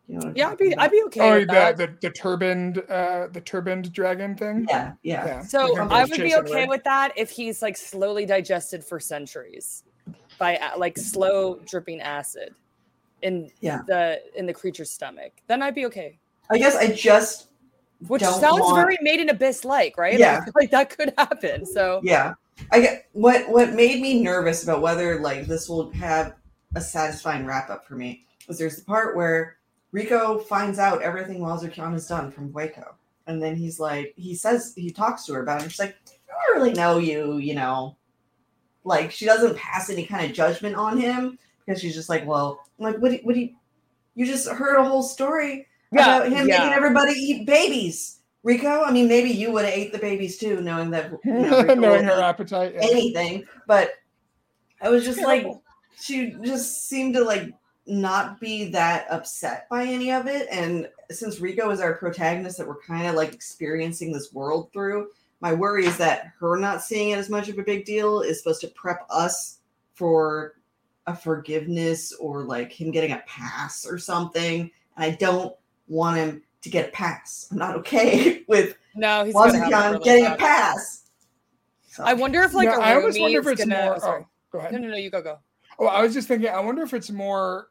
You 0.10 0.18
know 0.20 0.34
Yeah, 0.36 0.49
I'd 0.49 0.57
be? 0.57 0.76
I'd 0.76 0.89
be 0.91 1.03
okay 1.05 1.22
Oh, 1.22 1.34
with 1.39 1.47
the, 1.47 1.53
that. 1.53 1.78
the 1.78 1.95
the 2.01 2.10
turbaned 2.10 2.80
uh 2.89 3.28
the 3.32 3.41
turbaned 3.41 3.93
dragon 3.93 4.36
thing. 4.36 4.66
yeah, 4.68 4.93
yeah, 5.03 5.26
Yeah. 5.26 5.41
So 5.43 5.78
I 5.78 6.03
would 6.03 6.18
be 6.20 6.36
okay 6.36 6.51
away. 6.64 6.66
with 6.68 6.84
that 6.86 7.14
if 7.16 7.30
he's 7.30 7.62
like 7.62 7.78
slowly 7.78 8.26
digested 8.26 8.84
for 8.84 8.99
centuries 8.99 9.84
by 10.39 10.60
like 10.78 10.97
slow 10.97 11.60
dripping 11.66 12.01
acid 12.01 12.55
in 13.22 13.51
Yeah. 13.62 13.82
the 13.88 14.20
in 14.36 14.45
the 14.47 14.53
creature's 14.53 14.89
stomach. 14.89 15.34
Then 15.47 15.62
I'd 15.62 15.76
be 15.76 15.86
okay. 15.86 16.18
I 16.49 16.57
guess 16.57 16.76
I 16.76 16.88
just 16.91 17.47
Which 18.07 18.22
Don't 18.24 18.39
sounds 18.41 18.62
want- 18.62 18.78
very 18.78 18.97
made 19.01 19.20
in 19.20 19.30
abyss 19.30 19.64
like, 19.64 19.95
right? 19.97 20.18
Yeah. 20.18 20.39
I 20.41 20.41
feel 20.45 20.53
like 20.55 20.72
that 20.72 20.89
could 20.89 21.14
happen. 21.18 21.66
So 21.68 21.99
yeah 22.03 22.34
i 22.74 22.82
get 22.82 23.05
what 23.14 23.47
what 23.49 23.72
made 23.74 24.01
me 24.01 24.22
nervous 24.22 24.64
about 24.64 24.82
whether 24.82 25.22
like 25.22 25.45
this 25.47 25.70
will 25.70 25.89
have 25.91 26.34
a 26.76 26.82
satisfying 26.82 27.45
wrap 27.45 27.70
up 27.70 27.88
for 27.88 27.95
me 27.95 28.26
was 28.49 28.57
there's 28.57 28.76
the 28.76 28.84
part 28.84 29.16
where 29.16 29.55
riko 29.94 30.44
finds 30.44 30.80
out 30.80 31.02
everything 31.02 31.40
wazukyan 31.40 31.94
has 31.94 32.08
done 32.08 32.32
from 32.32 32.52
vueko 32.52 32.94
and 33.30 33.42
then 33.42 33.56
he's 33.56 33.80
like, 33.80 34.14
he 34.18 34.34
says 34.34 34.74
he 34.76 34.90
talks 34.90 35.24
to 35.26 35.34
her 35.34 35.44
about 35.44 35.62
it. 35.64 35.70
She's 35.70 35.80
like, 35.80 35.96
I 36.08 36.34
don't 36.48 36.58
really 36.62 36.74
know 36.74 36.98
you, 36.98 37.38
you 37.38 37.54
know. 37.54 37.96
Like 38.84 39.12
she 39.12 39.26
doesn't 39.26 39.56
pass 39.56 39.92
any 39.92 40.04
kind 40.04 40.26
of 40.26 40.36
judgment 40.36 40.76
on 40.76 41.00
him 41.00 41.38
because 41.64 41.80
she's 41.80 41.94
just 41.94 42.10
like, 42.10 42.26
well, 42.26 42.66
I'm 42.80 42.86
like 42.86 42.98
what? 42.98 43.12
Do, 43.12 43.20
what 43.22 43.36
do 43.36 43.42
you? 43.42 43.54
You 44.16 44.26
just 44.26 44.50
heard 44.50 44.78
a 44.78 44.84
whole 44.84 45.04
story 45.04 45.68
Yeah, 45.92 46.18
about 46.18 46.32
him 46.32 46.48
yeah. 46.48 46.58
making 46.58 46.74
everybody 46.74 47.12
eat 47.12 47.46
babies. 47.46 48.20
Riko, 48.44 48.84
I 48.88 48.92
mean, 48.92 49.08
maybe 49.08 49.30
you 49.30 49.52
would 49.52 49.66
have 49.66 49.76
ate 49.76 49.92
the 49.92 50.00
babies 50.00 50.40
too, 50.40 50.62
knowing 50.62 50.90
that 50.90 51.12
you 51.24 51.34
know, 51.34 51.62
knowing 51.76 52.06
her 52.06 52.20
appetite. 52.22 52.74
yeah. 52.74 52.82
anything. 52.90 53.46
But 53.68 53.92
I 54.82 54.90
was 54.90 55.06
just 55.06 55.22
like, 55.22 55.46
she 56.02 56.36
just 56.42 56.90
seemed 56.90 57.14
to 57.14 57.24
like 57.24 57.54
not 57.90 58.40
be 58.40 58.66
that 58.70 59.08
upset 59.10 59.68
by 59.70 59.84
any 59.86 60.12
of 60.12 60.28
it. 60.28 60.48
And 60.52 60.88
since 61.12 61.40
Riko 61.40 61.72
is 61.72 61.80
our 61.82 61.96
protagonist 61.96 62.58
that 62.58 62.68
we're 62.68 62.82
kind 62.82 63.08
of 63.08 63.16
like 63.16 63.34
experiencing 63.34 64.12
this 64.14 64.32
world 64.34 64.72
through, 64.72 65.10
my 65.42 65.54
worry 65.54 65.86
is 65.86 65.98
that 65.98 66.32
her 66.40 66.58
not 66.58 66.84
seeing 66.84 67.10
it 67.12 67.18
as 67.18 67.30
much 67.30 67.50
of 67.50 67.58
a 67.58 67.64
big 67.64 67.86
deal 67.86 68.22
is 68.22 68.38
supposed 68.40 68.62
to 68.62 68.68
prep 68.70 69.06
us 69.10 69.60
for 69.96 70.56
a 71.08 71.16
forgiveness 71.16 72.14
or 72.14 72.44
like 72.44 72.72
him 72.72 72.92
getting 72.92 73.12
a 73.14 73.24
pass 73.26 73.86
or 73.86 73.98
something. 73.98 74.70
And 74.96 75.06
I 75.06 75.12
don't 75.12 75.56
want 75.88 76.18
him 76.18 76.44
to 76.62 76.70
get 76.70 76.90
a 76.90 76.92
pass. 76.92 77.48
I'm 77.52 77.58
not 77.58 77.76
okay 77.78 78.44
with 78.48 78.76
No, 78.96 79.24
he's 79.26 79.34
gonna 79.34 79.58
have 79.58 79.92
really 79.94 80.04
getting 80.04 80.26
a 80.26 80.36
pass. 80.36 81.10
So- 81.88 82.04
I 82.04 82.14
wonder 82.14 82.44
if 82.44 82.54
like 82.54 82.70
No, 82.70 82.76
a 82.76 82.82
I 82.82 82.96
almost 82.96 83.20
wonder 83.20 83.40
if 83.40 83.48
it's 83.48 83.64
gonna, 83.64 83.84
more. 83.86 83.96
oh. 84.04 84.10
Oh, 84.10 84.28
go 84.52 84.60
ahead. 84.60 84.74
No, 84.74 84.78
no, 84.80 84.88
no. 84.90 84.96
You 84.98 85.10
go, 85.10 85.22
go. 85.22 85.40
Oh, 85.80 85.88
I 85.88 86.02
was 86.02 86.14
just 86.14 86.28
thinking. 86.28 86.50
I 86.50 86.60
wonder 86.60 86.82
if 86.84 86.94
it's 86.94 87.10
more. 87.10 87.68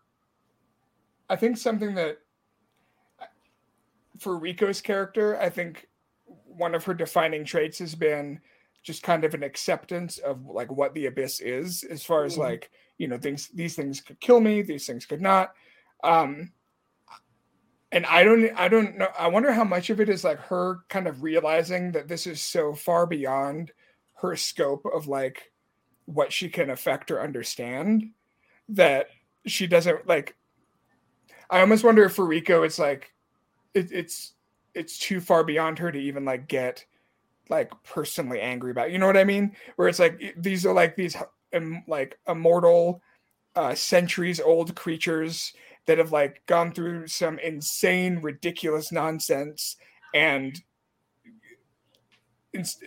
I 1.28 1.36
think 1.36 1.56
something 1.56 1.94
that 1.94 2.18
for 4.18 4.38
Riko's 4.38 4.80
character, 4.80 5.38
I 5.40 5.48
think 5.48 5.88
one 6.44 6.74
of 6.74 6.84
her 6.84 6.94
defining 6.94 7.44
traits 7.44 7.78
has 7.78 7.94
been 7.94 8.40
just 8.82 9.02
kind 9.02 9.24
of 9.24 9.34
an 9.34 9.42
acceptance 9.42 10.18
of 10.18 10.46
like 10.46 10.70
what 10.70 10.94
the 10.94 11.06
abyss 11.06 11.40
is, 11.40 11.84
as 11.84 12.02
far 12.02 12.24
as 12.24 12.36
Mhm. 12.36 12.38
like 12.38 12.70
you 12.96 13.06
know 13.06 13.18
things. 13.18 13.48
These 13.48 13.76
things 13.76 14.00
could 14.00 14.20
kill 14.20 14.40
me. 14.40 14.62
These 14.62 14.86
things 14.86 15.06
could 15.06 15.20
not. 15.20 15.54
Um, 16.02 16.52
and 17.92 18.04
I 18.06 18.24
don't. 18.24 18.50
I 18.58 18.68
don't 18.68 18.98
know. 18.98 19.08
I 19.18 19.28
wonder 19.28 19.52
how 19.52 19.64
much 19.64 19.90
of 19.90 20.00
it 20.00 20.08
is 20.08 20.24
like 20.24 20.38
her 20.40 20.80
kind 20.88 21.06
of 21.06 21.22
realizing 21.22 21.92
that 21.92 22.08
this 22.08 22.26
is 22.26 22.40
so 22.40 22.74
far 22.74 23.06
beyond 23.06 23.72
her 24.14 24.34
scope 24.36 24.84
of 24.86 25.06
like 25.06 25.52
what 26.06 26.32
she 26.32 26.48
can 26.48 26.70
affect 26.70 27.10
or 27.10 27.20
understand 27.20 28.12
that 28.70 29.08
she 29.46 29.66
doesn't 29.66 30.06
like 30.08 30.34
i 31.50 31.60
almost 31.60 31.84
wonder 31.84 32.04
if 32.04 32.14
for 32.14 32.26
riko 32.26 32.64
it's 32.64 32.78
like 32.78 33.12
it, 33.74 33.90
it's 33.92 34.32
it's 34.74 34.98
too 34.98 35.20
far 35.20 35.44
beyond 35.44 35.78
her 35.78 35.90
to 35.90 35.98
even 35.98 36.24
like 36.24 36.48
get 36.48 36.84
like 37.48 37.70
personally 37.82 38.40
angry 38.40 38.70
about 38.70 38.90
you 38.90 38.98
know 38.98 39.06
what 39.06 39.16
i 39.16 39.24
mean? 39.24 39.56
Where 39.76 39.88
it's 39.88 39.98
like 39.98 40.34
these 40.36 40.66
are 40.66 40.74
like 40.74 40.96
these 40.96 41.16
um, 41.54 41.82
like 41.86 42.18
immortal 42.28 43.02
uh 43.56 43.74
centuries 43.74 44.40
old 44.40 44.74
creatures 44.76 45.52
that 45.86 45.98
have 45.98 46.12
like 46.12 46.42
gone 46.46 46.72
through 46.72 47.06
some 47.06 47.38
insane 47.38 48.18
ridiculous 48.20 48.92
nonsense 48.92 49.76
and 50.14 50.62
inst- 52.52 52.84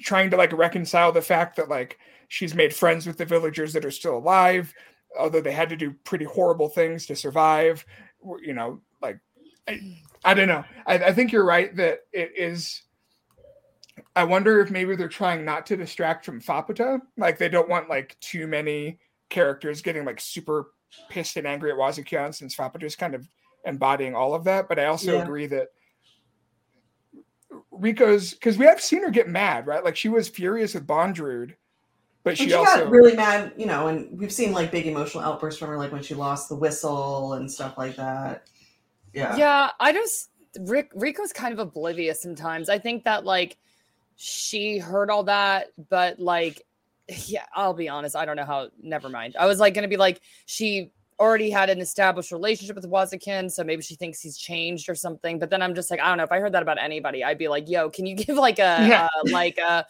trying 0.00 0.30
to 0.30 0.36
like 0.36 0.52
reconcile 0.52 1.12
the 1.12 1.22
fact 1.22 1.56
that 1.56 1.68
like 1.68 1.98
she's 2.28 2.54
made 2.54 2.74
friends 2.74 3.06
with 3.06 3.18
the 3.18 3.24
villagers 3.24 3.74
that 3.74 3.84
are 3.84 3.90
still 3.90 4.16
alive 4.16 4.72
although 5.18 5.40
they 5.40 5.52
had 5.52 5.68
to 5.68 5.76
do 5.76 5.94
pretty 6.04 6.24
horrible 6.24 6.68
things 6.68 7.06
to 7.06 7.16
survive 7.16 7.84
you 8.42 8.52
know 8.52 8.80
like 9.02 9.18
i, 9.68 9.80
I 10.24 10.34
don't 10.34 10.48
know 10.48 10.64
I, 10.86 10.98
I 10.98 11.12
think 11.12 11.32
you're 11.32 11.44
right 11.44 11.74
that 11.76 12.00
it 12.12 12.32
is 12.36 12.82
i 14.14 14.24
wonder 14.24 14.60
if 14.60 14.70
maybe 14.70 14.96
they're 14.96 15.08
trying 15.08 15.44
not 15.44 15.66
to 15.66 15.76
distract 15.76 16.24
from 16.24 16.40
faputa 16.40 17.00
like 17.16 17.38
they 17.38 17.48
don't 17.48 17.68
want 17.68 17.88
like 17.88 18.16
too 18.20 18.46
many 18.46 18.98
characters 19.28 19.82
getting 19.82 20.04
like 20.04 20.20
super 20.20 20.72
pissed 21.08 21.36
and 21.36 21.46
angry 21.46 21.70
at 21.70 21.78
wazukyan 21.78 22.34
since 22.34 22.54
faputa 22.54 22.84
is 22.84 22.96
kind 22.96 23.14
of 23.14 23.26
embodying 23.64 24.14
all 24.14 24.34
of 24.34 24.44
that 24.44 24.68
but 24.68 24.78
i 24.78 24.86
also 24.86 25.16
Yeah. 25.16 25.22
agree 25.22 25.46
that 25.46 25.68
Riko's 27.72 28.32
because 28.34 28.58
we 28.58 28.66
have 28.66 28.80
seen 28.80 29.02
her 29.02 29.10
get 29.10 29.28
mad, 29.28 29.66
right? 29.66 29.84
Like 29.84 29.96
she 29.96 30.08
was 30.08 30.28
furious 30.28 30.74
with 30.74 30.86
Bondrewd, 30.86 31.54
but 32.22 32.30
And 32.30 32.38
she, 32.38 32.48
she 32.48 32.54
also 32.54 32.84
got 32.84 32.90
really 32.90 33.16
mad, 33.16 33.52
you 33.56 33.66
know, 33.66 33.88
and 33.88 34.18
we've 34.18 34.32
seen 34.32 34.52
like 34.52 34.70
big 34.70 34.86
emotional 34.86 35.24
outbursts 35.24 35.58
from 35.58 35.68
her, 35.68 35.78
like 35.78 35.92
when 35.92 36.02
she 36.02 36.14
lost 36.14 36.48
the 36.48 36.54
whistle 36.54 37.34
and 37.34 37.50
stuff 37.50 37.78
like 37.78 37.96
that. 37.96 38.48
Yeah. 39.12 39.36
Yeah, 39.36 39.70
I 39.80 39.92
just 39.92 40.30
Rick 40.60 40.92
Riko's 40.94 41.32
kind 41.32 41.52
of 41.52 41.58
oblivious 41.58 42.20
sometimes. 42.20 42.68
I 42.68 42.78
think 42.78 43.04
that 43.04 43.24
like 43.24 43.56
she 44.16 44.78
heard 44.78 45.10
all 45.10 45.24
that, 45.24 45.68
but 45.88 46.18
like 46.20 46.62
yeah, 47.26 47.46
I'll 47.54 47.74
be 47.74 47.88
honest, 47.88 48.14
I 48.14 48.24
don't 48.24 48.36
know 48.36 48.44
how 48.44 48.68
never 48.82 49.08
mind. 49.08 49.36
I 49.38 49.46
was 49.46 49.58
like 49.58 49.74
gonna 49.74 49.88
be 49.88 49.96
like 49.96 50.20
she 50.46 50.90
already 51.20 51.50
had 51.50 51.68
an 51.68 51.80
established 51.80 52.32
relationship 52.32 52.74
with 52.76 52.90
Wazukyan, 52.90 53.50
so 53.50 53.62
maybe 53.62 53.82
she 53.82 53.94
thinks 53.94 54.20
he's 54.20 54.38
changed 54.38 54.88
or 54.88 54.94
something. 54.94 55.38
But 55.38 55.50
then 55.50 55.60
I'm 55.60 55.74
just 55.74 55.90
like, 55.90 56.00
I 56.00 56.08
don't 56.08 56.16
know. 56.16 56.24
If 56.24 56.32
I 56.32 56.40
heard 56.40 56.52
that 56.54 56.62
about 56.62 56.78
anybody, 56.82 57.22
I'd 57.22 57.36
be 57.38 57.48
like, 57.48 57.68
yo, 57.68 57.90
can 57.90 58.06
you 58.06 58.14
give 58.24 58.36
like 58.36 58.58
a 58.58 58.86
Yeah. 58.88 59.04
uh, 59.14 59.30
like 59.30 59.58
a 59.58 59.84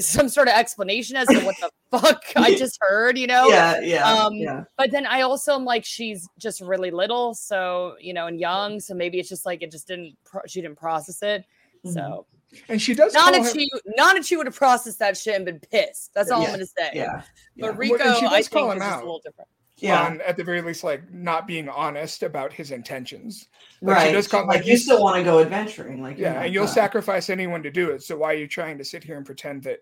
some 0.00 0.28
sort 0.28 0.46
of 0.48 0.54
explanation 0.54 1.16
as 1.16 1.26
to 1.28 1.40
what 1.40 1.56
the 1.60 1.70
fuck 1.98 2.22
I 2.36 2.54
just 2.54 2.78
heard, 2.80 3.18
you 3.18 3.26
know? 3.26 3.48
Yeah. 3.48 3.80
Yeah. 3.80 4.04
Um, 4.12 4.34
yeah. 4.34 4.64
but 4.78 4.90
then 4.92 5.06
I 5.06 5.22
also 5.22 5.54
am 5.56 5.64
like 5.64 5.84
she's 5.84 6.28
just 6.38 6.60
really 6.60 6.90
little, 6.92 7.34
so 7.34 7.96
you 8.00 8.14
know, 8.14 8.26
and 8.28 8.38
young, 8.38 8.78
so 8.78 8.94
maybe 8.94 9.18
it's 9.18 9.28
just 9.28 9.44
like 9.44 9.62
it 9.62 9.72
just 9.72 9.88
didn't 9.88 10.16
pro- 10.24 10.42
she 10.46 10.60
didn't 10.62 10.78
process 10.78 11.20
it. 11.22 11.44
Mhm. 11.84 11.94
So 11.94 12.26
and 12.68 12.80
she 12.82 12.94
does 12.94 13.14
not 13.14 13.34
if 13.34 13.46
him- 13.46 13.54
she 13.60 13.70
not 13.96 14.16
if 14.16 14.24
she 14.26 14.36
would 14.36 14.46
have 14.46 14.54
processed 14.56 14.98
that 15.00 15.16
shit 15.16 15.34
and 15.34 15.44
been 15.44 15.58
pissed. 15.60 16.12
That's 16.14 16.30
all 16.30 16.40
Yeah, 16.42 16.46
I'm 16.48 16.52
gonna 16.54 16.66
say. 16.66 16.90
Yeah. 16.94 17.22
But. 17.58 17.76
Riko, 17.76 18.00
I 18.00 18.42
call 18.42 18.70
think 18.70 18.72
him 18.72 18.76
is 18.78 18.82
out. 18.82 18.98
a 19.02 19.04
little 19.04 19.20
different. 19.24 19.48
Yeah. 19.82 20.04
on 20.06 20.20
at 20.22 20.36
the 20.36 20.44
very 20.44 20.62
least 20.62 20.84
like 20.84 21.12
not 21.12 21.46
being 21.46 21.68
honest 21.68 22.22
about 22.22 22.52
his 22.52 22.70
intentions. 22.70 23.48
Like, 23.82 23.98
she 23.98 24.04
right. 24.06 24.12
does 24.12 24.28
call- 24.28 24.46
like, 24.46 24.58
like, 24.58 24.66
you 24.66 24.72
you- 24.72 24.78
still 24.78 25.02
want 25.02 25.16
to 25.16 25.24
go 25.24 25.40
adventuring, 25.40 26.02
like 26.02 26.18
Yeah, 26.18 26.42
and 26.42 26.52
you'll 26.52 26.66
done. 26.66 26.74
sacrifice 26.74 27.30
anyone 27.30 27.62
to 27.62 27.70
do 27.70 27.90
it. 27.90 28.02
So 28.02 28.16
why 28.18 28.32
are 28.32 28.36
you 28.36 28.46
trying 28.48 28.78
to 28.78 28.84
sit 28.84 29.02
here 29.04 29.16
and 29.16 29.24
pretend 29.26 29.62
that 29.64 29.80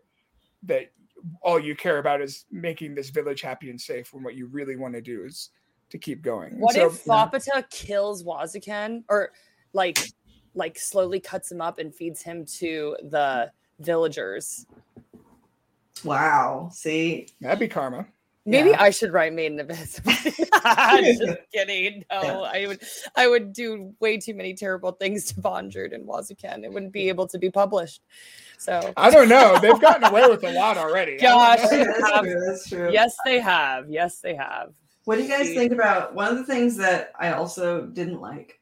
that 0.65 0.91
all 1.43 1.59
you 1.59 1.75
care 1.75 1.99
about 1.99 2.21
is 2.21 2.45
making 2.51 2.95
this 2.95 3.11
village 3.11 3.41
happy 3.43 3.71
and 3.71 3.81
safe 3.81 4.13
when 4.15 4.23
what 4.23 4.35
you 4.37 4.47
really 4.47 4.77
want 4.77 4.95
to 4.95 5.01
do 5.01 5.25
is 5.25 5.51
to 5.91 5.99
keep 5.99 6.23
going? 6.23 6.59
What 6.61 6.75
so, 6.75 6.87
if 6.87 7.05
Faputa 7.05 7.69
kills 7.71 8.23
Wazukyan 8.25 9.03
or 9.09 9.33
like 9.73 9.99
like 10.55 10.79
slowly 10.79 11.21
cuts 11.21 11.51
him 11.53 11.61
up 11.61 11.79
and 11.79 11.95
feeds 11.95 12.23
him 12.23 12.45
to 12.59 12.97
the 13.11 13.51
villagers? 13.81 14.67
Wow. 16.05 16.71
See. 16.73 17.29
that'd 17.41 17.59
be 17.59 17.69
karma. 17.69 18.07
Maybe 18.49 18.71
Yeah. 18.71 18.83
I 18.83 18.91
should 18.91 19.13
write 19.13 19.35
Made 19.35 19.53
in 19.53 19.61
Abyss. 19.61 20.01
Just 20.05 21.23
kidding. 21.53 22.05
No, 22.11 22.23
Yeah. 22.23 22.51
I 22.53 22.67
would 22.67 22.81
I 23.15 23.29
would 23.29 23.53
do 23.53 23.95
way 24.01 24.17
too 24.19 24.35
many 24.35 24.55
terrible 24.55 24.93
things 24.93 25.27
to 25.27 25.35
Bondrewd 25.35 25.95
and 25.95 26.07
Wazukyan. 26.09 26.65
It 26.65 26.73
wouldn't 26.73 26.93
be 26.93 27.09
able 27.09 27.27
to 27.29 27.39
be 27.39 27.51
published. 27.51 28.03
So 28.59 28.93
I 28.97 29.11
don't 29.11 29.29
know. 29.29 29.59
They've 29.61 29.81
gotten 29.81 30.05
away 30.05 30.27
with 30.29 30.43
a 30.45 30.53
lot 30.53 30.79
already. 30.79 31.19
Gosh. 31.19 31.61
that's 31.61 32.21
true. 32.23 32.43
That's 32.47 32.69
true. 32.69 32.91
yes, 32.93 33.15
they 33.25 33.39
have. 33.39 33.91
Yes, 33.91 34.21
they 34.21 34.35
have. 34.35 34.73
What 35.05 35.17
do 35.17 35.23
you 35.23 35.29
guys 35.29 35.49
think 35.55 35.73
about 35.73 36.15
one 36.15 36.29
of 36.29 36.37
the 36.39 36.45
things 36.45 36.77
that 36.79 37.13
I 37.19 37.33
also 37.33 37.87
didn't 37.87 38.21
like, 38.21 38.61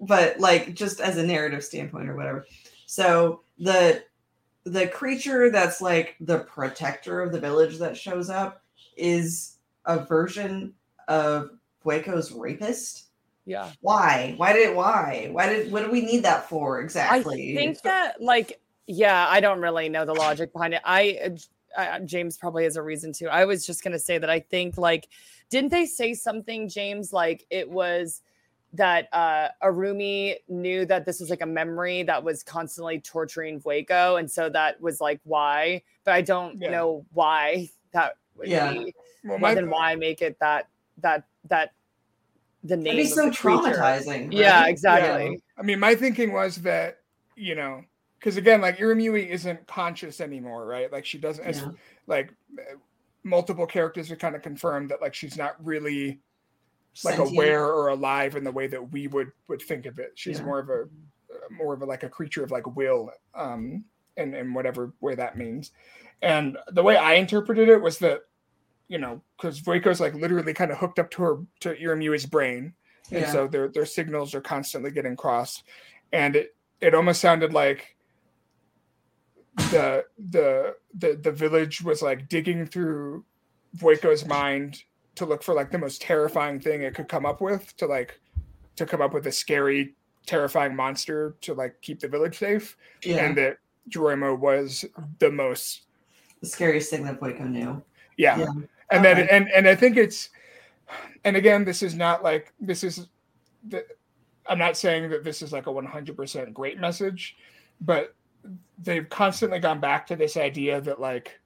but 0.00 0.38
like 0.40 0.74
just 0.74 1.00
as 1.00 1.16
a 1.16 1.26
narrative 1.26 1.64
standpoint 1.64 2.08
or 2.08 2.16
whatever. 2.16 2.46
So 2.86 3.42
the 3.58 4.02
the 4.64 4.88
creature 4.88 5.50
that's 5.50 5.80
like 5.80 6.16
the 6.20 6.40
protector 6.40 7.20
of 7.22 7.30
the 7.32 7.40
village 7.40 7.78
that 7.78 7.96
shows 7.96 8.30
up 8.30 8.62
is 8.96 9.58
a 9.84 10.00
version 10.04 10.74
of 11.08 11.50
Vueko's 11.84 12.32
rapist. 12.32 13.04
Yeah. 13.44 13.70
Why? 13.80 14.34
Why 14.36 14.52
did 14.52 14.74
why? 14.74 15.28
Why 15.30 15.48
did 15.48 15.70
what 15.70 15.84
do 15.84 15.90
we 15.90 16.00
need 16.00 16.24
that 16.24 16.48
for 16.48 16.80
exactly? 16.80 17.52
I 17.52 17.54
think 17.54 17.80
that 17.82 18.20
like 18.20 18.60
yeah, 18.88 19.28
I 19.28 19.40
don't 19.40 19.60
really 19.60 19.88
know 19.88 20.04
the 20.04 20.14
logic 20.14 20.52
behind 20.52 20.74
it. 20.74 20.80
I, 20.84 21.18
uh, 21.76 21.80
uh, 21.80 21.98
James 22.00 22.38
probably 22.38 22.64
has 22.64 22.76
a 22.76 22.82
reason 22.82 23.12
to. 23.14 23.26
I 23.26 23.44
was 23.44 23.66
just 23.66 23.84
gonna 23.84 23.98
say 23.98 24.18
that 24.18 24.30
I 24.30 24.40
think 24.40 24.78
like 24.78 25.08
didn't 25.48 25.70
they 25.70 25.86
say 25.86 26.14
something 26.14 26.68
James 26.68 27.12
like 27.12 27.46
it 27.50 27.70
was 27.70 28.22
that 28.72 29.08
uh 29.12 29.48
Irumyuui 29.62 30.36
knew 30.48 30.84
that 30.86 31.06
this 31.06 31.20
was 31.20 31.30
like 31.30 31.40
a 31.40 31.46
memory 31.46 32.02
that 32.02 32.24
was 32.24 32.42
constantly 32.42 33.00
torturing 33.00 33.60
Vueko 33.60 34.18
and 34.18 34.28
so 34.30 34.48
that 34.50 34.80
was 34.80 35.00
like 35.00 35.20
why, 35.22 35.82
but 36.04 36.14
I 36.14 36.22
don't 36.22 36.60
Yeah. 36.60 36.70
know 36.72 37.06
why 37.12 37.70
that 37.92 38.16
would 38.36 38.48
Yeah. 38.48 38.72
be 38.72 38.94
Well, 39.24 39.32
well, 39.32 39.38
my- 39.38 39.54
then 39.54 39.70
why 39.70 39.94
make 39.94 40.22
it 40.22 40.38
that 40.40 40.68
that 40.98 41.24
that 41.44 41.72
the 42.64 42.76
name 42.76 42.94
It'd 42.98 43.04
be 43.04 43.08
so 43.10 43.30
the 43.30 43.36
creature. 43.36 43.78
traumatizing. 43.78 44.32
Yeah, 44.32 44.60
right? 44.62 44.70
exactly. 44.70 45.40
I 45.56 45.62
mean, 45.62 45.78
my 45.78 45.94
thinking 45.94 46.32
was 46.32 46.56
that 46.62 46.98
you 47.36 47.54
know, 47.54 47.84
because 48.18 48.36
again, 48.38 48.60
like 48.60 48.78
Irumyuui 48.78 49.28
isn't 49.28 49.66
conscious 49.66 50.20
anymore, 50.20 50.66
right? 50.66 50.90
Like 50.90 51.04
she 51.04 51.18
doesn't. 51.18 51.46
Yeah. 51.54 51.70
Like 52.06 52.32
uh, 52.58 52.76
multiple 53.24 53.66
characters 53.66 54.10
are 54.10 54.16
kind 54.16 54.34
of 54.34 54.42
confirmed 54.42 54.90
that 54.90 55.00
like 55.02 55.14
she's 55.14 55.36
not 55.36 55.62
really 55.64 56.20
like 57.04 57.16
Sentient. 57.16 57.32
aware 57.36 57.66
or 57.66 57.88
alive 57.88 58.36
in 58.36 58.44
the 58.44 58.50
way 58.52 58.66
that 58.68 58.90
we 58.90 59.06
would 59.08 59.30
would 59.48 59.60
think 59.60 59.84
of 59.86 59.98
it. 59.98 60.12
She's 60.14 60.38
Yeah. 60.38 60.46
more 60.46 60.58
of 60.60 60.70
a 60.70 60.88
more 61.50 61.74
of 61.74 61.82
a, 61.82 61.84
like 61.86 62.02
a 62.02 62.08
creature 62.08 62.42
of 62.42 62.50
like 62.50 62.66
will, 62.74 63.12
um, 63.34 63.84
and 64.16 64.34
and 64.34 64.54
whatever 64.54 64.92
way 65.00 65.14
that 65.14 65.36
means. 65.36 65.72
And 66.22 66.56
the 66.72 66.82
way 66.82 66.96
I 66.96 67.14
interpreted 67.14 67.68
it 67.68 67.80
was 67.80 67.98
that, 67.98 68.20
you 68.88 68.98
know, 68.98 69.20
because 69.36 69.60
Vueco's 69.60 70.00
like 70.00 70.14
literally 70.14 70.54
kind 70.54 70.70
of 70.70 70.78
hooked 70.78 70.98
up 70.98 71.10
to 71.12 71.22
her 71.22 71.36
to 71.60 71.74
Irumyuui's 71.74 72.26
brain, 72.26 72.72
and 73.10 73.20
Yeah. 73.22 73.32
so 73.32 73.46
their 73.46 73.68
their 73.68 73.86
signals 73.86 74.34
are 74.34 74.40
constantly 74.40 74.90
getting 74.90 75.16
crossed, 75.16 75.64
and 76.12 76.36
it 76.36 76.54
it 76.80 76.94
almost 76.94 77.20
sounded 77.20 77.52
like 77.52 77.96
the 79.70 80.04
the 80.18 80.74
the 80.94 81.14
the 81.22 81.32
village 81.32 81.82
was 81.82 82.02
like 82.02 82.28
digging 82.28 82.66
through 82.66 83.24
Vueco's 83.76 84.24
mind 84.26 84.82
to 85.14 85.24
look 85.24 85.42
for 85.42 85.54
like 85.54 85.70
the 85.70 85.78
most 85.78 86.02
terrifying 86.02 86.60
thing 86.60 86.82
it 86.82 86.94
could 86.94 87.08
come 87.08 87.24
up 87.24 87.40
with 87.40 87.74
to 87.78 87.86
like 87.86 88.20
to 88.76 88.84
come 88.84 89.00
up 89.00 89.14
with 89.14 89.26
a 89.26 89.32
scary 89.32 89.94
terrifying 90.26 90.74
monster 90.76 91.36
to 91.40 91.54
like 91.54 91.80
keep 91.80 92.00
the 92.00 92.08
village 92.08 92.36
safe 92.38 92.76
Yeah. 93.02 93.24
and 93.24 93.36
that 93.38 93.58
Jorimo 93.90 94.38
was 94.38 94.84
the 95.18 95.30
most 95.30 95.82
the 96.40 96.46
scariest 96.46 96.90
thing 96.90 97.04
that 97.04 97.20
Vueko 97.20 97.48
knew. 97.48 97.82
yeah, 98.16 98.38
Yeah. 98.38 98.46
and 98.90 99.04
then 99.04 99.28
and 99.30 99.48
and 99.50 99.68
I 99.68 99.74
think 99.74 99.96
it's 99.96 100.30
and 101.24 101.36
again 101.36 101.64
this 101.64 101.82
is 101.82 101.94
not 101.94 102.22
like 102.22 102.52
this 102.60 102.84
is 102.84 103.06
the 103.68 103.84
I'm 104.48 104.58
not 104.58 104.76
saying 104.76 105.10
that 105.10 105.24
this 105.24 105.42
is 105.42 105.52
like 105.52 105.66
a 105.66 105.70
100% 105.70 106.52
great 106.52 106.78
message 106.78 107.36
but 107.80 108.14
they've 108.78 109.08
constantly 109.08 109.58
gone 109.58 109.80
back 109.80 110.06
to 110.06 110.16
this 110.16 110.36
idea 110.36 110.80
that 110.80 111.00
like 111.00 111.40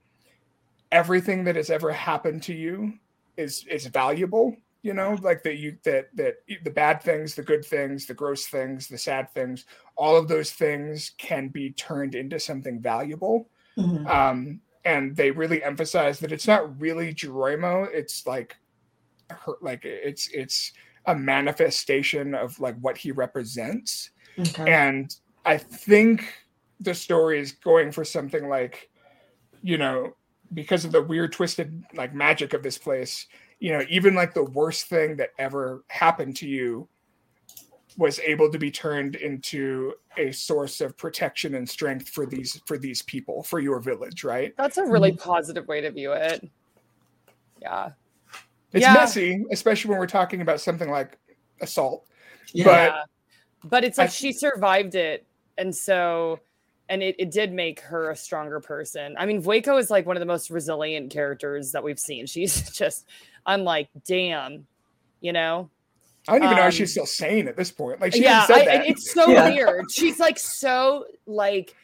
everything 0.92 1.44
that 1.44 1.56
has 1.56 1.70
ever 1.70 1.92
happened 1.92 2.42
to 2.44 2.54
you 2.54 2.92
is 3.36 3.64
is 3.70 3.86
valuable 3.86 4.56
you 4.82 4.94
know 4.94 5.18
like 5.22 5.42
that 5.42 5.56
you 5.58 5.76
that 5.84 6.08
that 6.14 6.36
the 6.64 6.70
bad 6.70 7.02
things 7.02 7.34
the 7.34 7.42
good 7.42 7.64
things 7.64 8.06
the 8.06 8.14
gross 8.14 8.46
things 8.46 8.88
the 8.88 8.96
sad 8.96 9.30
things 9.32 9.66
all 9.96 10.16
of 10.16 10.26
those 10.26 10.52
things 10.52 11.12
can 11.18 11.48
be 11.48 11.70
turned 11.72 12.14
into 12.14 12.38
something 12.40 12.80
valuable 12.80 13.48
Mhm. 13.76 14.06
um, 14.08 14.60
and 14.84 15.14
they 15.14 15.30
really 15.30 15.62
emphasize 15.62 16.18
that 16.20 16.32
it's 16.32 16.46
not 16.46 16.80
really 16.80 17.12
Geronimo. 17.12 17.84
It's 17.84 18.26
like, 18.26 18.56
her, 19.30 19.54
like 19.60 19.84
it's 19.84 20.28
it's 20.28 20.72
a 21.06 21.14
manifestation 21.14 22.34
of 22.34 22.58
like 22.58 22.76
what 22.80 22.96
he 22.96 23.12
represents. 23.12 24.10
Okay. 24.38 24.72
And 24.72 25.14
I 25.44 25.56
think 25.58 26.32
the 26.80 26.94
story 26.94 27.38
is 27.40 27.52
going 27.52 27.92
for 27.92 28.04
something 28.04 28.48
like, 28.48 28.90
you 29.62 29.78
know, 29.78 30.14
because 30.52 30.84
of 30.84 30.92
the 30.92 31.02
weird 31.02 31.32
twisted 31.32 31.84
like 31.94 32.14
magic 32.14 32.54
of 32.54 32.62
this 32.62 32.78
place. 32.78 33.26
You 33.60 33.72
know, 33.72 33.84
even 33.88 34.14
like 34.14 34.34
the 34.34 34.44
worst 34.44 34.86
thing 34.86 35.16
that 35.16 35.30
ever 35.38 35.84
happened 35.88 36.34
to 36.36 36.48
you 36.48 36.88
was 37.98 38.18
able 38.20 38.50
to 38.50 38.58
be 38.58 38.70
turned 38.70 39.16
into 39.16 39.92
a 40.16 40.32
source 40.32 40.80
of 40.80 40.96
protection 40.96 41.54
and 41.54 41.68
strength 41.68 42.08
for 42.08 42.24
these 42.26 42.60
for 42.66 42.78
these 42.78 43.02
people 43.02 43.42
for 43.42 43.60
your 43.60 43.80
village 43.80 44.24
right 44.24 44.54
That's 44.56 44.78
a 44.78 44.84
really 44.86 45.12
mm-hmm. 45.12 45.28
positive 45.28 45.66
way 45.68 45.80
to 45.82 45.90
view 45.90 46.12
it. 46.12 46.48
Yeah. 47.60 47.90
it's 48.72 48.82
Yeah. 48.82 48.94
messy 48.94 49.44
especially 49.52 49.90
when 49.90 49.98
we're 49.98 50.06
talking 50.06 50.40
about 50.40 50.60
something 50.60 50.88
like 50.90 51.18
assault 51.60 52.06
yeah. 52.52 52.64
but- 53.62 53.68
But 53.68 53.84
it's 53.84 53.98
I- 53.98 54.04
like 54.04 54.10
she 54.12 54.32
survived 54.32 54.94
it. 54.94 55.26
And 55.58 55.74
so, 55.76 56.40
and 56.90 57.02
it, 57.02 57.14
it 57.18 57.30
did 57.30 57.52
make 57.54 57.80
her 57.80 58.10
a 58.10 58.16
stronger 58.16 58.60
person. 58.60 59.14
I 59.18 59.24
mean, 59.24 59.42
Vueko 59.42 59.78
is 59.80 59.88
like 59.90 60.04
one 60.04 60.16
of 60.16 60.20
the 60.20 60.26
most 60.26 60.50
resilient 60.50 61.10
characters 61.10 61.72
that 61.72 61.82
we've 61.82 61.98
seen. 61.98 62.26
She's 62.34 62.70
just, 62.76 63.06
I'm 63.46 63.64
like, 63.64 63.88
damn, 64.06 64.66
you 65.22 65.32
know? 65.32 65.70
i 66.28 66.32
don't 66.32 66.42
even 66.44 66.56
know 66.56 66.60
how 66.62 66.66
Um, 66.66 66.70
she's 66.70 66.90
still 66.90 67.06
sane 67.06 67.48
at 67.48 67.56
this 67.56 67.72
point 67.72 67.98
like 67.98 68.12
she 68.12 68.22
yeah, 68.22 68.40
yeah, 68.40 68.46
said 68.46 68.66
that. 68.66 68.86
it's 68.86 69.10
so 69.14 69.30
Yeah. 69.30 69.48
weird. 69.48 69.86
She's 69.90 70.20
like 70.20 70.38
so 70.38 71.06
like 71.26 71.74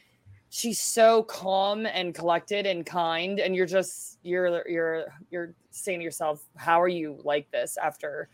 she's 0.51 0.79
so 0.79 1.23
calm 1.23 1.87
and 1.87 2.15
collected 2.15 2.67
and 2.67 2.85
kind, 2.85 3.41
and 3.41 3.57
you're 3.57 3.65
just 3.67 4.19
you're 4.23 4.69
you're 4.69 5.05
you're 5.31 5.55
saying 5.71 6.01
to 6.01 6.05
yourself, 6.05 6.43
how 6.55 6.81
are 6.83 6.87
you 6.89 7.19
like 7.25 7.51
this 7.51 7.79
after 7.83 8.29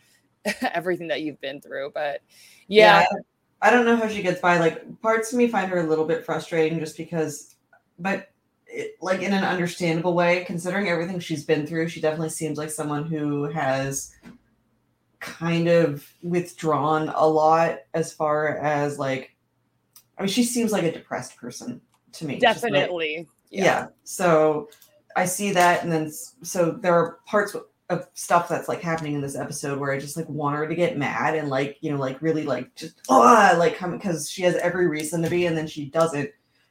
everything 0.61 1.07
that 1.07 1.21
you've 1.21 1.39
been 1.39 1.61
through? 1.61 1.91
But 1.93 2.21
yeah, 2.67 3.05
I 3.63 3.69
don't 3.69 3.85
know 3.85 3.95
how 3.95 4.09
she 4.09 4.21
gets 4.21 4.41
by. 4.41 4.59
Like 4.59 5.01
parts 5.01 5.31
of 5.31 5.37
me 5.37 5.47
find 5.47 5.71
her 5.71 5.79
a 5.79 5.87
little 5.87 6.03
bit 6.05 6.25
frustrating 6.25 6.79
just 6.79 6.97
because, 6.97 7.55
but 7.97 8.29
it, 8.67 8.97
like 9.01 9.21
in 9.21 9.31
an 9.33 9.45
understandable 9.45 10.13
way, 10.13 10.43
considering 10.43 10.89
everything 10.89 11.19
she's 11.19 11.45
been 11.45 11.65
through, 11.65 11.87
she 11.87 12.01
definitely 12.01 12.29
seems 12.29 12.57
like 12.57 12.69
someone 12.69 13.05
who 13.05 13.45
has 13.45 14.13
kind 15.21 15.69
of 15.69 16.05
withdrawn 16.21 17.07
a 17.15 17.25
lot 17.25 17.79
as 17.93 18.11
far 18.11 18.57
as 18.57 18.99
like, 18.99 19.33
I 20.17 20.23
mean, 20.23 20.29
she 20.29 20.43
seems 20.43 20.73
like 20.73 20.83
a 20.83 20.91
depressed 20.91 21.37
person 21.37 21.79
to 22.13 22.25
me. 22.25 22.39
just 22.39 22.63
like- 22.63 22.73
definitely. 22.73 23.29
yeah. 23.49 23.87
So 24.03 24.69
I 25.15 25.23
see 25.25 25.51
that, 25.53 25.83
and 25.83 25.91
then 25.91 26.11
so 26.11 26.71
there 26.71 26.93
are 26.93 27.19
parts 27.25 27.55
of 27.89 28.07
stuff 28.13 28.47
that's 28.47 28.67
like 28.67 28.81
happening 28.81 29.13
in 29.13 29.21
this 29.21 29.35
episode 29.35 29.79
where 29.79 29.91
I 29.91 29.99
just 29.99 30.15
like 30.15 30.29
want 30.29 30.55
her 30.55 30.67
to 30.67 30.75
get 30.75 30.97
mad 30.97 31.35
and 31.35 31.49
like 31.49 31.77
you 31.81 31.91
know 31.91 31.97
like 31.97 32.21
really 32.21 32.43
like 32.43 32.73
just 32.75 33.01
ah 33.09 33.55
like 33.57 33.75
come 33.75 33.91
because 33.91 34.29
she 34.29 34.43
has 34.43 34.55
every 34.55 34.87
reason 34.87 35.21
to 35.23 35.29
be, 35.29 35.45
and 35.45 35.57
then 35.57 35.67
she 35.67 35.85
doesn't, 35.85 36.29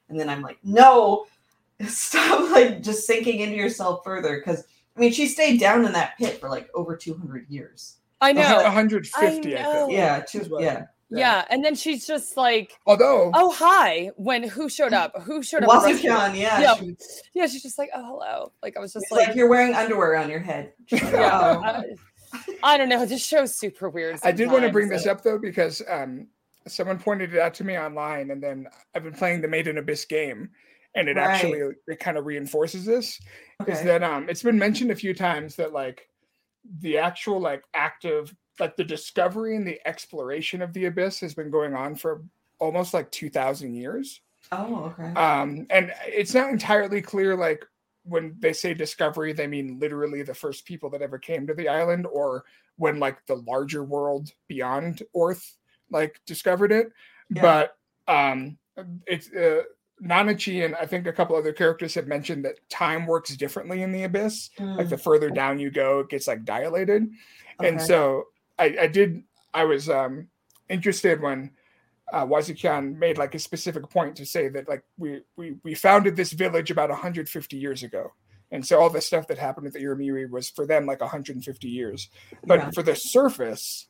and 0.08 0.18
then 0.18 0.28
I'm 0.28 0.42
like 0.42 0.58
no, 0.62 1.26
stop 1.86 2.50
like 2.50 2.82
just 2.82 3.06
sinking 3.06 3.40
into 3.40 3.56
yourself 3.56 4.02
further 4.04 4.38
because 4.38 4.64
I 4.96 5.00
mean 5.00 5.12
she 5.12 5.28
stayed 5.28 5.60
down 5.60 5.84
in 5.84 5.92
that 5.92 6.16
pit 6.18 6.40
for 6.40 6.48
like 6.48 6.68
over 6.74 6.96
200 6.96 7.48
years. 7.48 7.96
I 8.20 8.32
know. 8.32 8.62
150 8.62 9.20
I, 9.20 9.26
I 9.26 9.30
think 9.30 9.92
Yeah, 9.92 10.20
two, 10.20 10.40
Is 10.40 10.50
yeah. 10.60 10.84
Yeah. 11.18 11.44
and 11.50 11.64
then 11.64 11.74
she's 11.74 12.06
just 12.06 12.36
like, 12.36 12.72
although 12.86 13.30
"Oh 13.34 13.52
hi!" 13.52 14.10
When 14.16 14.42
who 14.42 14.68
showed 14.68 14.92
up? 14.92 15.20
Who 15.22 15.42
showed 15.42 15.64
up? 15.64 15.82
to 15.82 15.88
rescue 15.92 16.10
her? 16.10 16.16
Wazukyan, 16.18 16.36
yeah. 16.38 16.60
Yeah. 16.60 16.74
she- 16.76 16.96
Yeah, 17.34 17.46
she's 17.46 17.62
just 17.62 17.78
like, 17.78 17.90
"Oh 17.94 18.04
hello." 18.04 18.52
Like 18.62 18.76
I 18.76 18.80
was 18.80 18.92
just 18.92 19.06
like, 19.10 19.28
like, 19.28 19.36
you're 19.36 19.48
wearing 19.48 19.74
underwear 19.74 20.16
on 20.16 20.30
your 20.30 20.40
head. 20.40 20.72
Like, 20.92 21.02
yeah. 21.02 21.56
"Oh." 21.56 21.62
I, 21.64 21.84
I 22.62 22.78
don't 22.78 22.88
know. 22.88 23.04
This 23.04 23.24
show's 23.26 23.54
super 23.56 23.90
weird. 23.90 24.18
I 24.22 24.32
did 24.32 24.50
want 24.50 24.64
to 24.64 24.70
bring 24.72 24.86
sometimes. 24.86 25.02
this 25.04 25.10
up 25.10 25.22
though 25.22 25.38
because 25.38 25.82
um, 25.88 26.28
someone 26.66 26.98
pointed 26.98 27.34
it 27.34 27.40
out 27.40 27.52
to 27.54 27.64
me 27.64 27.78
online, 27.78 28.30
and 28.30 28.42
then 28.42 28.66
I've 28.94 29.02
been 29.04 29.12
playing 29.12 29.42
the 29.42 29.48
Made 29.48 29.66
in 29.68 29.76
Abyss 29.78 30.06
game, 30.06 30.48
and 30.94 31.08
it 31.08 31.16
Right. 31.16 31.26
actually 31.26 31.60
it 31.86 31.98
kind 32.00 32.16
of 32.16 32.24
reinforces 32.24 32.86
this. 32.86 33.20
Is 33.66 33.78
Okay. 33.78 33.84
that 33.84 34.02
um, 34.02 34.28
it's 34.30 34.42
been 34.42 34.58
mentioned 34.58 34.90
a 34.90 34.94
few 34.96 35.12
times 35.14 35.56
that 35.56 35.72
like 35.74 36.08
the 36.80 36.96
actual 36.98 37.38
like 37.40 37.62
active 37.74 38.34
like 38.60 38.76
the 38.76 38.84
discovery 38.84 39.56
and 39.56 39.66
the 39.66 39.80
exploration 39.86 40.62
of 40.62 40.72
the 40.72 40.86
abyss 40.86 41.20
has 41.20 41.34
been 41.34 41.50
going 41.50 41.74
on 41.74 41.94
for 41.94 42.22
almost 42.58 42.94
like 42.94 43.10
two 43.10 43.30
thousand 43.30 43.74
years. 43.74 44.20
Oh, 44.50 44.92
okay. 44.98 45.18
um 45.18 45.66
and 45.70 45.92
it's 46.06 46.34
not 46.34 46.50
entirely 46.50 47.00
clear 47.00 47.36
like 47.36 47.64
when 48.04 48.34
they 48.40 48.52
say 48.52 48.74
discovery 48.74 49.32
they 49.32 49.46
mean 49.46 49.78
literally 49.78 50.22
the 50.22 50.34
first 50.34 50.64
people 50.66 50.90
that 50.90 51.00
ever 51.00 51.16
came 51.18 51.46
to 51.46 51.54
the 51.54 51.68
island 51.68 52.06
or 52.06 52.44
when 52.76 52.98
like 52.98 53.24
the 53.26 53.36
larger 53.36 53.84
world 53.84 54.32
beyond 54.48 55.02
orth 55.12 55.56
like 55.90 56.20
discovered 56.26 56.72
it 56.72 56.92
Yeah. 57.30 57.42
but 57.42 58.12
um 58.12 58.58
it's 59.06 59.30
uh 59.32 59.62
Nanachi 60.02 60.64
and 60.64 60.74
I 60.74 60.84
think 60.86 61.06
a 61.06 61.12
couple 61.12 61.36
other 61.36 61.52
characters 61.52 61.94
have 61.94 62.08
mentioned 62.08 62.44
that 62.44 62.58
time 62.68 63.06
works 63.06 63.36
differently 63.36 63.82
in 63.82 63.92
the 63.92 64.02
abyss. 64.02 64.50
Like 64.58 64.88
Mm, 64.88 64.90
the 64.90 64.98
further 64.98 65.30
down 65.30 65.60
you 65.60 65.70
go, 65.70 66.00
it 66.00 66.08
gets 66.08 66.26
like 66.26 66.44
dilated. 66.44 67.08
And 67.60 67.80
so 67.80 68.24
I, 68.58 68.76
I 68.82 68.86
did 68.86 69.22
I 69.54 69.64
was 69.64 69.88
um 69.88 70.28
interested 70.68 71.20
when 71.20 71.50
uh, 72.12 72.26
Wazukyan 72.26 72.96
made 72.98 73.16
like 73.16 73.34
a 73.34 73.38
specific 73.38 73.88
point 73.88 74.16
to 74.16 74.26
say 74.26 74.48
that 74.48 74.68
like 74.68 74.84
we 74.98 75.22
we 75.36 75.56
we 75.62 75.74
founded 75.74 76.16
this 76.16 76.32
village 76.32 76.70
about 76.70 76.90
150 76.90 77.56
years 77.56 77.82
ago, 77.82 78.12
and 78.50 78.64
so 78.66 78.80
all 78.80 78.90
the 78.90 79.00
stuff 79.00 79.26
that 79.28 79.38
happened 79.38 79.64
with 79.64 79.74
the 79.74 79.80
Iramiri 79.82 80.28
was 80.28 80.50
for 80.50 80.66
them 80.66 80.84
like 80.86 81.00
150 81.00 81.68
years, 81.68 82.08
but 82.46 82.58
Yeah. 82.58 82.70
for 82.70 82.82
the 82.82 82.94
surface, 82.94 83.88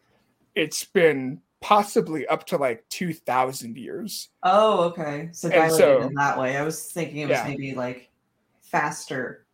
it's 0.55 0.85
been 0.85 1.41
possibly 1.61 2.27
up 2.27 2.45
to 2.45 2.57
like 2.57 2.85
2,000 2.89 3.77
years. 3.79 4.31
Oh, 4.43 4.85
okay. 4.85 5.29
So 5.33 5.49
dilated 5.49 5.77
so- 5.79 6.01
in 6.03 6.15
that 6.15 6.37
way. 6.39 6.57
I 6.57 6.63
was 6.63 6.91
thinking 6.93 7.19
it 7.19 7.29
was 7.29 7.39
Yeah. 7.39 7.47
maybe 7.49 7.75
like 7.75 8.11
faster, 8.61 9.47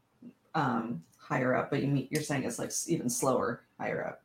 um, 0.55 1.05
higher 1.19 1.55
up, 1.55 1.71
but 1.71 1.83
you 1.83 1.89
mean 1.89 2.09
you're 2.11 2.23
saying 2.23 2.45
it's 2.45 2.59
like 2.59 2.73
even 2.87 3.11
slower 3.11 3.65
higher 3.79 4.07
up. 4.07 4.23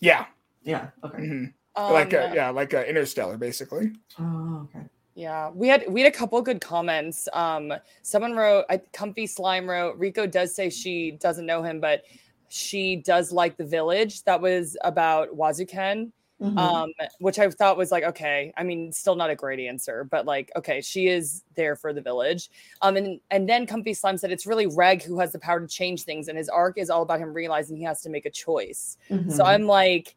Yeah, 0.00 0.26
Yeah. 0.62 0.90
Okay. 1.04 1.18
mhm. 1.18 1.52
Um, 1.76 1.92
like 1.92 2.14
a, 2.14 2.32
yeah, 2.34 2.48
like 2.48 2.72
a 2.72 2.88
interstellar 2.88 3.36
basically. 3.36 3.92
Oh, 4.18 4.66
okay. 4.74 4.86
Yeah, 5.14 5.50
we 5.50 5.68
had 5.68 5.84
we 5.88 6.00
had 6.02 6.12
a 6.12 6.16
couple 6.16 6.40
good 6.42 6.60
comments. 6.60 7.28
Um, 7.32 7.72
someone 8.02 8.34
wrote, 8.34 8.64
I, 8.68 8.78
"Comfy 8.92 9.26
Slime 9.26 9.68
wrote, 9.68 9.98
Riko 9.98 10.30
does 10.30 10.54
say 10.54 10.70
she 10.70 11.12
doesn't 11.12 11.46
know 11.46 11.62
him, 11.62 11.80
but 11.80 12.02
she 12.48 12.96
does 12.96 13.32
like 13.32 13.56
the 13.56 13.64
village." 13.64 14.22
That 14.24 14.40
was 14.40 14.76
about 14.84 15.36
Wazukyan, 15.36 16.12
Mhm. 16.40 16.58
um, 16.58 16.92
which 17.18 17.38
I 17.38 17.48
thought 17.48 17.78
was 17.78 17.90
like, 17.90 18.04
okay. 18.04 18.52
I 18.56 18.62
mean, 18.62 18.92
still 18.92 19.14
not 19.16 19.30
a 19.30 19.34
great 19.34 19.58
answer, 19.58 20.04
but 20.04 20.26
like, 20.26 20.52
okay, 20.54 20.82
she 20.82 21.06
is 21.08 21.44
there 21.54 21.76
for 21.76 21.94
the 21.94 22.02
village. 22.02 22.50
Um, 22.82 22.96
and 22.96 23.20
and 23.30 23.48
then 23.48 23.66
Comfy 23.66 23.94
Slime 23.94 24.18
said 24.18 24.30
it's 24.30 24.46
really 24.46 24.66
Reg 24.66 25.02
who 25.02 25.18
has 25.18 25.32
the 25.32 25.38
power 25.38 25.60
to 25.60 25.66
change 25.66 26.02
things, 26.02 26.28
and 26.28 26.36
his 26.36 26.50
arc 26.50 26.76
is 26.76 26.90
all 26.90 27.02
about 27.02 27.20
him 27.20 27.32
realizing 27.32 27.76
he 27.76 27.84
has 27.84 28.02
to 28.02 28.10
make 28.10 28.26
a 28.26 28.30
choice. 28.30 28.98
So 29.08 29.14
Mhm. 29.16 29.46
I'm 29.46 29.62
like, 29.66 30.14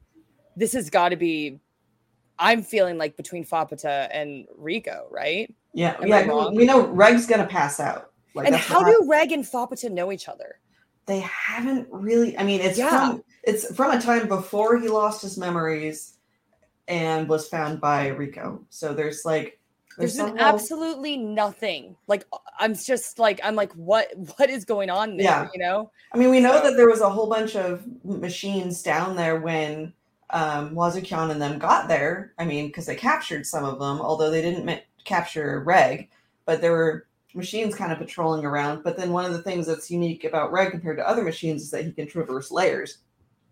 this 0.57 0.74
has 0.74 0.89
got 0.89 1.09
to 1.09 1.15
be 1.15 1.59
I'm 2.41 2.63
feeling 2.63 2.97
like 2.97 3.17
between 3.17 3.45
Faputa 3.45 4.07
and 4.11 4.47
Riko, 4.57 5.11
right? 5.11 5.53
Yeah, 5.74 5.97
Am 6.01 6.07
yeah. 6.07 6.49
We 6.51 6.65
know 6.65 6.88
Reg's 6.88 7.28
gonna 7.28 7.45
pass 7.45 7.80
out. 7.80 8.11
Like, 8.34 8.47
and 8.47 8.55
how 8.55 8.84
do 8.84 9.05
Reg 9.09 9.32
and 9.32 9.43
Faputa 9.43 9.91
know 9.91 10.11
each 10.11 10.30
other? 10.30 10.59
They 11.10 11.20
haven't 11.22 11.88
really 11.91 12.38
i 12.38 12.43
mean 12.43 12.62
it's 12.62 12.78
Yeah. 12.78 12.89
from 13.10 13.24
it's 13.43 13.76
from 13.76 13.89
a 13.97 13.99
time 13.99 14.28
before 14.28 14.78
he 14.80 14.88
lost 14.88 15.24
his 15.24 15.38
memories 15.39 16.14
and 16.88 17.28
was 17.28 17.47
found 17.49 17.82
by 17.82 18.12
riko 18.12 18.60
so 18.70 18.93
there's 18.93 19.26
like 19.26 19.60
There's 19.97 20.16
been 20.18 20.38
absolutely 20.39 21.18
nothing. 21.18 21.95
Like 22.07 22.24
I'm 22.60 22.74
just 22.76 23.18
like 23.20 23.39
I'm 23.43 23.55
like 23.55 23.74
what 23.74 24.07
what 24.38 24.49
is 24.51 24.64
going 24.66 24.89
on 24.91 25.18
there? 25.18 25.26
Yeah. 25.26 25.47
You 25.53 25.60
know? 25.66 25.91
i 26.14 26.18
mean 26.18 26.30
we 26.30 26.39
know 26.39 26.57
so- 26.57 26.64
that 26.70 26.78
there 26.78 26.88
was 26.89 27.01
a 27.01 27.10
whole 27.10 27.28
bunch 27.28 27.55
of 27.55 27.84
machines 28.03 28.84
down 28.84 29.16
there 29.16 29.39
when 29.41 29.91
um 30.30 30.76
Wazukyan 30.76 31.32
and 31.32 31.41
them 31.41 31.57
got 31.57 31.88
there 31.88 32.34
i 32.38 32.45
mean 32.45 32.68
because 32.68 32.86
they 32.86 32.95
captured 32.95 33.45
some 33.47 33.66
of 33.66 33.80
them 33.80 33.99
although 33.99 34.30
they 34.30 34.43
didn't 34.43 34.64
ma- 34.66 34.86
capture 35.05 35.64
reg 35.66 36.07
but 36.45 36.62
there 36.62 36.72
were 36.72 37.07
machines 37.34 37.76
kind 37.76 37.92
of 37.92 37.98
patrolling 38.00 38.44
around 38.46 38.84
but 38.84 38.98
then 38.98 39.12
one 39.12 39.26
of 39.26 39.34
the 39.34 39.42
things 39.42 39.68
that's 39.68 39.92
unique 39.92 40.24
about 40.24 40.52
reg 40.52 40.72
compared 40.72 40.98
to 40.98 41.08
other 41.08 41.24
machines 41.24 41.62
is 41.62 41.70
that 41.72 41.86
he 41.86 41.92
can 41.92 42.08
traverse 42.08 42.50
layers 42.52 43.00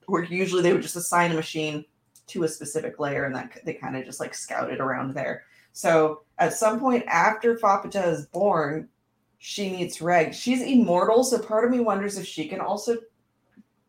where 0.08 0.24
usually 0.24 0.62
they 0.64 0.74
would 0.74 0.82
just 0.82 0.96
assign 0.96 1.32
a 1.32 1.36
machine 1.36 1.86
to 2.28 2.44
a 2.44 2.48
specific 2.48 3.00
layer 3.00 3.26
and 3.26 3.36
that 3.36 3.60
they 3.66 3.74
kind 3.74 3.96
of 3.96 4.06
just 4.06 4.20
like 4.20 4.34
scouted 4.34 4.80
around 4.80 5.14
there. 5.14 5.44
So 5.74 6.22
at 6.40 6.54
some 6.54 6.80
point 6.80 7.04
after 7.08 7.56
Faputa 7.56 8.08
is 8.08 8.26
born, 8.28 8.90
she 9.38 9.70
meets 9.70 10.02
Reg. 10.02 10.34
She's 10.34 10.62
immortal, 10.62 11.24
so 11.24 11.40
part 11.40 11.64
of 11.66 11.72
me 11.72 11.80
wonders 11.80 12.18
if 12.18 12.26
she 12.26 12.48
can 12.48 12.60
also, 12.60 12.98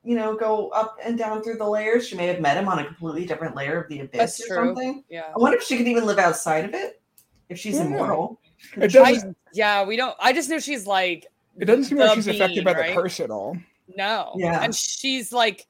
you 0.05 0.15
know, 0.15 0.37
go 0.37 0.69
up 0.69 0.99
and 1.03 1.17
down 1.17 1.43
through 1.43 1.57
the 1.57 1.69
layers. 1.69 2.07
She 2.07 2.17
may 2.17 2.27
have 2.27 2.41
met 2.41 2.57
him 2.57 2.69
on 2.69 2.79
a 2.81 2.85
completely 2.85 3.25
different 3.25 3.57
layer 3.57 3.81
of 3.81 3.89
the 3.89 4.01
abyss 4.01 4.39
That's 4.39 4.43
or 4.43 4.57
true. 4.57 4.67
something. 4.67 5.05
Yeah. 5.09 5.33
I 5.35 5.39
wonder 5.39 5.57
if 5.57 5.65
she 5.65 5.79
could 5.79 5.89
even 5.89 6.05
live 6.05 6.19
outside 6.19 6.65
of 6.65 6.75
it 6.75 7.01
if 7.49 7.59
she's 7.59 7.77
Yeah. 7.77 7.87
immortal. 7.87 8.41
It 8.77 8.93
doesn't. 8.93 9.37
Yeah, 9.53 9.85
we 9.85 9.97
don't 9.97 10.15
I 10.21 10.33
just 10.33 10.49
know 10.51 10.59
she's 10.59 10.87
like 10.87 11.27
It 11.59 11.65
doesn't 11.67 11.85
seem 11.85 11.99
like 11.99 12.15
she's 12.15 12.27
affected 12.27 12.65
by 12.65 12.73
bean, 12.75 12.83
the 12.83 12.89
right? 12.89 12.95
curse 12.97 13.21
at 13.21 13.31
all. 13.31 13.57
No. 13.97 14.33
Yeah. 14.37 14.63
And 14.63 14.75
she's 14.75 15.33
like 15.33 15.67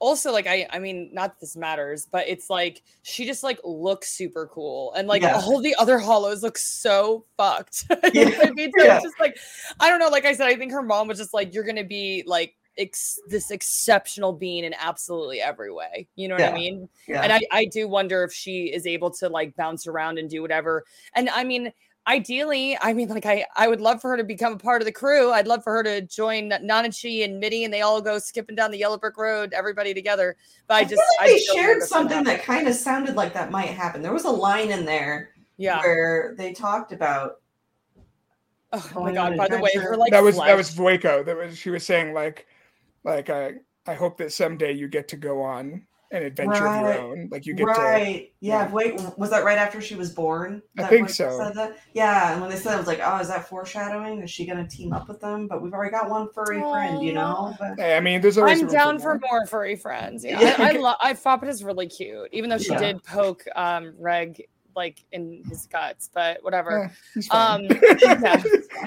also 0.00 0.30
like 0.30 0.46
I 0.46 0.66
I 0.70 0.78
mean 0.78 1.10
not 1.12 1.30
that 1.34 1.40
this 1.40 1.56
matters, 1.56 2.06
but 2.10 2.28
it's 2.28 2.48
like 2.48 2.82
she 3.02 3.26
just 3.26 3.42
like 3.42 3.58
looks 3.64 4.10
super 4.10 4.46
cool. 4.46 4.92
And 4.94 5.08
like 5.08 5.22
Yeah. 5.22 5.40
all 5.44 5.60
the 5.60 5.74
other 5.74 5.98
hollows 5.98 6.42
look 6.42 6.56
so 6.58 7.24
fucked. 7.36 7.84
Yeah. 8.12 8.30
I 8.42 8.50
mean? 8.52 8.70
So 8.78 8.84
Yeah. 8.84 8.96
it's 8.96 9.04
just 9.04 9.18
like 9.20 9.36
I 9.80 9.90
don't 9.90 9.98
know, 9.98 10.08
like 10.08 10.24
I 10.24 10.34
said, 10.34 10.46
I 10.46 10.56
think 10.56 10.70
her 10.72 10.82
mom 10.82 11.08
was 11.08 11.18
just 11.18 11.34
like, 11.34 11.52
You're 11.52 11.64
gonna 11.64 11.82
be 11.84 12.22
like 12.26 12.54
ex- 12.78 13.18
this 13.26 13.50
exceptional 13.50 14.32
being 14.32 14.62
in 14.62 14.72
absolutely 14.78 15.40
every 15.40 15.72
way. 15.72 16.06
You 16.14 16.28
know 16.28 16.36
what 16.36 16.44
I 16.44 16.54
mean? 16.54 16.88
Yeah. 17.08 17.22
And 17.22 17.32
I, 17.32 17.40
I 17.50 17.64
do 17.64 17.88
wonder 17.88 18.22
if 18.22 18.32
she 18.32 18.66
is 18.72 18.86
able 18.86 19.10
to 19.16 19.28
like 19.28 19.56
bounce 19.56 19.88
around 19.88 20.18
and 20.18 20.30
do 20.30 20.42
whatever. 20.42 20.84
And 21.14 21.28
I 21.28 21.42
mean, 21.42 21.72
ideally, 22.08 22.76
I 22.80 22.92
mean, 22.94 23.08
like 23.08 23.26
I, 23.26 23.44
I 23.54 23.68
would 23.68 23.80
love 23.80 24.00
for 24.00 24.10
her 24.10 24.16
to 24.16 24.24
become 24.24 24.54
a 24.54 24.58
part 24.58 24.80
of 24.82 24.86
the 24.86 24.92
crew. 24.92 25.30
I'd 25.30 25.46
love 25.46 25.62
for 25.62 25.72
her 25.74 25.82
to 25.82 26.00
join 26.00 26.50
Nanachi 26.50 27.24
and 27.24 27.38
Mitty 27.38 27.64
and 27.64 27.72
they 27.72 27.82
all 27.82 28.00
go 28.00 28.18
skipping 28.18 28.56
down 28.56 28.70
the 28.70 28.78
yellow 28.78 28.98
brick 28.98 29.18
road, 29.18 29.52
everybody 29.52 29.94
together. 29.94 30.36
But 30.66 30.74
I, 30.74 30.78
I 30.78 30.84
just 30.84 30.94
feel 30.94 31.02
I 31.20 31.24
like 31.24 31.32
they 31.32 31.40
shared 31.40 31.82
something 31.82 32.24
that 32.24 32.40
happens. 32.40 32.46
kind 32.46 32.68
of 32.68 32.74
sounded 32.74 33.14
like 33.14 33.34
that 33.34 33.50
might 33.50 33.68
happen. 33.68 34.02
There 34.02 34.12
was 34.12 34.24
a 34.24 34.30
line 34.30 34.70
in 34.70 34.84
there 34.84 35.30
yeah. 35.58 35.80
where 35.80 36.34
they 36.36 36.52
talked 36.52 36.92
about 36.92 37.36
Oh 38.70 39.00
my 39.00 39.14
god! 39.14 39.34
By 39.34 39.48
the 39.48 39.58
way, 39.58 39.70
her 39.76 39.96
like 39.96 40.12
that 40.12 40.22
was 40.22 40.34
flesh- 40.34 40.48
that 40.48 40.56
was 40.56 40.74
Vueko. 40.74 41.24
That 41.24 41.38
was 41.38 41.56
she 41.56 41.70
was 41.70 41.86
saying 41.86 42.12
like, 42.12 42.46
like 43.02 43.30
I 43.30 43.54
I 43.86 43.94
hope 43.94 44.18
that 44.18 44.30
someday 44.30 44.72
you 44.72 44.88
get 44.88 45.08
to 45.08 45.16
go 45.16 45.40
on 45.40 45.86
an 46.10 46.22
adventure 46.22 46.66
of 46.66 46.72
Right. 46.72 46.80
your 46.94 47.00
own. 47.00 47.28
Like 47.30 47.44
you 47.46 47.54
get 47.54 47.64
to. 47.64 47.70
right. 47.70 48.32
yeah. 48.40 48.66
yeah. 48.66 48.72
Wait, 48.72 48.94
was 49.18 49.30
that 49.30 49.44
right 49.44 49.58
after 49.58 49.80
she 49.80 49.94
was 49.94 50.10
born? 50.14 50.62
I 50.78 50.84
think 50.84 51.10
so. 51.10 51.38
Said 51.38 51.54
that? 51.54 51.76
Yeah. 51.92 52.32
And 52.32 52.40
when 52.40 52.48
they 52.50 52.56
said, 52.56 52.72
it, 52.72 52.76
I 52.76 52.78
was 52.78 52.86
like, 52.86 53.00
oh, 53.04 53.18
is 53.18 53.28
that 53.28 53.48
foreshadowing? 53.48 54.22
Is 54.22 54.30
she 54.30 54.46
going 54.46 54.58
to 54.66 54.76
team 54.76 54.92
up 54.92 55.08
with 55.08 55.20
them? 55.20 55.46
But 55.48 55.62
we've 55.62 55.72
already 55.72 55.90
got 55.90 56.08
one 56.08 56.28
furry 56.34 56.62
friend, 56.62 57.02
you 57.02 57.12
know. 57.12 57.54
But 57.58 57.78
Hey, 57.78 57.96
I 57.96 58.00
mean, 58.00 58.20
there's 58.20 58.38
always 58.38 58.60
I'm 58.60 58.66
room 58.66 58.74
down 58.74 58.94
more. 58.98 59.00
for 59.00 59.20
more 59.30 59.46
furry 59.46 59.76
friends. 59.76 60.24
Yeah, 60.24 60.40
Yeah. 60.42 60.56
I, 60.58 60.68
I 60.70 60.72
love. 60.72 60.96
I 61.00 61.12
Faputa's 61.14 61.62
really 61.62 61.88
cute, 61.88 62.28
even 62.32 62.48
though 62.48 62.58
she 62.58 62.72
Yeah. 62.72 62.78
did 62.78 63.04
poke 63.04 63.44
um 63.54 63.94
Reg 63.98 64.42
like 64.78 65.04
in 65.12 65.42
his 65.48 65.66
guts, 65.66 66.08
but 66.14 66.42
whatever. 66.42 66.84
Eh, 66.84 66.88
he's. 67.14 67.30
Um, 67.32 67.64
yeah. 68.00 68.42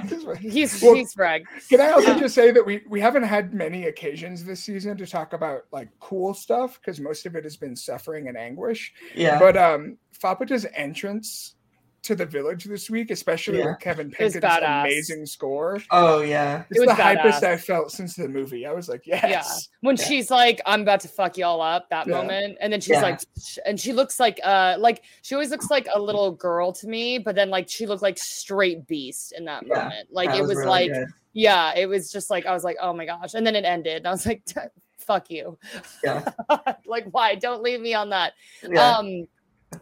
He's 0.08 0.24
fine. 0.24 0.36
He's 0.40 0.82
Well, 0.82 0.96
he's 0.96 1.16
Reg. 1.18 1.46
Can 1.70 1.82
I 1.82 1.92
also 1.92 2.14
Uh, 2.14 2.20
just 2.20 2.34
say 2.34 2.50
that 2.52 2.66
we 2.66 2.82
we 2.90 3.00
haven't 3.02 3.24
had 3.24 3.54
many 3.54 3.86
occasions 3.86 4.44
this 4.46 4.64
season 4.64 4.96
to 4.98 5.06
talk 5.06 5.34
about 5.34 5.66
like 5.72 5.90
cool 6.00 6.34
stuff 6.34 6.80
because 6.80 7.00
most 7.00 7.26
of 7.26 7.36
it 7.36 7.44
has 7.44 7.58
been 7.58 7.76
suffering 7.76 8.30
and 8.30 8.38
anguish. 8.38 8.94
yeah. 9.14 9.38
But 9.38 9.58
um 9.58 9.98
Faputa's 10.24 10.66
entrance 10.74 11.56
to 12.04 12.16
the 12.16 12.26
village 12.26 12.64
this 12.64 12.90
week, 12.90 13.12
especially 13.12 13.60
Yeah. 13.60 13.72
with 13.72 13.80
Kevin 13.80 14.08
was 14.20 14.34
Penkin's 14.34 14.64
amazing 14.64 15.26
score. 15.28 15.80
oh, 15.92 16.22
yeah. 16.22 16.64
It's 16.72 16.80
was 16.80 16.90
the 16.90 16.96
hypest. 16.96 17.44
I 17.44 17.58
felt 17.58 17.92
since 17.92 18.16
the 18.16 18.28
movie. 18.28 18.66
I 18.66 18.72
was 18.72 18.90
like, 18.90 19.06
yes. 19.06 19.22
Yeah. 19.24 19.44
When 19.82 19.96
Yeah. 19.98 20.06
she's 20.06 20.32
like, 20.32 20.62
"I'm 20.66 20.82
about 20.82 21.02
to 21.02 21.08
fuck 21.08 21.38
y'all 21.38 21.62
up," 21.62 21.90
that 21.90 22.08
Yeah. 22.08 22.14
moment, 22.16 22.58
and 22.60 22.74
then 22.74 22.82
she's 22.82 22.92
Yeah. 22.96 23.02
like, 23.02 23.20
sh- 23.40 23.60
and 23.66 23.80
she 23.80 23.94
looks 23.94 24.20
like, 24.20 24.40
uh, 24.44 24.78
like 24.80 25.04
she 25.22 25.36
always 25.36 25.52
looks 25.52 25.70
like 25.70 25.88
a 25.94 26.02
little 26.02 26.32
girl 26.32 26.72
to 26.74 26.88
me, 26.88 27.20
but 27.20 27.36
then 27.36 27.50
like 27.52 27.70
she 27.70 27.86
looked 27.86 28.02
like 28.02 28.18
straight 28.18 28.88
beast 28.88 29.34
in 29.38 29.46
that 29.46 29.64
Yeah, 29.68 29.76
moment. 29.84 30.08
Like 30.12 30.30
That 30.32 30.40
it 30.40 30.42
was 30.42 30.58
really 30.58 30.70
like, 30.70 30.92
good. 30.94 31.08
yeah, 31.34 31.74
it 31.76 31.86
was 31.88 32.12
just 32.12 32.32
like 32.32 32.48
I 32.48 32.54
was 32.54 32.64
like, 32.64 32.78
oh 32.82 32.94
my 32.94 33.06
gosh, 33.06 33.36
and 33.36 33.46
then 33.46 33.56
it 33.56 33.64
ended, 33.66 33.98
and 33.98 34.08
I 34.08 34.12
was 34.12 34.26
like, 34.26 34.42
fuck 34.98 35.30
you, 35.30 35.58
Yeah. 36.04 36.32
like 36.88 37.06
why? 37.12 37.36
Don't 37.36 37.62
leave 37.62 37.80
me 37.82 37.94
on 37.94 38.10
that. 38.10 38.34
Yeah. 38.68 38.98
Um, 38.98 39.28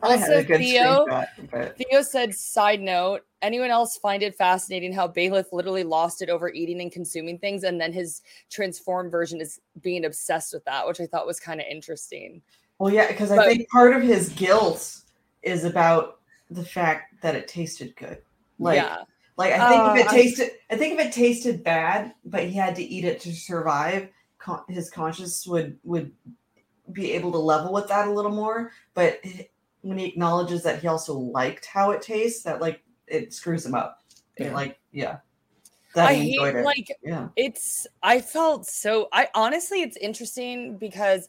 I 0.03 0.07
I 0.07 0.11
also, 0.17 0.43
Theo- 0.43 1.05
but- 1.51 1.77
Theo 1.77 2.01
said, 2.01 2.35
side 2.35 2.79
note, 2.81 3.25
anyone 3.41 3.69
else 3.69 3.97
find 3.97 4.21
it 4.23 4.35
fascinating 4.35 4.93
how 4.93 5.07
Belaf 5.07 5.51
literally 5.51 5.83
lost 5.83 6.21
it 6.21 6.29
over 6.29 6.49
eating 6.51 6.81
and 6.81 6.91
consuming 6.91 7.37
things, 7.39 7.63
and 7.63 7.79
then 7.81 7.91
his 7.91 8.21
transformed 8.49 9.11
version 9.11 9.41
is 9.41 9.59
being 9.81 10.05
obsessed 10.05 10.53
with 10.53 10.63
that, 10.65 10.87
which 10.87 10.99
I 11.01 11.05
thought 11.07 11.25
was 11.27 11.39
kind 11.39 11.59
of 11.59 11.65
interesting. 11.69 12.41
Well, 12.77 12.93
yeah, 12.93 13.07
because 13.07 13.31
I 13.31 13.45
think 13.45 13.67
part 13.69 13.93
of 13.95 14.01
his 14.03 14.29
guilt 14.29 15.01
is 15.43 15.63
about 15.65 16.19
the 16.49 16.63
fact 16.63 17.21
that 17.21 17.35
it 17.35 17.47
tasted 17.47 17.95
good. 17.95 18.19
Like, 18.59 18.75
yeah. 18.77 19.03
like 19.37 19.53
I 19.53 19.69
think 19.69 19.81
Uh, 19.81 19.93
if 19.95 19.99
it 20.05 20.07
I- 20.11 20.15
tasted, 20.15 20.51
I 20.69 20.75
think 20.77 20.99
if 20.99 21.07
it 21.07 21.13
tasted 21.13 21.63
bad, 21.63 22.13
but 22.25 22.43
he 22.43 22.51
had 22.53 22.75
to 22.75 22.83
eat 22.83 23.05
it 23.05 23.19
to 23.21 23.33
survive, 23.33 24.09
con- 24.37 24.63
his 24.69 24.89
conscience 24.89 25.45
would 25.47 25.77
would 25.83 26.11
be 26.91 27.11
able 27.13 27.31
to 27.31 27.37
level 27.37 27.71
with 27.73 27.87
that 27.87 28.07
a 28.07 28.11
little 28.11 28.31
more. 28.31 28.71
But 28.93 29.19
when 29.81 29.97
he 29.97 30.05
acknowledges 30.05 30.63
that 30.63 30.81
he 30.81 30.87
also 30.87 31.13
liked 31.13 31.65
how 31.65 31.91
it 31.91 32.01
tastes, 32.01 32.43
that 32.43 32.61
like 32.61 32.83
it 33.07 33.33
screws 33.33 33.65
him 33.65 33.75
up. 33.75 33.99
It, 34.37 34.45
Yeah. 34.45 34.53
like, 34.53 34.79
yeah, 34.91 35.17
that 35.95 36.09
I 36.09 36.15
hate 36.15 36.39
it. 36.55 36.65
like 36.65 36.91
yeah, 37.03 37.29
it's 37.35 37.87
I 38.03 38.21
felt 38.21 38.65
so 38.67 39.07
I 39.13 39.27
honestly 39.35 39.81
it's 39.81 39.97
interesting 39.97 40.77
because 40.77 41.27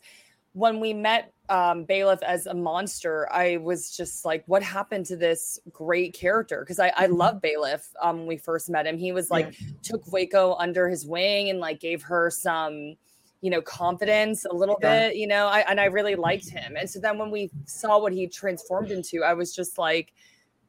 when 0.53 0.80
we 0.80 0.92
met 0.92 1.32
um 1.48 1.86
Belaf 1.86 2.22
as 2.22 2.46
a 2.46 2.55
monster, 2.55 3.28
I 3.32 3.57
was 3.59 3.96
just 3.96 4.24
like, 4.24 4.44
what 4.46 4.62
happened 4.62 5.07
to 5.07 5.16
this 5.16 5.59
great 5.72 6.14
character? 6.14 6.61
Because 6.61 6.78
I, 6.80 6.92
I 6.96 7.07
Mhm. 7.07 7.16
love 7.18 7.40
Belaf 7.40 7.82
um 8.03 8.18
when 8.18 8.26
we 8.26 8.36
first 8.36 8.68
met 8.68 8.86
him. 8.86 8.98
He 8.98 9.12
was 9.12 9.30
like 9.30 9.55
took 9.82 10.05
Vueko 10.07 10.57
under 10.59 10.88
his 10.88 11.07
wing 11.07 11.51
and 11.51 11.61
like 11.61 11.80
gave 11.80 12.03
her 12.03 12.30
some 12.30 12.96
you 13.41 13.51
know 13.51 13.62
confidence 13.62 14.45
a 14.45 14.53
little 14.53 14.78
Yeah. 14.82 15.09
bit 15.09 15.16
you 15.16 15.26
know 15.26 15.47
I 15.47 15.61
and 15.61 15.80
I 15.80 15.86
really 15.86 16.14
liked 16.14 16.49
him 16.49 16.76
and 16.76 16.88
so 16.88 17.01
then 17.01 17.18
when 17.18 17.30
we 17.30 17.51
saw 17.64 17.99
what 17.99 18.12
he 18.12 18.26
transformed 18.26 18.91
into 18.91 19.22
I 19.24 19.34
was 19.34 19.55
just 19.55 19.78
like 19.78 20.12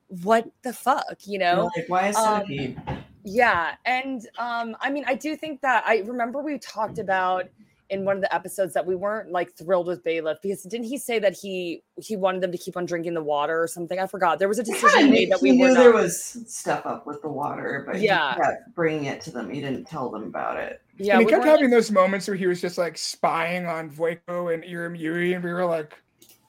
what 0.07 0.49
the 0.63 0.74
fuck 0.74 1.17
you 1.26 1.39
know 1.39 1.69
like 1.76 1.89
why 1.89 2.07
a 2.07 2.13
um, 2.13 2.43
centipede? 2.43 2.82
yeah, 3.24 3.76
and 3.86 4.28
um, 4.39 4.76
I 4.80 4.89
mean, 4.89 5.03
I 5.07 5.13
do 5.13 5.36
think 5.36 5.61
that 5.61 5.84
I 5.86 5.99
remember 5.99 6.41
we 6.41 6.57
talked 6.57 6.97
about 6.97 7.45
in 7.92 8.06
one 8.06 8.16
of 8.16 8.22
the 8.22 8.34
episodes 8.34 8.74
that 8.74 8.86
we 8.86 8.96
weren't 8.96 9.32
like 9.32 9.52
thrilled 9.56 9.86
with 9.86 10.04
Belaf 10.04 10.38
because 10.42 10.64
didn't 10.64 10.88
he 10.88 10.98
say 10.98 11.20
that 11.20 11.34
he 11.38 11.84
he 11.98 12.16
wanted 12.16 12.42
them 12.42 12.52
to 12.52 12.58
keep 12.58 12.76
on 12.78 12.86
drinking 12.86 13.14
the 13.14 13.22
water 13.24 13.62
or 13.62 13.68
something? 13.68 14.00
I 14.00 14.08
forgot. 14.08 14.39
There 14.39 14.48
was 14.48 14.60
a 14.60 14.64
decision 14.64 14.89
kinda 15.02 15.12
made 15.12 15.32
that 15.32 15.42
we 15.42 15.52
he 15.52 15.62
were 15.62 15.68
knew 15.68 15.74
not. 15.76 15.80
there 15.82 15.94
was 15.94 16.22
stuff 16.48 16.86
up 16.86 17.06
with 17.06 17.22
the 17.22 17.28
water, 17.30 17.84
but 17.86 18.00
Yeah. 18.02 18.34
he 18.36 18.42
kept 18.42 18.74
bringing 18.74 19.06
it 19.06 19.22
to 19.22 19.32
them. 19.32 19.50
He 19.52 19.62
didn't 19.62 19.86
tell 19.86 20.10
them 20.10 20.24
about 20.24 20.58
it. 20.58 20.82
yeah, 20.98 21.14
and 21.14 21.22
he 21.22 21.26
we 21.26 21.32
kept 21.32 21.44
weren't- 21.46 21.52
having 21.60 21.70
those 21.70 21.92
moments 21.92 22.28
where 22.28 22.38
he 22.38 22.48
was 22.48 22.62
just 22.62 22.78
like 22.78 22.98
spying 22.98 23.66
on 23.68 23.89
Vueko 23.92 24.54
and 24.54 24.64
Irumyuui, 24.64 25.36
and 25.36 25.44
we 25.44 25.52
were 25.52 25.66
like, 25.66 26.02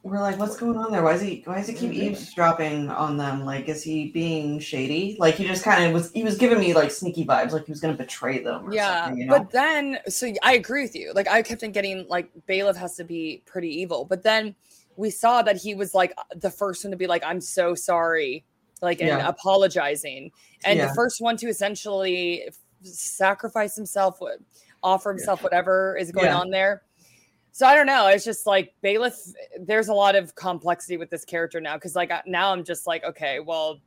We're 0.05 0.18
like, 0.20 0.36
what's 0.36 0.57
going 0.57 0.76
on 0.76 0.90
there? 0.90 1.05
Why 1.05 1.12
is 1.14 1.20
he? 1.20 1.42
Why 1.44 1.59
does 1.59 1.68
he 1.68 1.74
keep 1.74 1.92
Mhm. 1.92 1.94
eavesdropping 1.94 2.88
on 2.90 3.16
them? 3.16 3.44
Like, 3.44 3.68
is 3.68 3.84
he 3.84 4.11
being 4.11 4.59
shady? 4.59 5.16
Like, 5.20 5.36
he 5.36 5.46
just 5.46 5.62
kind 5.62 5.84
of 5.84 5.92
was. 5.92 6.11
He 6.11 6.24
was 6.24 6.36
giving 6.36 6.59
me 6.59 6.74
like 6.74 6.90
sneaky 6.90 7.24
vibes, 7.24 7.53
like 7.53 7.66
he 7.66 7.70
was 7.70 7.80
going 7.80 7.96
to 7.96 8.03
betray 8.03 8.42
them. 8.42 8.68
Or 8.68 8.74
yeah, 8.74 9.05
something, 9.05 9.20
you 9.22 9.26
know? 9.28 9.38
but 9.38 9.53
then 9.53 9.98
so 10.09 10.32
I 10.42 10.55
agree 10.55 10.82
with 10.82 10.96
you. 10.96 11.12
Like 11.14 11.28
I 11.28 11.40
kept 11.42 11.62
on 11.62 11.70
getting 11.70 12.05
like 12.09 12.30
Belaf 12.48 12.74
has 12.76 12.96
to 12.96 13.05
be 13.05 13.44
pretty 13.46 13.68
evil, 13.80 14.05
but 14.05 14.24
then 14.24 14.57
we 14.96 15.09
saw 15.09 15.40
that 15.42 15.57
he 15.57 15.74
was 15.76 15.94
like 15.94 16.12
the 16.34 16.50
first 16.50 16.84
one 16.84 16.90
to 16.90 16.96
be 16.96 17.07
like, 17.07 17.22
"I'm 17.24 17.40
so 17.40 17.76
sorry," 17.76 18.44
like 18.80 19.00
and 19.00 19.09
Yeah. 19.09 19.28
apologizing, 19.28 20.32
and 20.64 20.78
Yeah. 20.78 20.88
the 20.88 20.94
first 20.94 21.20
one 21.20 21.36
to 21.36 21.46
essentially 21.48 22.50
sacrifice 22.82 23.76
himself, 23.76 24.20
would 24.20 24.44
offer 24.82 25.11
himself 25.11 25.44
whatever 25.44 25.96
is 25.96 26.11
going 26.11 26.26
Yeah. 26.26 26.40
on 26.40 26.50
there. 26.50 26.82
So 27.53 27.66
I 27.66 27.74
don't 27.74 27.86
know. 27.86 28.09
It's 28.09 28.24
just 28.24 28.46
like 28.46 28.74
Belaf. 28.82 29.34
There's 29.61 29.88
a 29.88 29.94
lot 29.94 30.16
of 30.16 30.34
complexity 30.34 30.96
with 30.96 31.11
this 31.11 31.24
character 31.24 31.61
now 31.61 31.74
because 31.74 31.94
like 31.94 32.11
now 32.26 32.50
I'm 32.50 32.64
just 32.64 32.86
like, 32.86 33.05
okay, 33.05 33.40
well, 33.40 33.78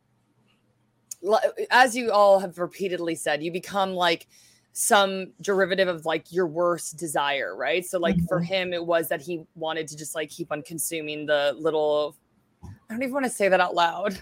as 1.72 1.96
you 1.96 2.12
all 2.12 2.40
have 2.40 2.60
repeatedly 2.60 3.16
said, 3.16 3.42
you 3.42 3.52
become 3.52 3.94
like 3.94 4.28
some 4.74 5.32
derivative 5.42 5.88
of 5.88 6.06
like 6.06 6.32
your 6.32 6.46
worst 6.46 6.98
desire, 6.98 7.56
right? 7.56 7.84
So 7.84 7.98
like 7.98 8.18
for 8.28 8.40
mm-hmm. 8.40 8.54
him, 8.54 8.74
it 8.74 8.86
was 8.86 9.08
that 9.10 9.22
he 9.22 9.44
wanted 9.56 9.88
to 9.88 9.98
just 9.98 10.14
like 10.14 10.30
keep 10.30 10.52
on 10.52 10.62
consuming 10.62 11.26
the 11.26 11.56
little. 11.58 12.16
I 12.64 12.94
don't 12.94 13.02
even 13.02 13.14
want 13.14 13.26
to 13.26 13.32
say 13.32 13.50
that 13.50 13.60
out 13.60 13.74
loud. 13.74 14.22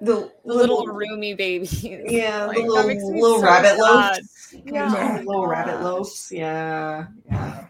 The, 0.00 0.30
The 0.44 0.54
little 0.54 0.86
roomy 0.86 1.34
baby. 1.34 1.66
yeah, 2.08 2.44
Like, 2.46 2.56
the 2.58 2.62
little, 2.62 3.20
little 3.20 3.42
rabbit 3.42 3.78
loaves. 3.78 4.35
Yeah. 4.64 4.92
Yeah, 4.94 5.16
Oh 5.20 5.24
little 5.24 5.42
my 5.46 5.50
rabbit 5.50 5.72
gosh. 5.72 5.82
loaves. 5.84 6.28
Yeah, 6.32 7.06
yeah, 7.30 7.66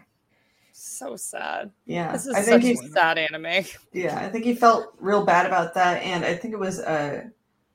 So 0.71 1.15
sad. 1.15 1.71
yeah. 1.85 2.11
This 2.11 2.25
is 2.27 2.35
I 2.35 2.41
think 2.41 2.61
such 2.61 2.69
he's 2.69 2.83
a 2.83 2.89
sad 2.89 3.17
anime. 3.17 3.65
Yeah, 3.93 4.17
I 4.19 4.29
think 4.29 4.45
he 4.45 4.55
felt 4.55 4.93
real 4.99 5.25
bad 5.25 5.45
about 5.45 5.73
that, 5.75 6.01
and 6.03 6.23
I 6.25 6.35
think 6.35 6.53
it 6.53 6.59
was 6.59 6.79
uh, 6.79 7.23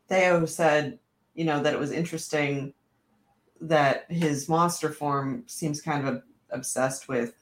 Theo 0.08 0.44
said, 0.46 0.98
you 1.34 1.44
know, 1.44 1.62
that 1.62 1.72
it 1.74 1.78
was 1.80 1.92
interesting 1.92 2.74
that 3.60 4.06
his 4.10 4.48
monster 4.48 4.88
form 4.90 5.44
seems 5.46 5.80
kind 5.80 6.06
of 6.08 6.22
obsessed 6.50 7.08
with 7.08 7.34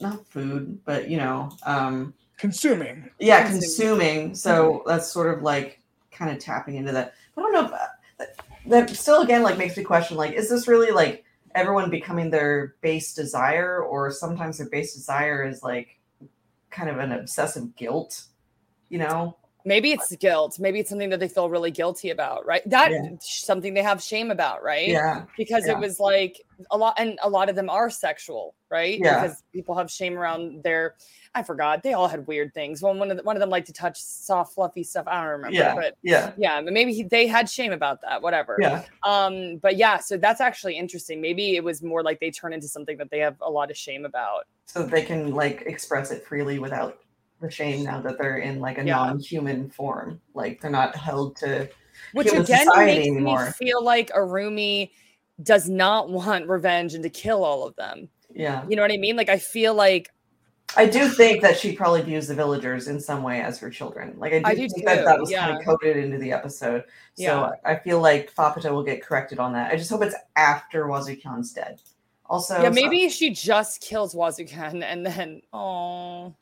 not 0.00 0.26
food, 0.26 0.78
but 0.84 1.08
you 1.08 1.16
know, 1.16 1.50
um, 1.64 2.12
Consuming. 2.36 3.08
yeah, 3.20 3.46
Consuming. 3.48 3.60
consuming. 4.30 4.34
So 4.34 4.82
that's 4.86 5.06
sort 5.12 5.32
of 5.36 5.42
like 5.42 5.80
kind 6.10 6.30
of 6.30 6.38
tapping 6.42 6.74
into 6.74 6.90
that. 6.92 7.14
I 7.36 7.40
don't 7.40 7.52
know. 7.52 7.66
If, 7.66 7.72
uh, 7.72 7.86
that, 8.66 8.90
still 8.90 9.22
again 9.22 9.42
like 9.42 9.58
makes 9.58 9.76
me 9.76 9.84
question 9.84 10.16
like, 10.16 10.32
is 10.32 10.48
this 10.48 10.68
really 10.68 10.90
like 10.90 11.24
everyone 11.54 11.90
becoming 11.90 12.30
their 12.30 12.74
base 12.80 13.14
desire, 13.14 13.82
or 13.82 14.10
sometimes 14.10 14.58
their 14.58 14.68
base 14.68 14.94
desire 14.94 15.44
is 15.44 15.62
like 15.62 15.98
kind 16.70 16.88
of 16.88 16.98
an 16.98 17.12
obsessive 17.12 17.76
guilt, 17.76 18.24
you 18.88 18.98
know? 18.98 19.36
Maybe 19.64 19.92
it's 19.92 20.14
guilt. 20.16 20.58
Maybe 20.58 20.80
it's 20.80 20.90
something 20.90 21.10
that 21.10 21.20
they 21.20 21.28
feel 21.28 21.48
really 21.48 21.70
guilty 21.70 22.10
about, 22.10 22.44
right? 22.44 22.68
That 22.68 22.90
Yeah. 22.90 23.10
something 23.20 23.74
they 23.74 23.82
have 23.82 24.02
shame 24.02 24.32
about, 24.32 24.62
right? 24.64 24.88
Yeah, 24.88 25.26
Because 25.36 25.66
yeah. 25.66 25.74
it 25.74 25.78
was 25.78 26.00
like 26.00 26.40
a 26.72 26.76
lot, 26.76 26.94
and 26.98 27.16
a 27.22 27.30
lot 27.30 27.48
of 27.48 27.54
them 27.54 27.70
are 27.70 27.88
sexual, 27.88 28.56
right? 28.70 28.98
Yeah. 28.98 29.22
Because 29.22 29.42
people 29.52 29.76
have 29.76 29.88
shame 29.88 30.18
around 30.18 30.64
their. 30.64 30.96
I 31.34 31.42
forgot. 31.42 31.82
They 31.82 31.94
all 31.94 32.08
had 32.08 32.26
weird 32.26 32.52
things. 32.52 32.82
Well, 32.82 32.94
one 32.94 33.10
of 33.10 33.16
the, 33.16 33.22
one 33.22 33.36
of 33.36 33.40
them 33.40 33.48
liked 33.48 33.66
to 33.68 33.72
touch 33.72 33.98
soft, 33.98 34.54
fluffy 34.54 34.82
stuff. 34.82 35.06
I 35.06 35.22
don't 35.22 35.30
remember, 35.30 35.56
yeah, 35.56 35.74
but 35.74 35.96
yeah, 36.02 36.32
yeah, 36.36 36.60
but 36.60 36.74
maybe 36.74 36.92
he, 36.92 37.04
they 37.04 37.26
had 37.26 37.48
shame 37.48 37.72
about 37.72 38.02
that. 38.02 38.20
Whatever. 38.20 38.58
yeah. 38.60 38.84
Um, 39.02 39.56
but 39.56 39.76
yeah, 39.78 39.98
so 39.98 40.18
that's 40.18 40.42
actually 40.42 40.76
interesting. 40.76 41.20
Maybe 41.22 41.56
it 41.56 41.64
was 41.64 41.82
more 41.82 42.02
like 42.02 42.20
they 42.20 42.30
turn 42.30 42.52
into 42.52 42.68
something 42.68 42.98
that 42.98 43.10
they 43.10 43.18
have 43.20 43.36
a 43.40 43.50
lot 43.50 43.70
of 43.70 43.76
shame 43.78 44.04
about. 44.04 44.44
So 44.66 44.82
they 44.82 45.02
can 45.02 45.32
like 45.34 45.62
express 45.66 46.10
it 46.10 46.22
freely 46.26 46.58
without 46.58 46.98
the 47.40 47.50
shame 47.50 47.82
now 47.84 48.00
that 48.02 48.18
they're 48.18 48.36
in 48.38 48.60
like 48.60 48.76
a 48.78 48.84
Yeah. 48.84 48.96
non-human 48.96 49.70
form. 49.70 50.20
Like 50.34 50.60
they're 50.60 50.70
not 50.70 50.94
held 50.94 51.36
to 51.36 51.68
Which 52.12 52.28
again 52.28 52.66
makes 52.76 53.06
anymore. 53.08 53.46
me 53.46 53.52
feel 53.52 53.82
like 53.82 54.10
Irumyuui 54.10 54.90
does 55.42 55.66
not 55.68 56.10
want 56.18 56.46
revenge 56.46 56.92
and 56.94 57.02
to 57.02 57.08
kill 57.10 57.42
all 57.42 57.66
of 57.66 57.74
them. 57.76 58.08
yeah. 58.34 58.64
You 58.68 58.76
know 58.76 58.82
what 58.82 58.92
I 58.92 58.98
mean? 58.98 59.16
Like 59.16 59.30
I 59.30 59.38
feel 59.38 59.74
like 59.74 60.10
I 60.76 60.86
do 60.86 61.08
think 61.08 61.42
that 61.42 61.58
she 61.58 61.74
probably 61.74 62.02
views 62.02 62.28
the 62.28 62.34
villagers 62.34 62.88
in 62.88 62.98
some 63.00 63.22
way 63.22 63.40
as 63.40 63.58
her 63.58 63.70
children. 63.70 64.14
Like 64.16 64.32
I 64.32 64.38
do, 64.38 64.44
I 64.46 64.54
do 64.54 64.68
think 64.68 64.86
that 64.86 64.98
too, 64.98 65.04
that 65.04 65.20
was 65.20 65.30
kind 65.30 65.56
of 65.56 65.64
coded 65.64 65.96
into 65.96 66.18
the 66.18 66.32
episode. 66.32 66.84
So 67.14 67.24
Yeah. 67.24 67.50
I 67.64 67.76
feel 67.76 68.00
like 68.00 68.34
Faputa 68.34 68.70
will 68.70 68.82
get 68.82 69.02
corrected 69.02 69.38
on 69.38 69.52
that. 69.52 69.72
I 69.72 69.76
just 69.76 69.90
hope 69.90 70.02
it's 70.02 70.14
after 70.36 70.86
Wazukyan's 70.86 71.52
dead. 71.52 71.80
Also, 72.26 72.54
yeah, 72.54 72.68
so- 72.68 72.70
maybe 72.70 73.08
she 73.08 73.30
just 73.30 73.80
kills 73.80 74.14
Wazukyan 74.14 74.82
and 74.82 75.04
then 75.04 75.42
oh 75.52 76.34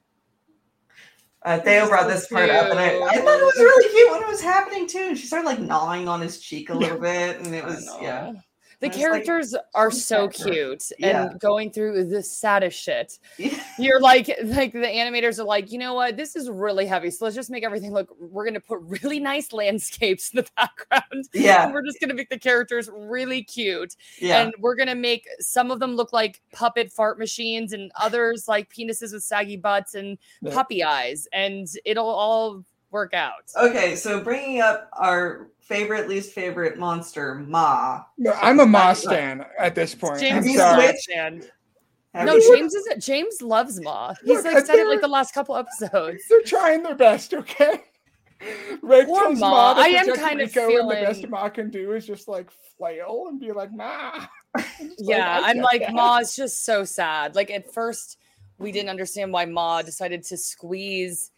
uh, 1.43 1.59
Theo 1.61 1.89
brought 1.89 2.07
this 2.07 2.29
part 2.29 2.51
up, 2.51 2.71
and 2.71 2.79
I, 2.79 3.01
I 3.01 3.17
thought 3.17 3.41
it 3.41 3.45
was 3.45 3.57
really 3.57 3.89
cute 3.91 4.11
when 4.11 4.23
it 4.23 4.29
was 4.29 4.43
happening 4.43 4.87
too. 4.87 5.07
And 5.09 5.19
she 5.19 5.27
started 5.27 5.47
like 5.47 5.59
gnawing 5.59 6.07
on 6.07 6.21
his 6.21 6.39
cheek 6.39 6.69
a 6.69 6.75
little 6.75 6.99
bit, 6.99 7.39
and 7.39 7.55
it 7.55 7.65
was 7.65 7.89
yeah. 8.01 8.33
The 8.81 8.87
it's 8.87 8.97
like, 8.97 9.05
characters 9.05 9.55
are 9.75 9.91
so 9.91 10.29
cute 10.29 10.85
Yeah. 10.99 11.29
and 11.29 11.39
going 11.41 11.71
through 11.71 12.05
the 12.09 12.23
saddest 12.23 12.81
shit. 12.81 13.19
yeah. 13.39 13.63
You're 13.79 14.01
like, 14.01 14.29
like 14.45 14.73
the 14.73 14.79
animators 14.81 15.39
are 15.39 15.45
like, 15.45 15.71
you 15.71 15.79
know 15.79 15.93
what? 15.95 16.17
This 16.17 16.35
is 16.35 16.49
really 16.49 16.87
heavy. 16.87 17.11
So 17.11 17.25
let's 17.27 17.37
just 17.37 17.51
make 17.51 17.63
everything 17.63 17.93
look. 17.93 18.09
We're 18.19 18.45
gonna 18.47 18.59
put 18.61 18.81
really 18.83 19.21
nice 19.21 19.53
landscapes 19.53 20.31
in 20.33 20.39
the 20.39 20.49
background. 20.57 21.29
Yeah, 21.35 21.65
And 21.65 21.75
we're 21.75 21.85
just 21.85 22.01
gonna 22.01 22.15
make 22.15 22.31
the 22.31 22.39
characters 22.39 22.89
really 22.93 23.43
cute. 23.45 23.95
yeah. 24.19 24.43
And 24.43 24.55
we're 24.59 24.77
gonna 24.77 24.95
make 24.95 25.29
some 25.41 25.71
of 25.71 25.79
them 25.79 25.95
look 25.95 26.13
like 26.13 26.41
puppet 26.53 26.91
fart 26.91 27.19
machines 27.19 27.73
and 27.75 27.93
others 27.97 28.49
like 28.49 28.73
penises 28.73 29.13
with 29.13 29.23
saggy 29.23 29.57
butts 29.59 29.95
and 29.95 30.17
Yeah. 30.41 30.55
puppy 30.55 30.83
eyes. 30.83 31.29
And 31.33 31.69
it'll 31.85 32.09
all 32.09 32.65
work 32.91 33.15
out. 33.15 33.45
Okay, 33.57 33.95
so 33.95 34.21
bringing 34.21 34.61
up 34.61 34.89
our 34.95 35.49
favorite, 35.71 36.09
least 36.09 36.33
favorite 36.33 36.79
monster, 36.79 37.37
Ma. 37.37 38.03
No, 38.19 38.33
I'm 38.33 38.61
a 38.61 38.67
Ma 38.67 38.89
Right. 38.89 38.97
stan 38.97 39.47
at 39.59 39.75
this 39.75 39.95
point. 39.95 40.21
James 40.21 40.47
I'm 40.47 40.55
sorry. 40.55 40.83
switched? 40.89 41.11
and 41.15 41.51
Have 42.13 42.27
no, 42.27 42.39
James 42.41 42.75
is 42.75 43.05
James 43.05 43.41
loves 43.41 43.81
Ma. 43.81 44.15
He's 44.25 44.43
Look, 44.45 44.53
like 44.53 44.67
said 44.67 44.79
it 44.81 44.89
like 44.89 45.01
the 45.01 45.09
last 45.09 45.33
couple 45.33 45.57
episodes. 45.57 46.25
They're 46.29 46.43
trying 46.43 46.83
their 46.83 46.97
best, 46.97 47.33
okay? 47.33 47.85
Reg 48.83 49.07
Poor 49.07 49.31
Ma. 49.35 49.75
Ma 49.75 49.75
I 49.77 49.89
am 49.89 50.07
protect 50.07 50.27
kind 50.27 50.41
of 50.41 50.51
Riko, 50.51 50.81
and 50.81 50.91
the 50.91 50.95
best 50.95 51.29
Ma 51.29 51.49
can 51.49 51.71
do 51.71 51.93
is 51.93 52.07
just 52.07 52.27
like 52.27 52.51
flail 52.77 53.27
and 53.29 53.39
be 53.39 53.53
like, 53.53 53.73
Ma. 53.73 54.27
I'm 54.57 54.65
like, 54.81 54.91
Yeah, 54.99 55.41
I 55.43 55.51
I'm 55.51 55.59
like 55.59 55.83
that. 55.83 55.93
Ma 55.93 56.19
is 56.19 56.35
just 56.35 56.65
so 56.65 56.85
sad. 56.85 57.37
Like 57.37 57.51
at 57.51 57.73
first, 57.73 58.19
we 58.59 58.73
didn't 58.73 58.91
understand 58.91 59.33
why 59.33 59.45
Ma 59.45 59.83
decided 59.83 60.25
to 60.25 60.37
squeeze. 60.37 61.31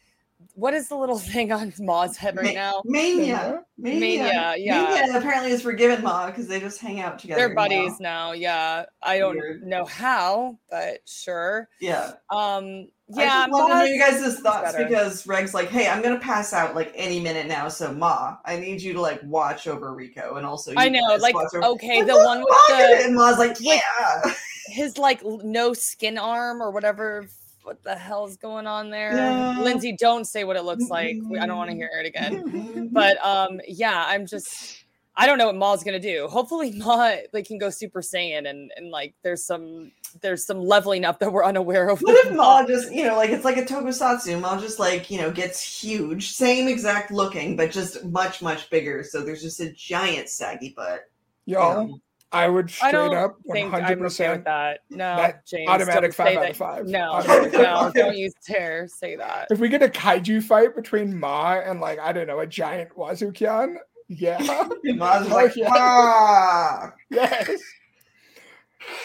What 0.55 0.75
is 0.75 0.89
the 0.89 0.97
little 0.97 1.19
thing 1.33 1.53
on 1.53 1.73
Ma's 1.79 2.17
head 2.17 2.37
right 2.37 2.55
now? 2.55 2.83
Meinya. 2.87 3.63
Meinya. 3.81 4.01
Meinya, 4.01 4.55
yeah. 4.59 4.87
Meinya 5.07 5.17
apparently 5.19 5.51
is 5.53 5.63
forgiven 5.63 6.03
Ma 6.03 6.27
because 6.27 6.47
they 6.49 6.61
just 6.61 6.81
hang 6.81 7.01
out 7.01 7.19
together. 7.19 7.39
They're 7.47 7.55
buddies 7.55 7.99
now. 8.01 8.33
Yeah, 8.33 8.85
I 9.03 9.19
don't 9.19 9.37
Weird. 9.37 9.67
know 9.67 9.85
how, 9.85 10.59
but 10.71 10.99
sure. 11.07 11.69
Yeah. 11.81 12.13
Um, 12.31 12.89
I 13.15 13.23
yeah, 13.25 13.47
just 13.47 13.53
want 13.53 13.73
to 13.73 13.79
know 13.79 13.85
you 13.85 13.99
guys' 14.01 14.39
thoughts 14.41 14.73
better. 14.73 14.85
because 14.89 15.27
Reg's 15.27 15.53
like, 15.53 15.69
hey, 15.69 15.87
I'm 15.89 16.01
gonna 16.03 16.19
pass 16.21 16.53
out 16.55 16.75
like 16.75 16.93
any 16.95 17.21
minute 17.21 17.47
now. 17.47 17.69
So 17.69 17.93
Ma, 17.93 18.37
I 18.47 18.57
need 18.57 18.81
you 18.81 18.93
to 18.95 19.01
like 19.01 19.21
watch 19.25 19.67
over 19.67 19.93
Riko 19.95 20.37
and 20.39 20.47
also 20.47 20.71
you 20.71 20.77
I 20.79 20.89
know, 20.89 21.17
like 21.21 21.35
over- 21.35 21.63
okay, 21.65 21.99
Like, 21.99 22.07
the 22.07 22.17
one 22.25 22.39
with 22.41 22.49
Ma 22.71 22.77
did 22.77 22.91
it, 22.91 22.99
the 23.01 23.05
and 23.07 23.15
Ma's 23.15 23.39
like, 23.39 23.57
yeah. 23.61 24.23
his 24.69 24.97
like 24.97 25.23
no 25.25 25.75
skin 25.75 26.17
arm 26.17 26.63
or 26.63 26.71
whatever. 26.71 27.27
What 27.63 27.83
the 27.83 27.95
hell's 27.95 28.37
going 28.37 28.67
on 28.67 28.91
there? 28.91 29.15
Yeah. 29.15 29.57
Lynzee, 29.59 29.97
don't 29.97 30.25
say 30.25 30.45
what 30.45 30.57
it 30.57 30.63
looks 30.65 30.89
like. 30.89 31.17
I 31.41 31.47
don't 31.47 31.57
want 31.57 31.71
to 31.71 31.77
hear 31.77 31.91
it 31.93 32.07
again. 32.07 32.89
but 32.93 33.17
um 33.25 33.61
yeah 33.67 34.05
i'm 34.09 34.27
just 34.27 34.85
i 35.17 35.27
don't 35.27 35.39
know 35.39 35.47
what 35.47 35.57
ma's 35.57 35.83
gonna 35.83 35.99
do 36.01 36.27
hopefully 36.29 36.73
ma 36.77 37.17
like 37.33 37.47
can 37.47 37.59
go 37.59 37.71
super 37.71 38.01
saiyan 38.01 38.49
and 38.49 38.71
and 38.77 38.91
like 38.91 39.15
there's 39.23 39.45
some 39.45 39.91
there's 40.21 40.45
some 40.45 40.61
leveling 40.61 41.05
up 41.05 41.19
that 41.21 41.33
we're 41.33 41.45
unaware 41.45 41.89
of 41.89 42.01
What 42.01 42.27
if 42.27 42.33
Ma 42.35 42.67
just, 42.67 42.93
you 42.93 43.05
know, 43.05 43.17
like 43.17 43.31
it's 43.31 43.45
like 43.47 43.57
a 43.57 43.63
tokusatsu, 43.65 44.41
Ma 44.41 44.61
just 44.61 44.79
like, 44.79 45.11
you 45.11 45.19
know, 45.19 45.31
gets 45.31 45.63
huge, 45.63 46.33
same 46.33 46.69
exact 46.69 47.11
looking, 47.11 47.57
but 47.57 47.71
just 47.71 48.05
much, 48.05 48.43
much 48.43 48.69
bigger. 48.69 49.03
So 49.05 49.23
there's 49.23 49.41
just 49.43 49.61
a 49.61 49.73
giant 49.73 50.29
saggy 50.29 50.75
butt. 50.77 51.09
you 51.47 51.57
Y'all, 51.57 51.87
know? 51.87 51.99
I 52.33 52.49
would 52.49 52.67
i 52.67 52.69
straight 52.73 52.93
don't 52.93 53.15
up 53.15 53.37
think 53.53 53.73
100% 53.73 53.83
i'm 53.85 54.03
okay 54.07 54.31
with 54.33 54.45
that 54.45 54.81
no 54.91 55.17
that 55.17 55.47
james 55.47 55.69
automatic 55.69 56.15
don't 56.17 56.27
five 56.27 56.37
out 56.37 56.41
that. 56.43 56.51
of 56.51 56.57
five. 56.57 56.87
no 56.87 57.21
no 57.53 57.91
don't 57.95 58.17
use 58.17 58.33
tear 58.45 58.89
say 58.89 59.17
that 59.17 59.49
If 59.51 59.59
we 59.59 59.69
get 59.69 59.83
a 59.83 59.89
kaiju 59.89 60.43
fight 60.43 60.75
between 60.75 61.19
Ma 61.19 61.55
and 61.61 61.81
like 61.81 61.99
I 61.99 62.13
don't 62.13 62.27
know 62.27 62.41
a 62.41 62.47
giant 62.47 62.91
Wazukyan, 62.97 63.77
yeah, 64.09 64.39
Ma's 64.85 65.31
Oh, 65.31 65.35
like, 65.35 65.57
yeah. 65.57 65.69
ah. 65.73 66.93
yes. 67.11 67.61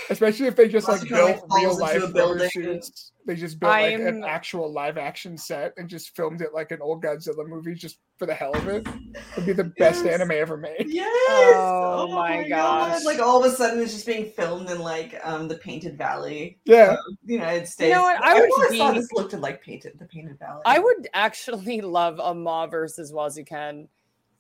Especially 0.09 0.47
if 0.47 0.55
they 0.55 0.67
just 0.67 0.87
like 0.87 1.01
Wazukyan, 1.01 1.11
like, 1.11 1.35
built 1.35 1.51
real 1.61 1.77
life 1.79 2.03
a 2.03 2.07
building. 2.07 2.49
suits. 2.49 3.11
They 3.25 3.35
just 3.35 3.59
built 3.59 3.71
like 3.71 3.93
an 3.93 4.05
I'm- 4.05 4.23
actual 4.23 4.71
live 4.71 4.97
action 4.97 5.37
set 5.37 5.73
and 5.77 5.89
just 5.89 6.15
filmed 6.15 6.41
it 6.41 6.53
like 6.53 6.71
an 6.71 6.81
old 6.81 7.03
Godzilla 7.03 7.45
movie 7.45 7.73
just 7.73 7.99
for 8.17 8.25
the 8.25 8.33
hell 8.33 8.53
of 8.55 8.67
it. 8.69 8.87
It'd 9.33 9.45
be 9.45 9.51
the 9.53 9.65
best 9.77 10.05
Yes. 10.05 10.15
anime 10.21 10.31
ever 10.31 10.55
made. 10.57 10.85
Yes. 10.87 11.53
Oh 11.57 12.07
my 12.15 12.47
gosh. 12.47 13.03
Like 13.03 13.19
all 13.19 13.43
of 13.43 13.51
a 13.51 13.53
sudden 13.55 13.81
it's 13.81 13.93
just 13.93 14.05
being 14.05 14.31
filmed 14.31 14.69
in 14.69 14.79
like 14.79 15.19
um 15.23 15.47
the 15.49 15.57
Painted 15.57 15.97
Valley, 15.97 16.57
Yeah, 16.65 16.95
the 17.25 17.33
United 17.33 17.67
States. 17.67 17.89
You 17.89 17.95
know 17.95 18.03
what? 18.03 18.23
I 18.23 18.31
I 18.31 18.39
would 18.39 18.51
always 18.53 18.77
thought 18.79 18.95
this 18.95 19.11
looked 19.11 19.33
like 19.33 19.61
Painted 19.61 19.99
the 19.99 20.05
Painted 20.05 20.39
Valley. 20.39 20.61
i 20.65 20.79
would 20.79 21.07
actually 21.13 21.81
love 21.99 22.19
a 22.23 22.33
ma 22.33 22.65
versus 22.67 23.11
wazukyan 23.11 23.87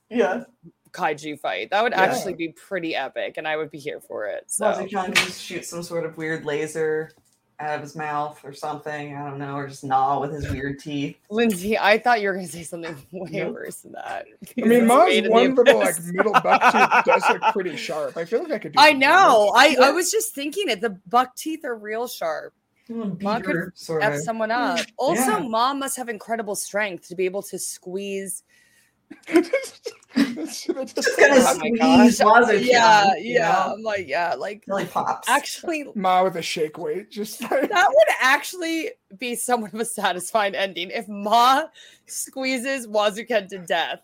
yeah. 0.09 0.43
Kaiju 0.91 1.39
fight 1.39 1.69
that 1.71 1.83
would 1.83 1.91
Yeah. 1.93 2.01
actually 2.01 2.33
be 2.33 2.49
pretty 2.49 2.95
epic 2.95 3.35
and 3.37 3.47
i 3.47 3.55
would 3.57 3.69
be 3.71 3.79
here 3.79 3.99
for 4.01 4.25
it 4.27 4.43
so 4.47 4.65
Wazukyan 4.65 5.05
can 5.05 5.13
just 5.15 5.41
shoot 5.43 5.65
some 5.65 5.83
sort 5.83 6.05
of 6.05 6.17
weird 6.17 6.45
laser 6.45 7.11
out 7.59 7.73
of 7.77 7.81
his 7.81 7.95
mouth 7.95 8.39
or 8.45 8.53
something. 8.53 9.15
I 9.15 9.27
don't 9.27 9.39
know, 9.39 9.55
or 9.55 9.67
just 9.67 9.83
gnaw 9.83 10.21
with 10.21 10.31
his 10.31 10.47
weird 10.51 10.77
teeth. 10.77 11.17
Lynzee, 11.31 11.75
I 11.81 11.97
thought 11.97 12.21
you 12.21 12.27
were 12.27 12.35
gonna 12.35 12.45
say 12.47 12.61
something 12.61 12.95
way 13.11 13.29
Nope. 13.31 13.55
worse 13.55 13.77
than 13.77 13.93
that. 13.93 14.27
I 14.55 14.61
mean, 14.61 14.71
it's 14.73 14.87
Ma's 14.87 15.07
made 15.09 15.25
the 15.25 15.29
one 15.31 15.55
little 15.55 15.79
like 15.79 15.95
abyss. 15.95 16.11
middle 16.13 16.33
buck 16.33 16.61
tooth 16.71 17.05
does 17.05 17.23
look 17.31 17.41
pretty 17.53 17.75
sharp. 17.75 18.15
I 18.15 18.25
feel 18.25 18.43
like 18.43 18.51
I 18.51 18.59
could 18.59 18.73
do. 18.73 18.79
I 18.79 18.93
know. 18.93 19.51
I. 19.55 19.75
I 19.81 19.89
was 19.89 20.11
just 20.11 20.35
thinking 20.35 20.69
it. 20.69 20.81
The 20.81 20.99
buck 21.07 21.35
teeth 21.35 21.65
are 21.65 21.75
real 21.75 22.07
sharp. 22.07 22.53
Little 22.89 23.17
Ma 23.21 23.37
could 23.37 23.47
beaver 23.47 23.73
sort 23.75 24.03
F 24.03 24.13
of. 24.13 24.21
someone 24.21 24.51
up. 24.51 24.79
Also, 24.95 25.21
Yeah. 25.23 25.39
mom 25.39 25.79
must 25.79 25.97
have 25.97 26.09
incredible 26.09 26.55
strength 26.55 27.07
to 27.07 27.15
be 27.15 27.25
able 27.25 27.41
to 27.41 27.57
squeeze. 27.57 28.43
That's- 29.27 29.81
that's 30.15 30.65
Just 30.65 31.17
gonna 31.17 31.35
Oh 31.35 31.53
squeeze 31.53 32.19
gosh. 32.19 32.47
Wazuki. 32.49 32.65
Yeah, 32.65 33.13
you 33.15 33.35
yeah. 33.35 33.49
know? 33.51 33.73
I'm 33.75 33.83
like, 33.83 34.07
yeah, 34.07 34.33
like 34.33 34.63
Really 34.67 34.85
pops. 34.85 35.29
actually, 35.29 35.85
Ma 35.95 36.23
with 36.23 36.35
a 36.37 36.41
shake 36.41 36.77
weight, 36.77 37.11
just 37.11 37.41
like 37.51 37.69
that 37.69 37.87
would 37.87 38.07
actually 38.19 38.91
be 39.19 39.35
somewhat 39.35 39.73
of 39.73 39.79
a 39.79 39.85
satisfying 39.85 40.55
ending 40.55 40.89
if 40.89 41.07
Ma 41.07 41.63
squeezes 42.07 42.87
Wazukyan 42.87 43.47
to 43.49 43.59
death. 43.59 44.01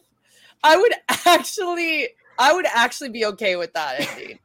I 0.64 0.78
would 0.78 0.94
actually, 1.26 2.10
I 2.38 2.54
would 2.54 2.68
actually 2.68 3.10
be 3.10 3.26
okay 3.26 3.56
with 3.56 3.74
that 3.74 4.02
ending 4.08 4.40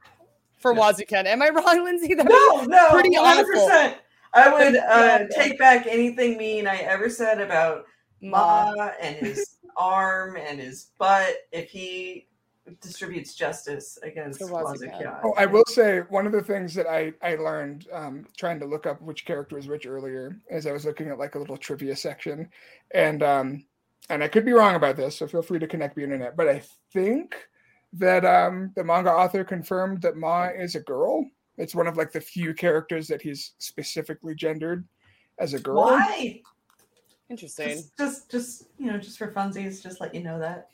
for 0.56 0.72
Yeah. 0.74 0.80
Wazukyan. 0.80 1.26
Am 1.26 1.42
I 1.42 1.50
wrong, 1.50 1.64
Lynzee? 1.64 2.16
That 2.16 2.28
no, 2.28 2.64
no, 2.64 2.90
pretty 2.92 3.14
100%. 3.14 3.94
I 4.34 4.52
would 4.52 4.76
uh, 4.76 5.26
take 5.34 5.58
back 5.58 5.86
anything 5.86 6.36
mean 6.38 6.66
I 6.66 6.78
ever 6.78 7.10
said 7.10 7.40
about 7.40 7.84
Ma. 8.22 8.72
Ma 8.76 8.90
and 9.00 9.16
his 9.16 9.57
arm 9.78 10.36
and 10.36 10.60
his 10.60 10.90
butt 10.98 11.34
if 11.52 11.70
he 11.70 12.26
distributes 12.80 13.34
justice 13.34 13.98
against 14.02 14.40
To 14.40 14.46
Wazuki. 14.46 14.90
Wazuki. 14.90 15.20
Oh, 15.24 15.32
I 15.36 15.46
will 15.46 15.64
say 15.66 16.00
one 16.10 16.26
of 16.26 16.32
the 16.32 16.42
things 16.42 16.74
that 16.74 16.86
I 16.86 17.12
I 17.22 17.36
learned 17.36 17.86
um, 17.92 18.26
trying 18.36 18.60
to 18.60 18.66
look 18.66 18.86
up 18.86 19.00
which 19.00 19.24
character 19.24 19.56
was 19.56 19.68
which 19.68 19.86
earlier, 19.86 20.36
as 20.50 20.66
I 20.66 20.72
was 20.72 20.84
looking 20.84 21.08
at 21.08 21.18
like 21.18 21.34
a 21.34 21.38
little 21.38 21.56
trivia 21.56 21.96
section, 21.96 22.50
and 22.92 23.22
um, 23.22 23.64
and 24.10 24.22
I 24.22 24.28
could 24.28 24.44
be 24.44 24.52
wrong 24.52 24.74
about 24.74 24.96
this, 24.96 25.16
so 25.16 25.26
feel 25.26 25.42
free 25.42 25.58
to 25.58 25.66
connect 25.66 25.96
the 25.96 26.02
internet. 26.02 26.36
But 26.36 26.48
I 26.48 26.62
think 26.92 27.34
that 27.94 28.24
um, 28.24 28.72
the 28.76 28.84
manga 28.84 29.10
author 29.10 29.44
confirmed 29.44 30.02
that 30.02 30.16
Ma 30.16 30.48
is 30.48 30.74
a 30.74 30.80
girl. 30.80 31.26
It's 31.56 31.74
one 31.74 31.86
of 31.86 31.96
like 31.96 32.12
the 32.12 32.20
few 32.20 32.54
characters 32.54 33.08
that 33.08 33.22
he's 33.22 33.54
specifically 33.58 34.34
gendered 34.34 34.86
as 35.38 35.54
a 35.54 35.58
girl. 35.58 35.76
Why? 35.76 36.42
Interesting. 37.30 37.68
Just, 37.68 37.96
just, 37.98 38.30
just, 38.30 38.64
you 38.78 38.90
know, 38.90 38.98
just 38.98 39.18
for 39.18 39.30
funsies, 39.32 39.82
just 39.82 40.00
let 40.00 40.14
you 40.14 40.22
know 40.22 40.38
that. 40.38 40.68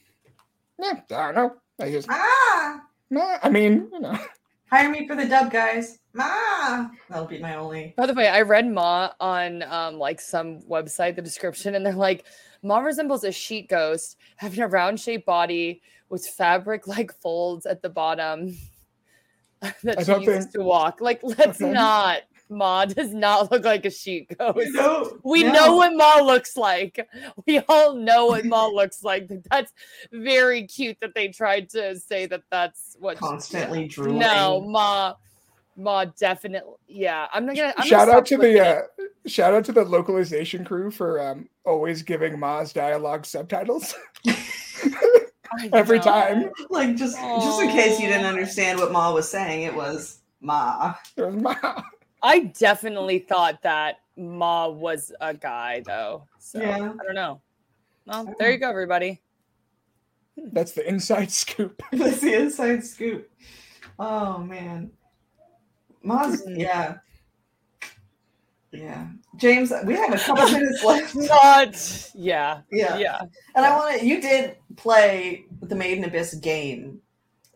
Yeah, 0.78 1.00
I 1.10 1.32
don't 1.32 1.34
know. 1.34 1.56
I 1.80 1.90
just, 1.90 2.08
Ah, 2.10 2.80
nah, 3.10 3.38
I 3.42 3.48
mean, 3.50 3.88
you 3.92 4.00
know, 4.00 4.16
hire 4.70 4.88
me 4.90 5.06
for 5.08 5.16
the 5.16 5.24
dub, 5.26 5.50
guys. 5.50 5.98
Ma, 6.12 6.88
that'll 7.08 7.26
be 7.26 7.40
my 7.40 7.56
only. 7.56 7.94
By 7.96 8.06
the 8.06 8.14
way, 8.14 8.28
I 8.28 8.42
read 8.42 8.70
Ma 8.70 9.10
on 9.18 9.62
um, 9.64 9.98
like 9.98 10.20
some 10.20 10.60
website, 10.62 11.16
the 11.16 11.22
description, 11.22 11.74
and 11.74 11.84
they're 11.84 11.92
like, 11.92 12.24
Ma 12.62 12.78
resembles 12.78 13.24
a 13.24 13.32
sheet 13.32 13.68
ghost 13.68 14.16
having 14.36 14.60
a 14.60 14.68
round 14.68 15.00
shaped 15.00 15.26
body 15.26 15.82
with 16.08 16.24
fabric 16.26 16.86
like 16.86 17.12
folds 17.20 17.66
at 17.66 17.82
the 17.82 17.88
bottom 17.90 18.56
that 19.82 19.98
I 19.98 20.02
she 20.04 20.12
uses 20.12 20.44
think- 20.44 20.52
to 20.52 20.60
walk. 20.62 21.00
Like, 21.00 21.20
let's 21.24 21.40
Okay. 21.62 21.72
not. 21.72 22.22
Ma 22.54 22.84
does 22.86 23.12
not 23.12 23.50
look 23.50 23.64
like 23.64 23.84
a 23.84 23.90
sheet 23.90 24.36
ghost. 24.38 24.70
No, 24.72 25.18
We 25.24 25.42
no. 25.42 25.52
know 25.52 25.76
what 25.76 25.94
Ma 25.94 26.16
looks 26.22 26.56
like. 26.56 27.06
We 27.46 27.60
all 27.68 27.94
know 27.94 28.26
what 28.26 28.44
Ma 28.44 28.66
looks 28.72 29.02
like. 29.04 29.28
That's 29.50 29.72
very 30.12 30.66
cute 30.66 30.98
that 31.00 31.14
they 31.14 31.28
tried 31.28 31.68
to 31.70 31.98
say 31.98 32.26
that 32.26 32.42
that's 32.50 32.96
what. 33.00 33.16
she- 33.16 33.20
constantly 33.20 33.86
drooling. 33.88 34.18
no, 34.18 34.60
Ma, 34.60 35.14
Ma, 35.76 36.04
definitely. 36.04 36.74
Yeah, 36.86 37.26
I'm 37.32 37.46
not 37.46 37.56
gonna. 37.56 37.74
I'm 37.76 37.86
shout 37.86 38.06
gonna 38.06 38.18
out 38.18 38.26
to 38.26 38.36
the 38.36 38.60
uh, 38.60 38.82
shout 39.26 39.52
out 39.54 39.64
to 39.64 39.72
the 39.72 39.84
localization 39.84 40.64
crew 40.64 40.90
for 40.90 41.20
um, 41.20 41.48
always 41.64 42.02
giving 42.02 42.38
Ma's 42.38 42.72
dialogue 42.72 43.26
subtitles 43.26 43.94
every 45.72 45.98
time. 46.00 46.50
like 46.70 46.96
just, 46.96 47.16
just 47.18 47.62
in 47.62 47.68
case 47.70 47.98
you 48.00 48.06
didn't 48.08 48.26
understand 48.26 48.78
what 48.78 48.92
Ma 48.92 49.12
was 49.12 49.28
saying, 49.28 49.62
it 49.62 49.74
was 49.74 50.20
Ma. 50.40 50.94
It 51.16 51.22
was 51.22 51.34
Ma. 51.36 51.82
I 52.24 52.40
definitely 52.40 53.18
thought 53.20 53.62
that 53.62 54.00
Ma 54.16 54.66
was 54.68 55.12
a 55.20 55.34
guy, 55.34 55.82
though. 55.86 56.26
So 56.38 56.58
Yeah. 56.60 56.76
I 56.98 57.04
don't 57.04 57.14
know. 57.14 57.40
Well, 58.06 58.34
there 58.38 58.50
you 58.50 58.58
go, 58.58 58.68
everybody. 58.70 59.20
That's 60.36 60.72
the 60.72 60.88
inside 60.88 61.30
scoop. 61.30 61.80
That's 61.92 62.20
the 62.20 62.34
inside 62.34 62.84
scoop. 62.84 63.30
Oh 63.98 64.38
man, 64.38 64.90
Ma's 66.02 66.44
Mm. 66.44 66.58
yeah, 66.58 66.96
yeah. 68.72 69.06
James, 69.36 69.72
we 69.84 69.94
have 69.94 70.12
a 70.12 70.18
couple 70.18 70.50
minutes 70.52 70.82
left. 70.84 71.14
Not. 71.14 72.10
Yeah. 72.14 72.62
Yeah, 72.72 72.96
Yeah. 72.98 73.20
and 73.54 73.64
I 73.64 73.76
want 73.76 74.00
to. 74.00 74.06
You 74.06 74.20
did 74.20 74.56
play 74.76 75.44
the 75.62 75.74
Made 75.76 75.98
in 75.98 76.04
Abyss 76.04 76.34
game. 76.34 77.00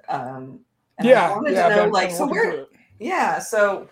Um, 0.09 0.61
and 0.99 1.09
I 1.09 1.11
yeah, 1.11 1.31
wanted 1.35 1.53
yeah. 1.55 1.69
to 1.69 1.77
know 1.77 1.89
like 1.89 2.11
so 2.13 2.27
where. 2.29 2.67
Yeah, 3.01 3.39
so 3.41 3.89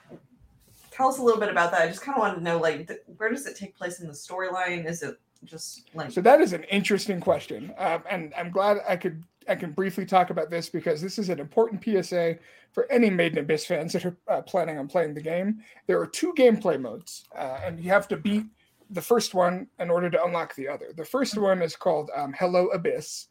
tell 0.96 1.08
us 1.08 1.18
a 1.18 1.22
little 1.22 1.40
bit 1.40 1.50
about 1.50 1.70
that. 1.72 1.82
I 1.82 1.88
just 1.88 2.00
kind 2.00 2.16
of 2.16 2.20
wanted 2.20 2.36
to 2.36 2.42
know 2.42 2.58
like 2.58 2.88
th- 2.88 3.00
where 3.16 3.30
does 3.30 3.46
it 3.46 3.56
take 3.56 3.76
place 3.76 4.00
in 4.00 4.06
the 4.06 4.14
storyline? 4.14 4.86
Is 4.86 5.02
it 5.02 5.20
just 5.44 5.90
like 5.94 6.10
So 6.10 6.20
that 6.22 6.40
is 6.40 6.52
an 6.52 6.64
interesting 6.64 7.20
question, 7.20 7.74
um, 7.78 8.02
and 8.10 8.32
I'm 8.36 8.50
glad 8.50 8.78
I 8.88 8.96
could 8.96 9.22
I 9.48 9.54
can 9.54 9.72
briefly 9.72 10.06
talk 10.06 10.30
about 10.30 10.50
this 10.50 10.68
because 10.68 11.00
this 11.00 11.18
is 11.18 11.28
an 11.28 11.38
important 11.38 11.84
PSA 11.84 12.38
for 12.72 12.90
any 12.90 13.10
Made 13.10 13.32
in 13.32 13.38
Abyss 13.38 13.66
fans 13.66 13.92
that 13.92 14.04
are 14.04 14.16
uh, 14.28 14.42
planning 14.42 14.78
on 14.78 14.88
playing 14.88 15.14
the 15.14 15.20
game. 15.20 15.62
There 15.86 16.00
are 16.00 16.06
two 16.06 16.32
gameplay 16.34 16.80
modes, 16.80 17.24
uh, 17.36 17.60
and 17.64 17.78
you 17.78 17.90
have 17.90 18.08
to 18.08 18.16
beat 18.16 18.46
the 18.90 19.02
first 19.02 19.34
one 19.34 19.66
in 19.78 19.90
order 19.90 20.10
to 20.10 20.24
unlock 20.24 20.54
the 20.54 20.68
other. 20.68 20.92
The 20.96 21.04
first 21.04 21.36
one 21.36 21.62
is 21.62 21.76
called 21.76 22.10
um, 22.16 22.34
Hello 22.38 22.68
Abyss, 22.68 23.26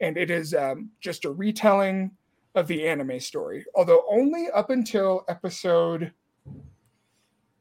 and 0.00 0.16
it 0.16 0.30
is 0.30 0.54
um, 0.54 0.90
just 1.00 1.24
a 1.24 1.30
retelling 1.30 2.12
of 2.54 2.66
the 2.66 2.86
anime 2.86 3.20
story, 3.20 3.64
although 3.74 4.04
only 4.10 4.48
up 4.54 4.70
until 4.70 5.24
episode 5.28 6.12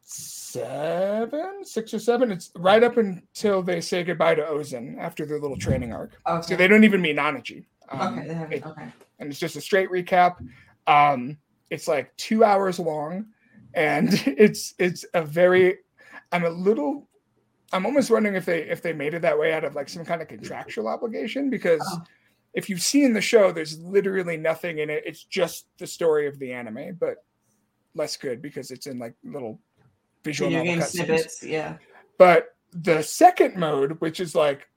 seven, 0.09 1.63
six 1.63 1.93
or 1.93 1.99
seven. 1.99 2.31
It's 2.31 2.51
right 2.57 2.83
up 2.83 2.97
until 2.97 3.61
they 3.61 3.81
say 3.81 4.03
goodbye 4.03 4.35
to 4.35 4.41
Ozen 4.43 4.97
after 4.97 5.25
their 5.25 5.39
little 5.39 5.57
training 5.57 5.93
arc. 5.93 6.11
So 6.43 6.55
they 6.55 6.67
don't 6.67 6.83
even 6.83 7.01
meet 7.01 7.15
Nanachi. 7.15 7.65
Um, 7.89 8.19
okay, 8.19 8.57
it- 8.57 8.65
okay. 8.65 8.87
and 9.19 9.29
it's 9.29 9.39
just 9.39 9.55
a 9.55 9.61
straight 9.61 9.89
recap. 9.89 10.35
Um, 10.87 11.37
it's 11.69 11.87
like 11.87 12.15
two 12.17 12.43
hours 12.43 12.79
long, 12.79 13.27
and 13.73 14.09
it's 14.25 14.73
it's 14.79 15.05
a 15.13 15.23
very. 15.23 15.77
I'm 16.31 16.45
a 16.45 16.49
little. 16.49 17.07
I'm 17.71 17.85
almost 17.85 18.09
wondering 18.09 18.35
if 18.35 18.45
they 18.45 18.63
if 18.63 18.81
they 18.81 18.93
made 18.93 19.13
it 19.13 19.21
that 19.21 19.37
way 19.37 19.53
out 19.53 19.63
of 19.63 19.75
like 19.75 19.89
some 19.89 20.03
kind 20.05 20.21
of 20.21 20.27
contractual 20.27 20.87
obligation 20.87 21.49
because 21.51 21.81
Oh. 21.85 22.03
if 22.53 22.69
you've 22.69 22.81
seen 22.81 23.13
the 23.13 23.21
show, 23.21 23.51
there's 23.51 23.77
literally 23.79 24.37
nothing 24.37 24.79
in 24.79 24.89
it. 24.89 25.03
It's 25.05 25.23
just 25.23 25.67
the 25.77 25.85
story 25.87 26.27
of 26.27 26.39
the 26.39 26.51
anime, 26.53 26.97
but 26.99 27.17
less 27.95 28.17
good 28.17 28.41
because 28.41 28.71
it's 28.71 28.87
in 28.87 28.97
like 28.99 29.13
little 29.23 29.59
visual 30.23 30.49
Video 30.49 30.63
novel 30.63 30.79
game 30.81 30.89
snippets, 30.89 31.43
yeah. 31.43 31.77
But 32.17 32.55
the 32.71 33.01
second 33.01 33.55
mode, 33.55 33.99
which 34.01 34.19
is 34.19 34.35
like 34.35 34.67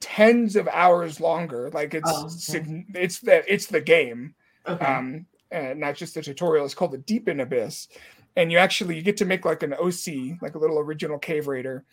tens 0.00 0.56
of 0.56 0.68
hours 0.68 1.20
longer, 1.20 1.70
like 1.72 1.94
it's 1.94 2.10
Oh, 2.12 2.26
okay. 2.56 2.84
it's 2.94 3.20
the 3.20 3.52
it's 3.52 3.66
the 3.66 3.80
game, 3.80 4.34
Okay. 4.66 4.84
um, 4.84 5.26
and 5.50 5.80
not 5.80 5.94
just 5.96 6.14
the 6.14 6.22
tutorial. 6.22 6.64
It's 6.64 6.74
called 6.74 6.92
the 6.92 6.98
Deep 6.98 7.28
in 7.28 7.40
Abyss, 7.40 7.88
and 8.36 8.50
you 8.50 8.58
actually 8.58 8.96
you 8.96 9.02
get 9.02 9.16
to 9.18 9.24
make 9.24 9.44
like 9.44 9.62
an 9.62 9.74
OC, 9.74 10.38
like 10.42 10.54
a 10.54 10.58
little 10.58 10.78
original 10.78 11.18
cave 11.18 11.46
raider, 11.48 11.84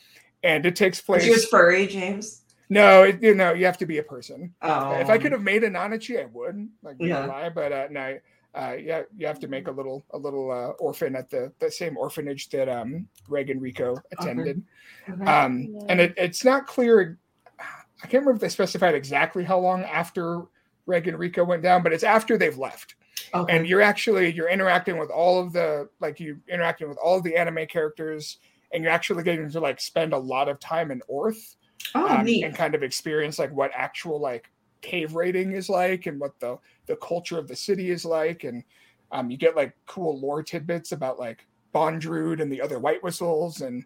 and 0.43 0.65
it 0.65 0.75
takes 0.75 1.01
place. 1.01 1.25
you 1.25 1.33
as 1.35 1.45
furry, 1.45 1.87
James? 1.87 2.41
no, 2.69 3.03
it, 3.03 3.21
you 3.21 3.33
know 3.33 3.53
you 3.53 3.65
have 3.65 3.77
to 3.77 3.85
be 3.85 3.97
a 3.97 4.03
person. 4.03 4.53
Oh, 4.61 4.91
If 4.93 5.09
I 5.09 5.17
could 5.17 5.31
have 5.31 5.43
made 5.43 5.63
a 5.63 5.69
Nanachi, 5.69 6.21
I 6.21 6.25
would. 6.25 6.69
Like 6.81 6.97
yeah. 6.99 7.25
lie, 7.25 7.49
but 7.49 7.71
uh, 7.71 7.87
no. 7.91 8.17
Uh, 8.57 8.73
yeah, 8.73 9.03
you 9.15 9.27
have 9.27 9.39
to 9.39 9.47
make 9.47 9.67
a 9.67 9.71
little 9.71 10.03
a 10.11 10.17
little 10.17 10.49
uh, 10.49 10.69
orphan 10.79 11.15
at 11.15 11.29
the 11.29 11.53
the 11.59 11.69
same 11.69 11.95
orphanage 11.95 12.49
that 12.49 12.67
um 12.67 13.07
Reg 13.29 13.51
and 13.51 13.61
Riko 13.61 14.01
attended. 14.17 14.63
Okay. 15.07 15.25
Um, 15.25 15.77
and 15.89 16.01
it, 16.01 16.15
it's 16.17 16.43
not 16.43 16.65
clear. 16.65 17.19
I 17.59 18.07
can't 18.07 18.25
remember 18.25 18.33
if 18.33 18.41
they 18.41 18.49
specified 18.49 18.95
exactly 18.95 19.43
how 19.43 19.59
long 19.59 19.83
after 19.83 20.41
Reg 20.87 21.07
and 21.07 21.19
Riko 21.19 21.45
went 21.45 21.61
down, 21.61 21.83
but 21.83 21.93
it's 21.93 22.03
after 22.03 22.35
they've 22.35 22.57
left. 22.57 22.95
okay. 23.33 23.55
And 23.55 23.67
you're 23.67 23.81
actually 23.81 24.33
you're 24.33 24.49
interacting 24.49 24.97
with 24.97 25.11
all 25.11 25.39
of 25.39 25.53
the 25.53 25.87
like 25.99 26.19
you 26.19 26.39
interacting 26.49 26.89
with 26.89 26.97
all 26.97 27.17
of 27.17 27.23
the 27.23 27.35
anime 27.35 27.67
characters, 27.67 28.39
and 28.73 28.83
you're 28.83 28.91
actually 28.91 29.21
getting 29.21 29.51
to 29.51 29.59
like 29.59 29.79
spend 29.79 30.13
a 30.13 30.17
lot 30.17 30.49
of 30.49 30.59
time 30.59 30.89
in 30.89 31.01
Orth 31.07 31.57
oh, 31.93 32.07
um, 32.07 32.27
and 32.27 32.55
kind 32.55 32.73
of 32.73 32.81
experience 32.81 33.37
like 33.37 33.51
what 33.51 33.69
actual 33.75 34.19
like 34.19 34.49
cave 34.81 35.13
raiding 35.13 35.51
is 35.51 35.69
like 35.69 36.07
and 36.07 36.19
what 36.19 36.39
the 36.39 36.57
the 36.87 36.95
culture 36.97 37.37
of 37.37 37.47
the 37.47 37.55
city 37.55 37.91
is 37.91 38.05
like 38.05 38.43
and 38.43 38.63
um, 39.11 39.29
you 39.29 39.37
get 39.37 39.55
like 39.55 39.73
cool 39.85 40.19
lore 40.19 40.43
tidbits 40.43 40.91
about 40.91 41.19
like 41.19 41.45
Bondrewd 41.73 42.41
and 42.41 42.51
the 42.51 42.61
other 42.61 42.79
white 42.79 43.03
whistles 43.03 43.61
and 43.61 43.85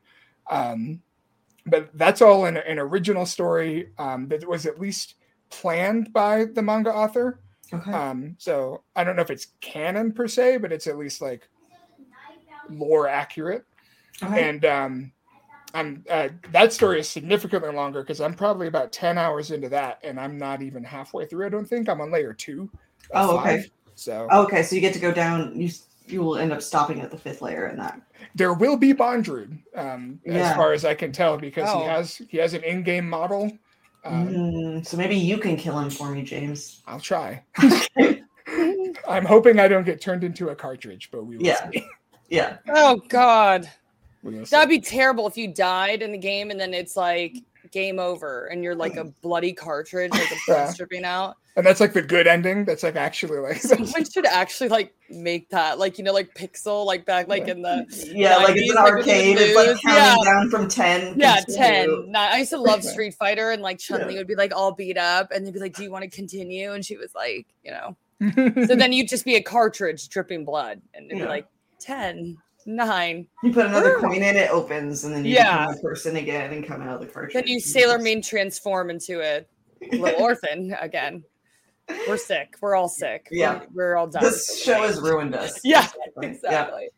um, 0.50 1.02
but 1.66 1.90
that's 1.96 2.22
all 2.22 2.46
in 2.46 2.58
an 2.58 2.80
original 2.80 3.26
story 3.26 3.90
um, 3.98 4.28
that 4.28 4.48
was 4.48 4.66
at 4.66 4.80
least 4.80 5.16
planned 5.50 6.12
by 6.14 6.46
the 6.46 6.62
manga 6.62 6.94
author 6.94 7.40
Okay. 7.74 7.92
um, 7.92 8.36
so 8.38 8.84
I 8.96 9.04
don't 9.04 9.16
know 9.16 9.22
if 9.22 9.32
it's 9.32 9.48
canon 9.62 10.12
per 10.12 10.28
se 10.28 10.58
but 10.58 10.72
it's 10.72 10.88
at 10.88 10.98
least 10.98 11.22
like 11.22 11.48
lore 12.70 13.08
accurate 13.08 13.66
Okay. 14.24 14.50
and 14.50 14.66
um, 14.66 15.12
I'm 15.74 16.04
uh, 16.10 16.30
that 16.52 16.74
story 16.74 17.00
is 17.00 17.10
significantly 17.10 17.72
longer 17.72 18.02
because 18.02 18.22
I'm 18.22 18.34
probably 18.34 18.68
about 18.68 18.92
ten 18.92 19.18
hours 19.18 19.52
into 19.52 19.70
that, 19.70 20.00
and 20.04 20.20
I'm 20.20 20.38
not 20.38 20.62
even 20.62 20.84
halfway 20.84 21.26
through. 21.26 21.46
I 21.46 21.50
don't 21.50 21.66
think 21.66 21.88
I'm 21.88 22.02
on 22.02 22.12
layer 22.12 22.34
two. 22.34 22.70
Of 23.14 23.30
Oh, 23.30 23.38
okay. 23.40 23.58
five. 23.58 23.72
So 23.96 24.28
okay, 24.32 24.64
so 24.64 24.76
you 24.76 24.82
get 24.82 24.94
to 24.94 25.00
go 25.00 25.12
down. 25.12 25.60
You 25.60 25.70
you 26.08 26.22
will 26.22 26.38
end 26.38 26.52
up 26.52 26.62
stopping 26.62 27.00
at 27.02 27.12
the 27.12 27.18
fifth 27.18 27.42
layer 27.42 27.68
in 27.68 27.78
that. 27.78 28.02
there 28.36 28.54
will 28.54 28.76
be 28.76 28.94
Bondrewd, 28.94 29.60
um, 29.76 30.20
as 30.26 30.54
far 30.56 30.74
as 30.74 30.84
I 30.84 30.94
can 30.94 31.12
tell, 31.12 31.38
because 31.38 31.70
Oh. 31.72 31.80
he 31.80 31.86
has 31.86 32.16
he 32.30 32.38
has 32.38 32.54
an 32.54 32.64
in-game 32.64 33.08
model. 33.10 33.52
Um, 34.04 34.28
Mm, 34.28 34.86
so 34.86 34.98
maybe 34.98 35.16
you 35.16 35.38
can 35.38 35.56
kill 35.56 35.78
him 35.80 35.90
for 35.92 36.10
me, 36.10 36.24
James. 36.24 36.82
I'll 36.88 37.00
try. 37.00 37.44
I'm 39.08 39.26
hoping 39.26 39.60
I 39.60 39.68
don't 39.68 39.86
get 39.86 40.02
turned 40.02 40.24
into 40.24 40.50
a 40.50 40.56
cartridge, 40.56 41.10
but 41.12 41.26
we 41.26 41.38
will 41.38 41.46
Yeah. 41.46 41.70
see. 41.72 41.86
Yeah. 42.30 42.58
Oh 42.70 43.00
God, 43.10 43.70
We 44.24 44.36
will 44.36 44.46
see. 44.46 44.52
that'd 44.56 44.70
be 44.70 44.80
terrible 44.80 45.28
if 45.28 45.38
you 45.38 45.48
died 45.54 46.02
in 46.02 46.12
the 46.12 46.18
game 46.18 46.50
and 46.52 46.60
then 46.60 46.74
it's 46.74 46.96
like 46.98 47.36
game 47.72 48.00
over 48.00 48.48
and 48.48 48.64
you're 48.64 48.76
like 48.76 48.98
a 48.98 49.04
bloody 49.22 49.54
cartridge, 49.54 50.12
like 50.12 50.32
a 50.32 50.36
blood 50.48 50.58
Yeah. 50.58 50.70
stripping 50.72 51.06
out. 51.06 51.38
And 51.56 51.66
that's 51.66 51.80
like 51.80 51.94
the 51.94 52.02
good 52.02 52.28
ending. 52.28 52.66
That's 52.66 52.84
like 52.84 52.96
actually 52.96 53.40
like 53.40 53.58
Someone 53.62 54.06
should 54.10 54.26
actually 54.26 54.70
like 54.70 54.94
make 55.10 55.50
that, 55.50 55.80
like 55.80 55.98
you 55.98 56.04
know, 56.04 56.14
like 56.14 56.34
Pixel, 56.34 56.86
like 56.86 57.06
back, 57.06 57.28
like 57.28 57.48
Yeah. 57.48 57.52
in 57.54 57.62
the 57.62 58.12
Yeah, 58.14 58.38
like 58.38 58.56
it's 58.58 58.70
an 58.70 58.76
like 58.76 58.94
arcade. 58.94 59.38
It's 59.40 59.56
like 59.56 59.82
counting 59.82 60.24
Yeah. 60.26 60.32
down 60.34 60.50
from 60.50 60.68
ten. 60.70 61.14
yeah, 61.20 61.36
continue. 61.42 61.58
ten. 61.58 62.12
Nine. 62.12 62.30
I 62.34 62.38
used 62.40 62.52
to 62.52 62.58
love 62.62 62.84
Street 62.84 63.14
Fighter, 63.16 63.52
and 63.52 63.62
like 63.62 63.80
Chun 63.80 64.06
Li 64.08 64.14
Yeah. 64.14 64.20
would 64.20 64.28
be 64.28 64.36
like 64.36 64.56
all 64.56 64.72
beat 64.72 64.98
up, 64.98 65.32
and 65.32 65.46
they'd 65.46 65.54
be 65.54 65.60
like, 65.60 65.76
"Do 65.76 65.84
you 65.84 65.92
want 65.92 66.04
to 66.04 66.10
continue?" 66.10 66.72
And 66.74 66.86
she 66.86 66.98
was 66.98 67.14
like, 67.16 67.48
you 67.64 67.72
know. 67.72 67.98
so 68.22 68.52
So 68.68 68.76
then 68.76 68.94
you'd 68.94 69.08
just 69.10 69.26
be 69.26 69.36
a 69.36 69.42
cartridge 69.44 70.08
dripping 70.10 70.46
blood, 70.46 70.82
and 70.94 71.08
it'd 71.08 71.18
Yeah. 71.18 71.26
be 71.26 71.30
like 71.30 71.48
10, 71.80 72.38
9. 72.68 73.28
You 73.44 73.52
put 73.52 73.66
another 73.66 73.96
Woo. 73.96 74.02
coin 74.10 74.22
in, 74.24 74.38
it 74.38 74.52
opens, 74.52 75.04
and 75.04 75.14
then 75.16 75.26
you 75.26 75.34
Yeah. 75.34 75.66
become 75.68 75.78
a 75.80 75.82
person 75.82 76.16
again 76.16 76.54
and 76.54 76.66
come 76.66 76.82
out 76.84 76.96
of 76.96 77.02
the 77.02 77.08
cartridge. 77.08 77.34
Then 77.34 77.48
you 77.48 77.60
Sailor 77.60 77.98
Moon 77.98 78.22
transform 78.22 78.90
into 78.92 79.22
a 79.22 79.44
little 79.98 80.22
orphan 80.22 80.76
again. 80.80 81.24
We're 82.08 82.18
sick. 82.18 82.56
We're 82.62 82.76
all 82.76 82.90
sick. 82.90 83.28
Yeah. 83.32 83.60
We're, 83.74 83.92
we're 83.92 83.98
all 83.98 84.08
done. 84.08 84.24
This 84.24 84.62
show 84.64 84.82
has 84.84 85.00
ruined 85.00 85.36
us. 85.36 85.60
Yeah, 85.64 85.88
Yeah. 86.22 86.30
exactly. 86.30 86.90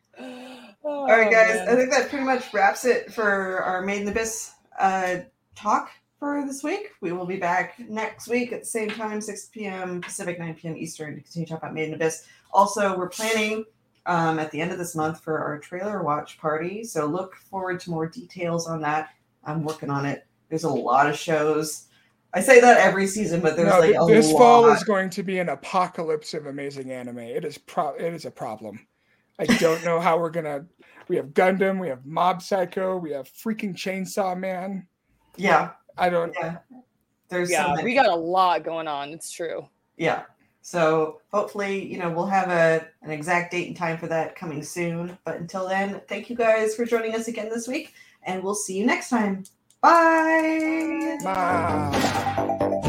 All 0.83 1.07
right, 1.07 1.31
guys. 1.31 1.65
Oh, 1.67 1.73
I 1.73 1.75
think 1.75 1.91
that 1.91 2.09
pretty 2.09 2.25
much 2.25 2.53
wraps 2.53 2.85
it 2.85 3.11
for 3.13 3.61
our 3.61 3.81
Made 3.81 3.99
in 3.99 4.05
the 4.05 4.11
Abyss 4.11 4.51
uh, 4.79 5.17
talk 5.55 5.89
for 6.19 6.45
this 6.45 6.63
week. 6.63 6.91
We 7.01 7.11
will 7.13 7.25
be 7.25 7.37
back 7.37 7.79
next 7.89 8.27
week 8.27 8.51
at 8.51 8.61
the 8.61 8.65
same 8.65 8.89
time, 8.89 9.21
6 9.21 9.45
p.m. 9.47 10.01
Pacific, 10.01 10.39
9 10.39 10.55
p.m. 10.55 10.77
Eastern, 10.77 11.15
to 11.15 11.21
continue 11.21 11.45
to 11.45 11.51
talk 11.53 11.63
about 11.63 11.73
Made 11.73 11.87
in 11.89 11.93
Abyss. 11.95 12.27
Also, 12.51 12.97
we're 12.97 13.09
planning 13.09 13.65
um, 14.05 14.39
at 14.39 14.51
the 14.51 14.59
end 14.61 14.71
of 14.71 14.77
this 14.77 14.95
month 14.95 15.21
for 15.21 15.39
our 15.39 15.57
trailer 15.59 16.03
watch 16.03 16.37
party. 16.37 16.83
So 16.83 17.05
look 17.05 17.35
forward 17.35 17.79
to 17.81 17.89
more 17.89 18.07
details 18.07 18.67
on 18.67 18.81
that. 18.81 19.09
I'm 19.45 19.63
working 19.63 19.89
on 19.89 20.05
it. 20.05 20.25
There's 20.49 20.65
a 20.65 20.69
lot 20.69 21.09
of 21.09 21.17
shows. 21.17 21.87
I 22.33 22.41
say 22.41 22.59
that 22.61 22.77
every 22.79 23.05
season, 23.07 23.41
but 23.41 23.55
there's 23.55 23.69
no, 23.69 23.79
like 23.79 23.89
th- 23.91 23.99
a 24.01 24.05
this 24.07 24.31
lot. 24.31 24.39
fall 24.39 24.71
is 24.71 24.83
going 24.83 25.09
to 25.11 25.23
be 25.23 25.39
an 25.39 25.49
apocalypse 25.49 26.33
of 26.33 26.47
amazing 26.47 26.91
anime. 26.91 27.19
It 27.19 27.45
is 27.45 27.57
pro- 27.57 27.93
it 27.95 28.13
is 28.13 28.25
a 28.25 28.31
problem. 28.31 28.87
I 29.39 29.45
don't 29.45 29.83
know 29.85 29.99
how 29.99 30.17
we're 30.17 30.29
gonna. 30.31 30.65
We 31.09 31.15
have 31.17 31.27
Gundam, 31.27 31.79
we 31.79 31.89
have 31.89 32.05
Mob 32.05 32.41
Psycho, 32.41 32.97
we 32.97 33.11
have 33.11 33.27
freaking 33.27 33.75
Chainsaw 33.75 34.37
Man. 34.37 34.87
yeah, 35.37 35.71
I 35.97 36.09
don't. 36.09 36.33
yeah. 36.39 36.57
There's 37.29 37.51
Yeah, 37.51 37.67
many. 37.75 37.83
we 37.83 37.93
got 37.93 38.07
a 38.07 38.15
lot 38.15 38.63
going 38.63 38.87
on. 38.87 39.09
It's 39.09 39.31
true. 39.31 39.67
yeah 39.97 40.23
so 40.65 41.19
hopefully 41.33 41.85
you 41.85 41.97
know 41.99 42.09
we'll 42.09 42.25
have 42.25 42.47
a 42.49 42.87
an 43.01 43.11
exact 43.11 43.51
date 43.51 43.67
and 43.67 43.75
time 43.75 43.97
for 43.97 44.07
that 44.07 44.33
coming 44.33 44.63
soon 44.63 45.17
but 45.25 45.35
until 45.35 45.67
then 45.67 45.99
thank 46.07 46.29
you 46.29 46.37
guys 46.37 46.73
for 46.73 46.85
joining 46.85 47.13
us 47.13 47.27
again 47.27 47.49
this 47.49 47.67
week 47.67 47.93
and 48.23 48.41
we'll 48.41 48.55
see 48.55 48.77
you 48.77 48.85
next 48.85 49.09
time 49.09 49.43
Bye. 49.83 51.17
Bye. 51.23 51.91
Bye. 51.91 52.79